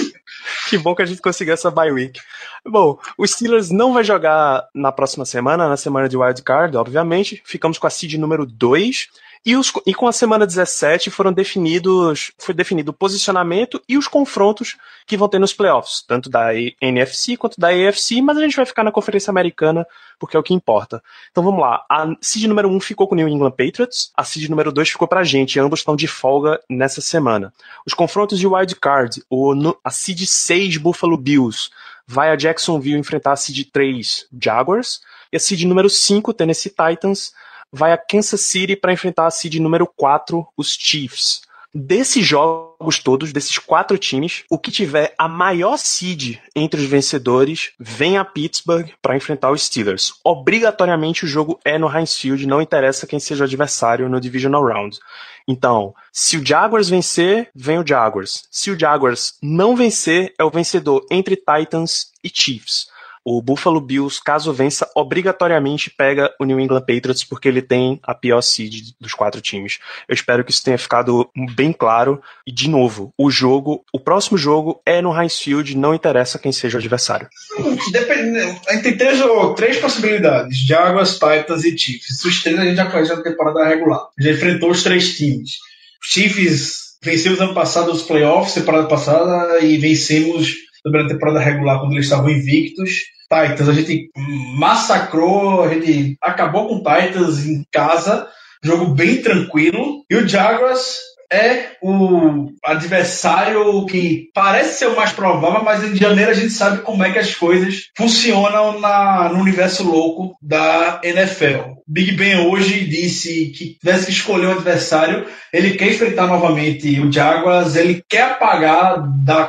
que 0.68 0.78
bom 0.78 0.94
que 0.94 1.02
a 1.02 1.06
gente 1.06 1.20
conseguiu 1.20 1.54
essa 1.54 1.70
bye 1.70 1.90
week. 1.90 2.20
Bom, 2.66 2.98
o 3.16 3.26
Steelers 3.26 3.70
não 3.70 3.92
vai 3.92 4.04
jogar 4.04 4.68
na 4.74 4.92
próxima 4.92 5.24
semana, 5.24 5.68
na 5.68 5.76
semana 5.76 6.08
de 6.08 6.16
wild 6.16 6.42
card, 6.42 6.76
obviamente. 6.76 7.42
Ficamos 7.44 7.78
com 7.78 7.86
a 7.86 7.90
seed 7.90 8.14
número 8.14 8.46
2. 8.46 9.08
E, 9.44 9.56
os- 9.56 9.72
e 9.86 9.94
com 9.94 10.06
a 10.06 10.12
semana 10.12 10.46
17 10.46 11.08
foram 11.10 11.32
definidos, 11.32 12.30
foi 12.38 12.54
definido 12.54 12.90
o 12.90 12.94
posicionamento 12.94 13.80
e 13.88 13.96
os 13.96 14.06
confrontos 14.06 14.76
que 15.06 15.16
vão 15.16 15.28
ter 15.30 15.38
nos 15.38 15.54
playoffs, 15.54 16.02
tanto 16.06 16.28
da 16.28 16.50
NFC 16.80 17.38
quanto 17.38 17.58
da 17.58 17.68
AFC, 17.68 18.20
mas 18.20 18.36
a 18.36 18.40
gente 18.42 18.54
vai 18.56 18.66
ficar 18.66 18.84
na 18.84 18.92
Conferência 18.92 19.30
Americana 19.30 19.86
porque 20.18 20.36
é 20.36 20.40
o 20.40 20.42
que 20.42 20.52
importa. 20.52 21.02
Então 21.30 21.42
vamos 21.42 21.60
lá. 21.60 21.82
A 21.88 22.06
seed 22.20 22.44
número 22.44 22.68
1 22.68 22.80
ficou 22.80 23.08
com 23.08 23.14
o 23.14 23.16
New 23.16 23.28
England 23.28 23.52
Patriots, 23.52 24.10
a 24.14 24.24
seed 24.24 24.46
número 24.50 24.70
2 24.70 24.90
ficou 24.90 25.08
pra 25.08 25.24
gente. 25.24 25.58
Ambos 25.58 25.80
estão 25.80 25.96
de 25.96 26.06
folga 26.06 26.60
nessa 26.68 27.00
semana. 27.00 27.50
Os 27.86 27.94
confrontos 27.94 28.38
de 28.38 28.46
wild 28.46 28.76
card, 28.76 29.22
o, 29.30 29.54
a 29.82 29.90
seed 29.90 30.26
6 30.26 30.76
Buffalo 30.76 31.16
Bills 31.16 31.70
vai 32.06 32.30
a 32.30 32.36
Jacksonville 32.36 32.98
enfrentar 32.98 33.32
a 33.32 33.36
seed 33.36 33.68
3 33.72 34.26
Jaguars, 34.38 35.00
e 35.32 35.36
a 35.36 35.40
seed 35.40 35.62
número 35.62 35.88
5 35.88 36.34
Tennessee 36.34 36.70
Titans 36.70 37.32
vai 37.72 37.92
a 37.92 37.98
Kansas 37.98 38.40
City 38.40 38.76
para 38.76 38.92
enfrentar 38.92 39.26
a 39.26 39.30
seed 39.30 39.56
número 39.56 39.86
4 39.86 40.46
os 40.56 40.76
Chiefs. 40.78 41.42
Desses 41.72 42.26
jogos 42.26 42.98
todos, 42.98 43.32
desses 43.32 43.56
quatro 43.56 43.96
times, 43.96 44.42
o 44.50 44.58
que 44.58 44.72
tiver 44.72 45.14
a 45.16 45.28
maior 45.28 45.76
seed 45.78 46.38
entre 46.54 46.80
os 46.80 46.86
vencedores 46.88 47.70
vem 47.78 48.18
a 48.18 48.24
Pittsburgh 48.24 48.88
para 49.00 49.16
enfrentar 49.16 49.52
os 49.52 49.62
Steelers. 49.62 50.14
Obrigatoriamente 50.24 51.24
o 51.24 51.28
jogo 51.28 51.60
é 51.64 51.78
no 51.78 51.88
Heinz 51.88 52.16
Field, 52.16 52.44
não 52.44 52.60
interessa 52.60 53.06
quem 53.06 53.20
seja 53.20 53.44
o 53.44 53.46
adversário 53.46 54.08
no 54.08 54.20
Divisional 54.20 54.64
Round. 54.64 54.98
Então, 55.46 55.94
se 56.12 56.36
o 56.36 56.44
Jaguars 56.44 56.88
vencer, 56.88 57.48
vem 57.54 57.78
o 57.78 57.86
Jaguars. 57.86 58.48
Se 58.50 58.72
o 58.72 58.78
Jaguars 58.78 59.34
não 59.40 59.76
vencer, 59.76 60.34
é 60.36 60.42
o 60.42 60.50
vencedor 60.50 61.06
entre 61.08 61.36
Titans 61.36 62.10
e 62.24 62.28
Chiefs. 62.34 62.88
O 63.24 63.42
Buffalo 63.42 63.80
Bills, 63.80 64.20
caso 64.24 64.52
vença, 64.52 64.90
obrigatoriamente 64.94 65.90
pega 65.90 66.34
o 66.40 66.44
New 66.44 66.58
England 66.58 66.80
Patriots 66.80 67.22
porque 67.22 67.48
ele 67.48 67.60
tem 67.60 68.00
a 68.02 68.14
pior 68.14 68.40
seed 68.40 68.92
dos 68.98 69.12
quatro 69.12 69.40
times. 69.40 69.78
Eu 70.08 70.14
espero 70.14 70.42
que 70.42 70.50
isso 70.50 70.64
tenha 70.64 70.78
ficado 70.78 71.28
bem 71.54 71.72
claro. 71.72 72.22
E, 72.46 72.52
de 72.52 72.68
novo, 72.68 73.12
o 73.18 73.30
jogo, 73.30 73.84
o 73.92 74.00
próximo 74.00 74.38
jogo 74.38 74.80
é 74.86 75.02
no 75.02 75.14
Heinz 75.18 75.38
Field, 75.38 75.76
não 75.76 75.94
interessa 75.94 76.38
quem 76.38 76.50
seja 76.50 76.78
o 76.78 76.80
adversário. 76.80 77.28
A 77.58 77.62
gente 77.62 78.82
tem 78.82 78.96
três, 78.96 79.78
possibilidades: 79.78 80.58
Jaguars, 80.66 81.14
Titans 81.14 81.64
e 81.64 81.76
Chiefs. 81.76 82.24
Os 82.24 82.42
três 82.42 82.58
a 82.58 82.64
gente 82.64 82.76
já 82.76 82.90
conhece 82.90 83.14
na 83.14 83.22
temporada 83.22 83.66
regular. 83.66 84.08
Já 84.18 84.30
enfrentou 84.30 84.70
os 84.70 84.82
três 84.82 85.16
times. 85.16 85.58
Chiefs 86.02 86.90
venceu 87.02 87.32
os 87.32 87.40
ano 87.40 87.54
passado 87.54 87.92
os 87.92 88.02
playoffs, 88.02 88.54
temporada 88.54 88.88
passada, 88.88 89.60
e 89.60 89.78
vencemos 89.78 90.54
também 90.82 91.02
na 91.02 91.08
temporada 91.08 91.40
regular 91.40 91.80
quando 91.80 91.92
eles 91.92 92.04
estavam 92.04 92.30
invictos. 92.30 92.90
Titans, 93.32 93.68
a 93.68 93.72
gente 93.72 94.10
massacrou, 94.58 95.62
a 95.62 95.72
gente 95.72 96.16
acabou 96.20 96.66
com 96.66 96.76
o 96.76 96.82
Titans 96.82 97.46
em 97.46 97.64
casa, 97.70 98.26
jogo 98.62 98.86
bem 98.86 99.22
tranquilo. 99.22 100.04
E 100.10 100.16
o 100.16 100.26
Jaguars 100.26 100.96
é 101.32 101.76
o 101.80 102.50
adversário 102.64 103.86
que 103.86 104.28
parece 104.34 104.78
ser 104.78 104.86
o 104.86 104.96
mais 104.96 105.12
provável, 105.12 105.62
mas 105.62 105.84
em 105.84 105.94
janeiro 105.94 106.32
a 106.32 106.34
gente 106.34 106.50
sabe 106.50 106.82
como 106.82 107.04
é 107.04 107.12
que 107.12 107.20
as 107.20 107.34
coisas 107.34 107.88
funcionam 107.96 108.80
na, 108.80 109.28
no 109.28 109.38
universo 109.38 109.84
louco 109.84 110.36
da 110.42 111.00
NFL. 111.04 111.79
Big 111.92 112.12
Ben 112.12 112.46
hoje 112.46 112.84
disse 112.84 113.46
que 113.46 113.74
tivesse 113.74 114.06
que 114.06 114.12
escolher 114.12 114.46
um 114.46 114.52
adversário, 114.52 115.26
ele 115.52 115.72
quer 115.72 115.88
enfrentar 115.88 116.28
novamente 116.28 117.00
o 117.00 117.10
Jaguars, 117.10 117.74
ele 117.74 118.00
quer 118.08 118.22
apagar 118.22 119.02
da, 119.24 119.42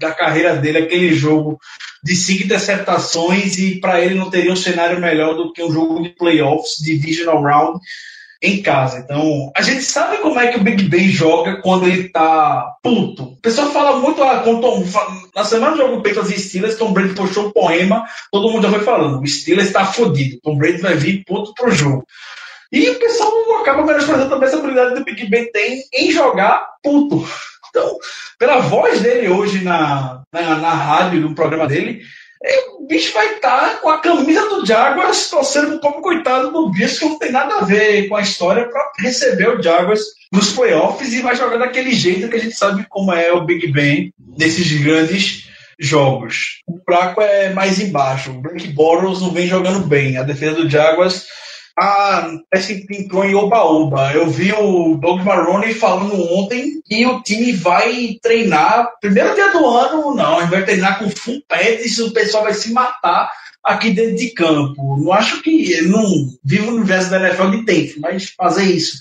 da 0.00 0.12
carreira 0.12 0.54
dele 0.54 0.78
aquele 0.78 1.12
jogo 1.12 1.58
de 2.04 2.14
cinco 2.14 2.44
interceptações 2.44 3.58
e 3.58 3.80
para 3.80 4.00
ele 4.00 4.14
não 4.14 4.30
teria 4.30 4.52
um 4.52 4.56
cenário 4.56 5.00
melhor 5.00 5.34
do 5.34 5.52
que 5.52 5.60
um 5.60 5.72
jogo 5.72 6.00
de 6.00 6.10
playoffs, 6.10 6.76
divisional 6.78 7.42
round, 7.42 7.80
em 8.40 8.62
casa. 8.62 9.00
Então, 9.00 9.50
a 9.54 9.62
gente 9.62 9.82
sabe 9.82 10.18
como 10.18 10.38
é 10.38 10.48
que 10.48 10.58
o 10.58 10.62
Big 10.62 10.84
Ben 10.84 11.08
joga 11.08 11.60
quando 11.60 11.86
ele 11.86 12.08
tá 12.08 12.76
puto. 12.82 13.24
O 13.24 13.40
pessoal 13.40 13.70
fala 13.70 13.98
muito, 13.98 14.22
ah, 14.22 14.40
com 14.40 14.60
Tom, 14.60 14.84
na 15.34 15.44
semana 15.44 15.72
do 15.72 15.78
jogo 15.78 16.02
Patriots 16.02 16.30
e 16.30 16.38
Steelers, 16.38 16.76
Tom 16.76 16.92
Brady 16.92 17.14
postou 17.14 17.46
um 17.46 17.52
poema, 17.52 18.06
todo 18.30 18.50
mundo 18.50 18.62
já 18.62 18.70
foi 18.70 18.84
falando, 18.84 19.20
o 19.20 19.26
Steelers 19.26 19.72
tá 19.72 19.84
fodido, 19.84 20.40
Tom 20.42 20.56
Brady 20.56 20.78
vai 20.78 20.94
vir 20.94 21.24
puto 21.24 21.52
pro 21.54 21.70
jogo. 21.70 22.04
E 22.70 22.88
o 22.90 22.98
pessoal 22.98 23.32
acaba 23.60 23.84
menosprezando 23.84 24.28
também 24.28 24.48
essa 24.48 24.58
habilidade 24.58 24.94
que 24.94 25.00
o 25.00 25.04
Big 25.04 25.30
Ben 25.30 25.50
tem 25.50 25.82
em 25.92 26.12
jogar 26.12 26.66
puto. 26.82 27.26
Então, 27.70 27.98
pela 28.38 28.60
voz 28.60 29.00
dele 29.00 29.28
hoje 29.28 29.64
na, 29.64 30.22
na, 30.32 30.56
na 30.56 30.70
rádio, 30.70 31.20
no 31.20 31.34
programa 31.34 31.66
dele, 31.66 32.02
o 32.78 32.86
bicho 32.86 33.12
vai 33.12 33.34
estar 33.34 33.80
com 33.80 33.88
a 33.88 34.00
camisa 34.00 34.48
do 34.48 34.64
Jaguars 34.64 35.28
torcendo 35.28 35.74
um 35.74 35.80
pouco 35.80 36.00
coitado 36.00 36.52
do 36.52 36.70
bicho, 36.70 37.00
que 37.00 37.04
não 37.06 37.18
tem 37.18 37.32
nada 37.32 37.56
a 37.56 37.64
ver 37.64 38.08
com 38.08 38.16
a 38.16 38.22
história, 38.22 38.68
para 38.68 38.92
receber 39.00 39.48
o 39.48 39.62
Jaguars 39.62 40.00
nos 40.32 40.52
playoffs 40.52 41.12
e 41.12 41.22
vai 41.22 41.34
jogar 41.34 41.56
daquele 41.56 41.92
jeito 41.92 42.28
que 42.28 42.36
a 42.36 42.40
gente 42.40 42.54
sabe 42.54 42.86
como 42.88 43.12
é 43.12 43.32
o 43.32 43.44
Big 43.44 43.72
Ben 43.72 44.12
nesses 44.36 44.70
grandes 44.80 45.48
jogos. 45.78 46.62
O 46.66 46.78
buraco 46.84 47.20
é 47.20 47.52
mais 47.52 47.80
embaixo. 47.80 48.30
O 48.30 48.40
Blake 48.40 48.68
Bortles 48.68 49.20
não 49.20 49.30
vem 49.30 49.46
jogando 49.46 49.86
bem. 49.86 50.16
A 50.16 50.22
defesa 50.22 50.56
do 50.56 50.68
Jaguars 50.68 51.26
ah, 51.80 52.36
parece 52.50 52.84
que 52.84 52.96
entrou 52.96 53.24
em 53.24 53.36
oba-oba. 53.36 54.12
Eu 54.12 54.28
vi 54.28 54.52
o 54.52 54.96
Doug 54.96 55.22
Marrone 55.22 55.72
falando 55.74 56.20
ontem 56.34 56.80
que 56.84 57.06
o 57.06 57.22
time 57.22 57.52
vai 57.52 58.18
treinar, 58.20 58.88
primeiro 59.00 59.34
dia 59.34 59.52
do 59.52 59.64
ano, 59.64 60.14
não, 60.14 60.38
a 60.38 60.40
gente 60.40 60.50
vai 60.50 60.64
treinar 60.64 60.98
com 60.98 61.08
full 61.08 61.40
pads, 61.46 61.98
o 62.00 62.12
pessoal 62.12 62.42
vai 62.42 62.54
se 62.54 62.72
matar 62.72 63.30
aqui 63.62 63.90
dentro 63.90 64.16
de 64.16 64.30
campo. 64.30 64.96
Não 64.96 65.12
acho 65.12 65.40
que, 65.40 65.80
não 65.82 66.02
vivo 66.44 66.72
no 66.72 66.78
universo 66.78 67.10
da 67.10 67.20
NFL 67.20 67.50
de 67.50 67.64
tempo, 67.64 68.00
mas 68.00 68.34
fazer 68.36 68.64
isso. 68.64 68.98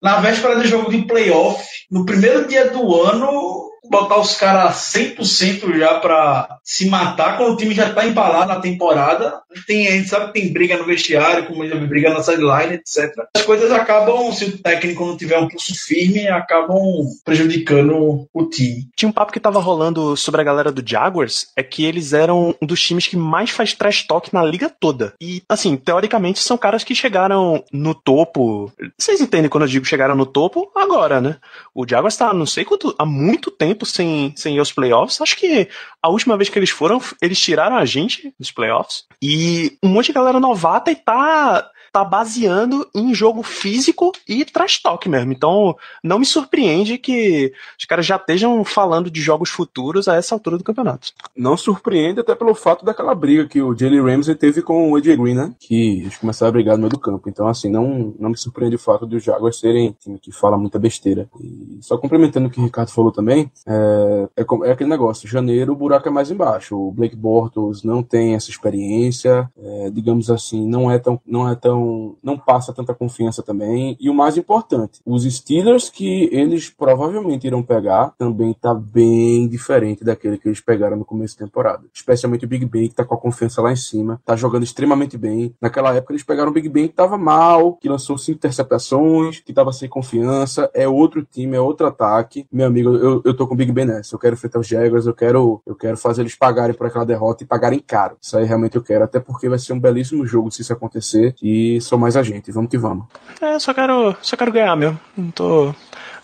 Na 0.00 0.20
véspera 0.20 0.56
do 0.56 0.66
jogo 0.66 0.90
de 0.90 1.02
playoff, 1.02 1.64
no 1.90 2.06
primeiro 2.06 2.46
dia 2.46 2.70
do 2.70 3.02
ano, 3.02 3.71
botar 3.88 4.18
os 4.18 4.34
caras 4.34 4.76
100% 4.94 5.78
já 5.78 5.98
pra 6.00 6.58
se 6.64 6.88
matar, 6.88 7.36
quando 7.36 7.54
o 7.54 7.56
time 7.56 7.74
já 7.74 7.92
tá 7.92 8.06
embalado 8.06 8.48
na 8.48 8.60
temporada. 8.60 9.40
Tem, 9.66 9.88
a 9.88 9.92
gente 9.92 10.08
sabe 10.08 10.26
que 10.26 10.40
tem 10.40 10.52
briga 10.52 10.76
no 10.76 10.84
vestiário, 10.84 11.46
como 11.46 11.66
já 11.66 11.74
briga 11.76 12.10
na 12.10 12.22
sideline, 12.22 12.74
etc. 12.74 13.12
As 13.36 13.42
coisas 13.42 13.70
acabam, 13.70 14.32
se 14.32 14.44
o 14.44 14.58
técnico 14.58 15.04
não 15.04 15.16
tiver 15.16 15.38
um 15.38 15.48
pulso 15.48 15.74
firme, 15.74 16.28
acabam 16.28 16.78
prejudicando 17.24 18.26
o 18.32 18.44
time. 18.46 18.88
Tinha 18.96 19.08
um 19.08 19.12
papo 19.12 19.32
que 19.32 19.40
tava 19.40 19.60
rolando 19.60 20.16
sobre 20.16 20.40
a 20.40 20.44
galera 20.44 20.72
do 20.72 20.82
Jaguars, 20.86 21.48
é 21.56 21.62
que 21.62 21.84
eles 21.84 22.12
eram 22.12 22.54
um 22.62 22.66
dos 22.66 22.80
times 22.80 23.06
que 23.06 23.16
mais 23.16 23.50
faz 23.50 23.74
trash 23.74 24.06
talk 24.06 24.32
na 24.32 24.44
liga 24.44 24.70
toda. 24.70 25.14
E, 25.20 25.42
assim, 25.48 25.76
teoricamente 25.76 26.40
são 26.40 26.56
caras 26.56 26.84
que 26.84 26.94
chegaram 26.94 27.62
no 27.72 27.94
topo. 27.94 28.72
Vocês 28.98 29.20
entendem 29.20 29.50
quando 29.50 29.64
eu 29.64 29.68
digo 29.68 29.84
chegaram 29.84 30.14
no 30.14 30.26
topo? 30.26 30.70
Agora, 30.74 31.20
né? 31.20 31.36
O 31.74 31.86
Jaguars 31.88 32.16
tá, 32.16 32.32
não 32.32 32.46
sei 32.46 32.64
quanto, 32.64 32.94
há 32.98 33.04
muito 33.04 33.50
tempo 33.50 33.71
sem, 33.84 34.32
sem 34.36 34.54
ir 34.54 34.58
aos 34.58 34.72
playoffs. 34.72 35.20
Acho 35.20 35.36
que 35.36 35.68
a 36.02 36.08
última 36.08 36.36
vez 36.36 36.48
que 36.48 36.58
eles 36.58 36.70
foram, 36.70 37.00
eles 37.20 37.38
tiraram 37.38 37.76
a 37.76 37.84
gente 37.84 38.34
dos 38.38 38.50
playoffs. 38.50 39.04
E 39.20 39.76
um 39.82 39.88
monte 39.88 40.06
de 40.06 40.12
galera 40.12 40.40
novata 40.40 40.90
e 40.90 40.96
tá. 40.96 41.68
Tá 41.92 42.04
baseando 42.04 42.88
em 42.94 43.14
jogo 43.14 43.42
físico 43.42 44.12
e 44.26 44.44
trash 44.44 44.80
talk 44.80 45.08
mesmo. 45.08 45.32
Então, 45.32 45.76
não 46.02 46.18
me 46.18 46.26
surpreende 46.26 46.98
que 46.98 47.52
os 47.78 47.84
caras 47.84 48.06
já 48.06 48.16
estejam 48.16 48.64
falando 48.64 49.10
de 49.10 49.20
jogos 49.20 49.50
futuros 49.50 50.08
a 50.08 50.16
essa 50.16 50.34
altura 50.34 50.56
do 50.56 50.64
campeonato. 50.64 51.12
Não 51.36 51.56
surpreende 51.56 52.20
até 52.20 52.34
pelo 52.34 52.54
fato 52.54 52.84
daquela 52.84 53.14
briga 53.14 53.46
que 53.46 53.60
o 53.60 53.76
Jalen 53.76 54.02
Ramsey 54.02 54.34
teve 54.34 54.62
com 54.62 54.90
o 54.90 54.96
AJ 54.96 55.16
Green, 55.16 55.34
né? 55.34 55.54
Que 55.60 56.00
eles 56.00 56.16
começaram 56.16 56.48
a 56.48 56.52
brigar 56.52 56.76
no 56.76 56.80
meio 56.80 56.90
do 56.90 56.98
campo. 56.98 57.28
Então, 57.28 57.46
assim, 57.46 57.70
não, 57.70 58.14
não 58.18 58.30
me 58.30 58.36
surpreende 58.36 58.76
o 58.76 58.78
fato 58.78 59.06
dos 59.06 59.22
Jaguars 59.22 59.58
serem 59.58 59.94
time 60.00 60.18
que 60.18 60.32
fala 60.32 60.56
muita 60.56 60.78
besteira. 60.78 61.28
E 61.40 61.78
só 61.80 61.98
complementando 61.98 62.48
o 62.48 62.50
que 62.50 62.60
o 62.60 62.64
Ricardo 62.64 62.90
falou 62.90 63.12
também, 63.12 63.50
é, 63.66 64.28
é, 64.36 64.44
é 64.68 64.72
aquele 64.72 64.90
negócio. 64.90 65.28
Janeiro, 65.28 65.72
o 65.72 65.76
buraco 65.76 66.08
é 66.08 66.10
mais 66.10 66.30
embaixo. 66.30 66.76
O 66.76 66.92
Blake 66.92 67.16
Bortles 67.16 67.82
não 67.82 68.02
tem 68.02 68.34
essa 68.34 68.50
experiência. 68.50 69.50
É, 69.56 69.90
digamos 69.90 70.30
assim, 70.30 70.66
não 70.66 70.90
é 70.90 70.98
tão, 70.98 71.20
não 71.26 71.48
é 71.48 71.54
tão, 71.54 71.81
não 72.22 72.38
passa 72.38 72.72
tanta 72.72 72.94
confiança 72.94 73.42
também. 73.42 73.96
E 74.00 74.08
o 74.10 74.14
mais 74.14 74.36
importante, 74.36 75.00
os 75.04 75.24
Steelers 75.24 75.88
que 75.90 76.28
eles 76.32 76.68
provavelmente 76.68 77.46
irão 77.46 77.62
pegar 77.62 78.14
também 78.18 78.54
tá 78.54 78.74
bem 78.74 79.48
diferente 79.48 80.04
daquele 80.04 80.38
que 80.38 80.48
eles 80.48 80.60
pegaram 80.60 80.96
no 80.96 81.04
começo 81.04 81.38
da 81.38 81.46
temporada. 81.46 81.84
Especialmente 81.92 82.44
o 82.44 82.48
Big 82.48 82.64
Ben 82.66 82.88
que 82.88 82.94
tá 82.94 83.04
com 83.04 83.14
a 83.14 83.18
confiança 83.18 83.62
lá 83.62 83.72
em 83.72 83.76
cima, 83.76 84.20
tá 84.24 84.36
jogando 84.36 84.64
extremamente 84.64 85.16
bem. 85.16 85.54
Naquela 85.60 85.94
época 85.94 86.12
eles 86.12 86.22
pegaram 86.22 86.50
o 86.50 86.54
Big 86.54 86.68
Ben 86.68 86.88
que 86.88 86.94
tava 86.94 87.16
mal, 87.18 87.74
que 87.74 87.88
lançou 87.88 88.18
cinco 88.18 88.38
interceptações, 88.38 89.40
que 89.40 89.52
tava 89.52 89.72
sem 89.72 89.88
confiança. 89.88 90.70
É 90.74 90.88
outro 90.88 91.22
time, 91.22 91.56
é 91.56 91.60
outro 91.60 91.86
ataque. 91.86 92.46
Meu 92.52 92.66
amigo, 92.66 92.90
eu, 92.96 93.22
eu 93.24 93.34
tô 93.34 93.46
com 93.46 93.54
o 93.54 93.56
Big 93.56 93.72
Ben 93.72 93.84
nessa. 93.84 94.14
Eu 94.14 94.18
quero 94.18 94.34
enfrentar 94.34 94.58
os 94.58 94.66
Jaguars, 94.66 95.06
eu 95.06 95.14
quero, 95.14 95.62
eu 95.66 95.74
quero 95.74 95.96
fazer 95.96 96.22
eles 96.22 96.34
pagarem 96.34 96.74
por 96.74 96.86
aquela 96.86 97.04
derrota 97.04 97.42
e 97.42 97.46
pagarem 97.46 97.78
caro. 97.78 98.16
Isso 98.20 98.36
aí 98.36 98.44
realmente 98.44 98.76
eu 98.76 98.82
quero, 98.82 99.04
até 99.04 99.20
porque 99.20 99.48
vai 99.48 99.58
ser 99.58 99.72
um 99.72 99.80
belíssimo 99.80 100.26
jogo 100.26 100.50
se 100.50 100.62
isso 100.62 100.72
acontecer. 100.72 101.34
E 101.42 101.71
sou 101.80 101.98
mais 101.98 102.16
a 102.16 102.22
gente. 102.22 102.50
Vamos 102.52 102.70
que 102.70 102.78
vamos. 102.78 103.06
É, 103.40 103.58
só 103.58 103.72
quero, 103.72 104.14
só 104.20 104.36
quero 104.36 104.52
ganhar 104.52 104.76
mesmo. 104.76 104.98
Não 105.16 105.30
tô. 105.30 105.74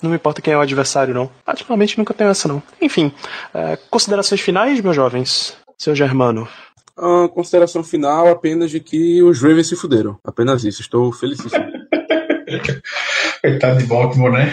Não 0.02 0.10
me 0.10 0.16
importa 0.16 0.40
quem 0.40 0.52
é 0.52 0.56
o 0.56 0.60
adversário, 0.60 1.12
não. 1.12 1.30
Particularmente 1.44 1.98
nunca 1.98 2.14
tenho 2.14 2.30
essa, 2.30 2.46
não. 2.46 2.62
Enfim, 2.80 3.12
é, 3.52 3.76
considerações 3.90 4.40
finais, 4.40 4.80
meus 4.80 4.94
jovens? 4.94 5.56
Seu 5.76 5.94
Germano. 5.94 6.48
A 6.96 7.28
consideração 7.28 7.84
final 7.84 8.28
apenas 8.28 8.70
de 8.70 8.80
que 8.80 9.22
os 9.22 9.40
Ravens 9.40 9.68
se 9.68 9.76
fuderam. 9.76 10.18
Apenas 10.24 10.64
isso. 10.64 10.80
Estou 10.82 11.12
felicíssimo. 11.12 11.64
Coitado 13.40 13.78
de 13.78 13.84
Baltimore, 13.86 14.32
né? 14.32 14.52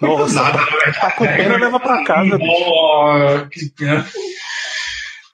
Nossa, 0.00 0.34
Nada, 0.34 0.58
tá 1.00 1.10
com 1.12 1.26
pena, 1.26 1.56
leva 1.56 1.78
pra 1.78 2.04
casa. 2.04 2.38
Oh, 2.40 3.46
que 3.50 3.70
pena. 3.70 4.06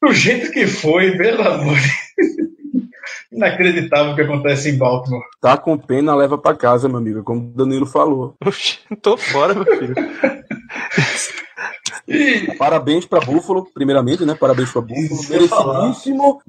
O 0.02 0.12
jeito 0.12 0.50
que 0.52 0.66
foi, 0.66 1.16
pelo 1.16 1.42
amor 1.42 1.76
de 1.76 1.90
Inacreditável 3.38 4.12
o 4.12 4.16
que 4.16 4.22
acontece 4.22 4.68
em 4.68 4.76
Baltimore. 4.76 5.22
Tá 5.40 5.56
com 5.56 5.78
pena, 5.78 6.12
leva 6.16 6.36
pra 6.36 6.56
casa, 6.56 6.88
meu 6.88 6.98
amigo. 6.98 7.22
Como 7.22 7.40
o 7.40 7.56
Danilo 7.56 7.86
falou. 7.86 8.34
Oxi, 8.44 8.80
Tô 9.00 9.16
fora, 9.16 9.54
meu 9.54 9.64
filho. 9.64 9.94
Parabéns 12.58 13.04
pra 13.04 13.20
Buffalo, 13.20 13.66
primeiramente, 13.72 14.24
né? 14.24 14.34
Parabéns 14.34 14.70
pra 14.70 14.80
Buffalo. 14.80 15.28
Merecidíssimo. 15.28 16.40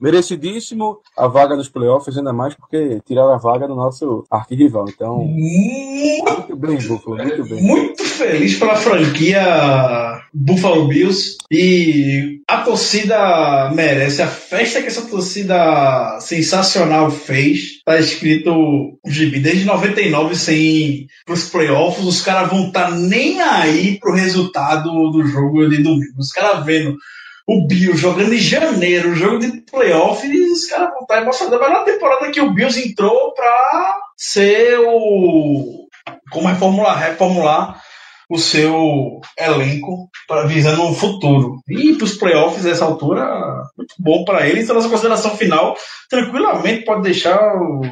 Merecidíssimo 0.00 0.98
a 1.16 1.26
vaga 1.28 1.56
nos 1.56 1.68
playoffs, 1.68 2.16
ainda 2.16 2.32
mais 2.32 2.54
porque 2.54 3.00
tiraram 3.06 3.32
a 3.32 3.38
vaga 3.38 3.68
do 3.68 3.74
nosso 3.74 4.24
arquirrival. 4.30 4.86
Então, 4.88 5.18
muito 5.18 6.56
bem, 6.56 6.76
Buffalo, 6.78 7.16
muito 7.16 7.44
bem. 7.44 7.62
muito 7.62 8.04
feliz 8.04 8.58
pela 8.58 8.76
franquia 8.76 10.20
Buffalo 10.32 10.88
Bills 10.88 11.36
e 11.50 12.40
a 12.48 12.58
torcida 12.62 13.70
merece. 13.74 14.22
A 14.22 14.26
festa 14.26 14.80
que 14.80 14.88
essa 14.88 15.02
torcida 15.08 16.18
sensacional 16.20 17.10
fez. 17.10 17.75
Tá 17.86 18.00
escrito 18.00 18.98
GB 19.06 19.38
desde 19.38 19.64
99 19.64 20.34
sem 20.34 21.06
pros 21.24 21.48
playoffs. 21.48 22.04
Os 22.04 22.20
caras 22.20 22.50
vão 22.50 22.66
estar 22.66 22.90
nem 22.90 23.40
aí 23.40 23.96
pro 24.00 24.12
resultado 24.12 24.90
do 25.12 25.24
jogo 25.24 25.68
de 25.68 25.84
domingo. 25.84 26.18
Os 26.18 26.32
caras 26.32 26.66
vendo 26.66 26.96
o 27.46 27.64
Bills 27.64 27.96
jogando 27.96 28.34
em 28.34 28.38
janeiro, 28.38 29.14
jogo 29.14 29.38
de 29.38 29.60
playoff, 29.70 30.26
e 30.26 30.50
os 30.50 30.66
caras 30.66 30.90
vão 30.90 31.02
estar 31.02 31.22
emocionados. 31.22 31.60
Mas 31.60 31.78
na 31.78 31.84
temporada 31.84 32.32
que 32.32 32.40
o 32.40 32.52
Bills 32.52 32.76
entrou 32.76 33.32
pra 33.32 33.98
ser 34.16 34.80
o. 34.80 35.86
Como 36.32 36.48
reformular? 36.48 36.98
Reformular 36.98 37.80
o 38.28 38.38
seu 38.38 39.20
elenco 39.38 40.08
para 40.26 40.46
visando 40.46 40.82
o 40.82 40.94
futuro. 40.94 41.60
E 41.68 41.94
para 41.94 42.04
os 42.04 42.14
playoffs 42.14 42.64
nessa 42.64 42.84
altura, 42.84 43.24
muito 43.76 43.94
bom 43.98 44.24
para 44.24 44.46
eles. 44.48 44.64
Então, 44.64 44.74
nossa 44.74 44.88
consideração 44.88 45.36
final, 45.36 45.76
tranquilamente 46.10 46.84
pode 46.84 47.02
deixar 47.02 47.38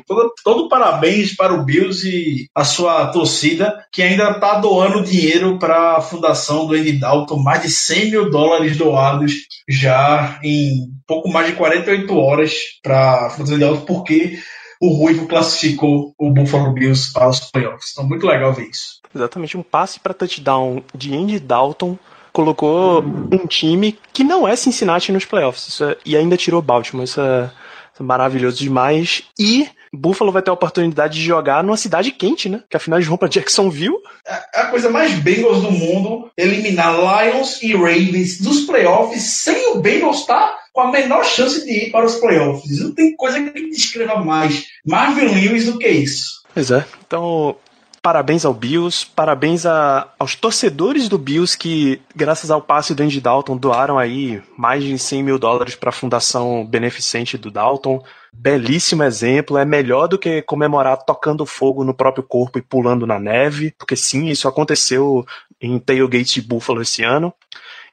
todo, 0.07 0.33
todo 0.43 0.69
parabéns 0.69 1.35
para 1.37 1.55
o 1.55 1.65
Bills 1.65 2.09
e 2.09 2.47
a 2.55 2.65
sua 2.65 3.07
torcida, 3.09 3.85
que 3.93 4.03
ainda 4.03 4.31
está 4.31 4.59
doando 4.59 5.05
dinheiro 5.05 5.59
para 5.59 5.97
a 5.97 6.01
fundação 6.01 6.67
do 6.67 6.75
Andy 6.75 6.93
Dalton, 6.93 7.39
mais 7.43 7.63
de 7.63 7.71
100 7.71 8.11
mil 8.11 8.31
dólares 8.31 8.77
doados 8.77 9.33
já 9.69 10.39
em 10.43 10.89
pouco 11.07 11.29
mais 11.29 11.47
de 11.47 11.53
48 11.55 12.17
horas 12.17 12.55
para 12.83 13.27
a 13.27 13.31
fundação 13.31 13.59
do 13.59 13.65
Andy 13.65 13.77
Dalton, 13.77 13.85
porque 13.85 14.39
o 14.87 14.93
Ruivo 14.95 15.27
classificou 15.27 16.15
o 16.19 16.31
Buffalo 16.31 16.73
Bills 16.73 17.13
para 17.13 17.29
os 17.29 17.41
playoffs. 17.41 17.93
Então, 17.93 18.07
muito 18.07 18.27
legal 18.27 18.53
ver 18.53 18.69
isso. 18.69 19.01
Exatamente, 19.15 19.57
um 19.57 19.63
passe 19.63 20.01
para 20.01 20.13
touchdown 20.15 20.83
de 20.95 21.15
Andy 21.15 21.39
Dalton 21.41 21.97
colocou 22.33 23.01
um 23.33 23.47
time 23.47 23.97
que 24.13 24.25
não 24.25 24.47
é 24.47 24.57
Cincinnati 24.57 25.13
nos 25.13 25.25
playoffs 25.25 25.69
isso 25.69 25.85
é- 25.85 25.97
e 26.05 26.17
ainda 26.17 26.37
tirou 26.37 26.61
Baltimore. 26.61 27.05
Isso 27.05 27.21
é, 27.21 27.45
isso 27.93 28.03
é 28.03 28.03
maravilhoso 28.03 28.59
demais. 28.59 29.23
E 29.39 29.69
Buffalo 29.93 30.33
vai 30.33 30.43
ter 30.43 30.51
a 30.51 30.55
oportunidade 30.55 31.15
de 31.15 31.23
jogar 31.25 31.63
numa 31.63 31.77
cidade 31.77 32.11
quente, 32.11 32.49
né? 32.49 32.61
Que 32.69 32.77
afinal 32.77 32.99
eles 32.99 33.07
vão 33.09 33.17
para 33.17 33.29
Jacksonville. 33.29 33.95
é 34.27 34.61
a 34.63 34.67
coisa 34.67 34.91
mais 34.91 35.15
Bengals 35.15 35.63
do 35.63 35.71
mundo 35.71 36.29
eliminar 36.37 36.93
Lions 36.97 37.63
e 37.63 37.73
Ravens 37.73 38.41
dos 38.41 38.63
playoffs 38.63 39.23
sem 39.23 39.69
o 39.73 39.81
Bengals 39.81 40.21
estar 40.23 40.64
com 40.75 40.81
a 40.81 40.91
menor 40.91 41.25
chance 41.25 41.65
de 41.65 41.71
ir 41.87 41.91
para 41.93 42.05
os 42.05 42.17
playoffs. 42.17 42.81
Não 42.81 42.93
tem 42.93 43.17
coisa 43.17 43.41
que 43.41 43.71
descreva 43.71 44.17
mais 44.17 44.67
Marvin 44.85 45.27
Lewis 45.27 45.67
do 45.67 45.79
que 45.79 45.89
isso. 45.89 46.43
Pois 46.53 46.71
é. 46.73 46.85
Então, 47.07 47.55
parabéns 48.03 48.45
ao 48.45 48.53
Bills, 48.53 49.07
parabéns 49.15 49.65
a- 49.65 50.09
aos 50.19 50.35
torcedores 50.35 51.09
do 51.09 51.17
Bills 51.17 51.57
que, 51.57 52.01
graças 52.15 52.51
ao 52.51 52.61
passe 52.61 52.93
do 52.93 53.05
Andy 53.05 53.21
Dalton, 53.21 53.57
doaram 53.57 53.99
aí 53.99 54.43
mais 54.59 54.83
de 54.83 54.99
100 54.99 55.23
mil 55.23 55.39
dólares 55.39 55.77
para 55.77 55.91
a 55.91 55.93
fundação 55.93 56.67
beneficente 56.67 57.39
do 57.39 57.53
Dalton. 57.53 58.03
Belíssimo 58.33 59.05
exemplo, 59.05 59.57
é 59.57 59.65
melhor 59.65 60.09
do 60.09 60.19
que 60.19 60.43
comemorar 60.43 60.97
tocando 61.05 61.47
fogo 61.47 61.85
no 61.85 61.95
próprio 61.95 62.25
corpo 62.25 62.59
e 62.59 62.63
pulando 62.63 63.07
na 63.07 63.21
neve, 63.21 63.73
porque 63.79 63.95
sim, 63.95 64.27
isso 64.27 64.49
aconteceu 64.49 65.25
em 65.63 65.79
Tailgate 65.79 66.41
de 66.41 66.47
Buffalo 66.49 66.83
esse 66.83 67.05
ano. 67.05 67.33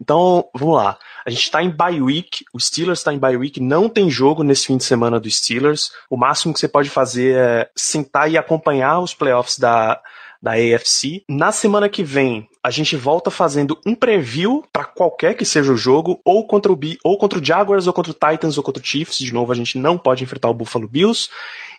Então, 0.01 0.45
vamos 0.55 0.75
lá. 0.75 0.97
A 1.23 1.29
gente 1.29 1.43
está 1.43 1.61
em 1.61 1.69
bye 1.69 2.01
week, 2.01 2.43
o 2.51 2.59
Steelers 2.59 2.99
está 2.99 3.13
em 3.13 3.19
bye 3.19 3.37
week, 3.37 3.59
não 3.61 3.87
tem 3.87 4.09
jogo 4.09 4.41
nesse 4.41 4.65
fim 4.65 4.75
de 4.77 4.83
semana 4.83 5.19
dos 5.19 5.37
Steelers. 5.37 5.91
O 6.09 6.17
máximo 6.17 6.51
que 6.53 6.59
você 6.59 6.67
pode 6.67 6.89
fazer 6.89 7.35
é 7.37 7.69
sentar 7.75 8.29
e 8.31 8.35
acompanhar 8.35 8.99
os 8.99 9.13
playoffs 9.13 9.59
da, 9.59 10.01
da 10.41 10.53
AFC. 10.53 11.23
Na 11.29 11.51
semana 11.51 11.87
que 11.87 12.03
vem, 12.03 12.49
a 12.63 12.71
gente 12.71 12.95
volta 12.95 13.29
fazendo 13.29 13.79
um 13.85 13.93
preview 13.93 14.63
para 14.73 14.85
qualquer 14.85 15.35
que 15.35 15.45
seja 15.45 15.71
o 15.71 15.77
jogo, 15.77 16.19
ou 16.25 16.47
contra 16.47 16.71
o, 16.71 16.75
Bi- 16.75 16.97
ou 17.03 17.15
contra 17.17 17.37
o 17.37 17.45
Jaguars, 17.45 17.85
ou 17.85 17.93
contra 17.93 18.11
o 18.11 18.15
Titans, 18.15 18.57
ou 18.57 18.63
contra 18.63 18.81
o 18.81 18.85
Chiefs. 18.85 19.19
De 19.19 19.31
novo, 19.31 19.51
a 19.51 19.55
gente 19.55 19.77
não 19.77 19.99
pode 19.99 20.23
enfrentar 20.23 20.49
o 20.49 20.53
Buffalo 20.55 20.87
Bills. 20.87 21.29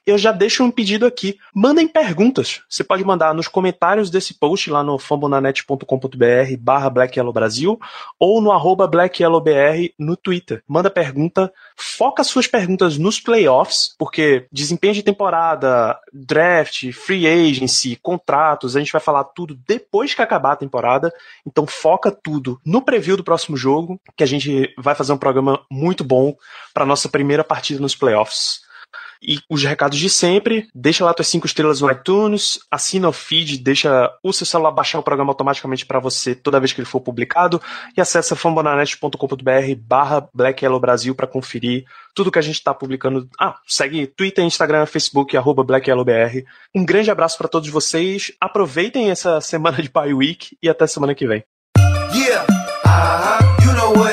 Eu 0.05 0.19
já 0.19 0.33
deixo 0.33 0.65
um 0.65 0.71
pedido 0.71 1.07
aqui. 1.07 1.39
Mandem 1.55 1.87
perguntas. 1.87 2.61
Você 2.69 2.83
pode 2.83 3.05
mandar 3.05 3.33
nos 3.33 3.47
comentários 3.47 4.11
desse 4.11 4.35
post 4.35 4.69
lá 4.69 4.83
no 4.83 4.99
fambonanet.com.br 4.99 6.57
barra 6.59 6.91
Black 6.91 7.17
Yellow 7.17 7.33
Brasil 7.33 7.79
ou 8.19 8.41
no 8.41 8.51
arroba 8.51 8.89
BlackYellowBR 8.89 9.95
no 9.97 10.17
Twitter. 10.17 10.63
Manda 10.67 10.91
pergunta, 10.91 11.53
foca 11.77 12.25
suas 12.25 12.49
perguntas 12.49 12.99
nos 12.99 13.21
playoffs, 13.21 13.95
porque 13.97 14.47
desempenho 14.51 14.95
de 14.95 15.05
temporada, 15.05 15.97
draft, 16.13 16.91
free 16.93 17.29
agency, 17.29 17.97
contratos, 18.03 18.75
a 18.75 18.81
gente 18.81 18.93
vai 18.93 19.01
falar 19.01 19.23
tudo 19.23 19.57
depois 19.69 20.15
que 20.15 20.23
acabar 20.23 20.53
a 20.53 20.57
temporada. 20.57 21.13
Então 21.47 21.65
foca 21.65 22.11
tudo 22.11 22.61
no 22.67 22.83
preview 22.83 23.17
do 23.17 23.25
próximo 23.25 23.57
jogo, 23.57 24.01
que 24.17 24.25
a 24.25 24.27
gente 24.27 24.75
vai 24.77 24.97
fazer 24.97 25.13
um 25.13 25.19
programa 25.19 25.65
muito 25.71 26.03
bom 26.03 26.35
para 26.75 26.85
nossa 26.85 27.09
primeira 27.09 27.45
partida 27.45 27.81
nos 27.81 27.95
playoffs. 27.95 28.72
E 29.23 29.39
os 29.49 29.63
recados 29.63 29.99
de 29.99 30.11
sempre, 30.11 30.69
deixa 30.75 31.05
lá 31.05 31.15
tuas 31.15 31.29
cinco 31.29 31.47
estrelas 31.47 31.81
no 31.81 31.91
iTunes, 31.91 32.59
assina 32.71 33.09
o 33.09 33.13
feed, 33.13 33.59
deixa 33.59 34.11
o 34.23 34.33
seu 34.33 34.47
celular 34.47 34.73
baixar 34.73 34.99
o 34.99 35.03
programa 35.03 35.31
automaticamente 35.31 35.87
para 35.87 36.01
você 36.01 36.35
toda 36.35 36.59
vez 36.59 36.73
que 36.73 36.81
ele 36.81 36.89
for 36.89 37.01
publicado 37.01 37.61
e 37.97 38.01
acessa 38.01 38.35
fambonanet.com.br 38.35 39.75
barra 39.79 40.29
Black 40.35 40.65
Yellow 40.65 40.81
Brasil 40.81 41.15
para 41.15 41.27
conferir 41.27 41.85
tudo 42.15 42.31
que 42.31 42.39
a 42.39 42.43
gente 42.43 42.57
está 42.57 42.75
publicando. 42.75 43.29
Ah, 43.41 43.57
segue 43.67 44.07
Twitter, 44.07 44.45
Instagram, 44.45 44.87
Facebook, 44.87 45.37
arroba 45.37 45.63
Black 45.63 45.89
Yellow 45.89 46.05
BR. 46.05 46.45
Um 46.75 46.85
grande 46.85 47.11
abraço 47.11 47.39
para 47.39 47.49
todos 47.49 47.69
vocês, 47.69 48.33
aproveitem 48.41 49.11
essa 49.11 49.41
semana 49.41 49.81
de 49.81 49.89
bye 49.89 50.13
week 50.13 50.57
e 50.63 50.69
até 50.69 50.87
semana 50.87 51.15
que 51.15 51.27
vem. 51.27 51.45
Yeah, 52.13 52.47
uh-huh. 52.85 53.65
You 53.65 53.73
know 53.75 54.13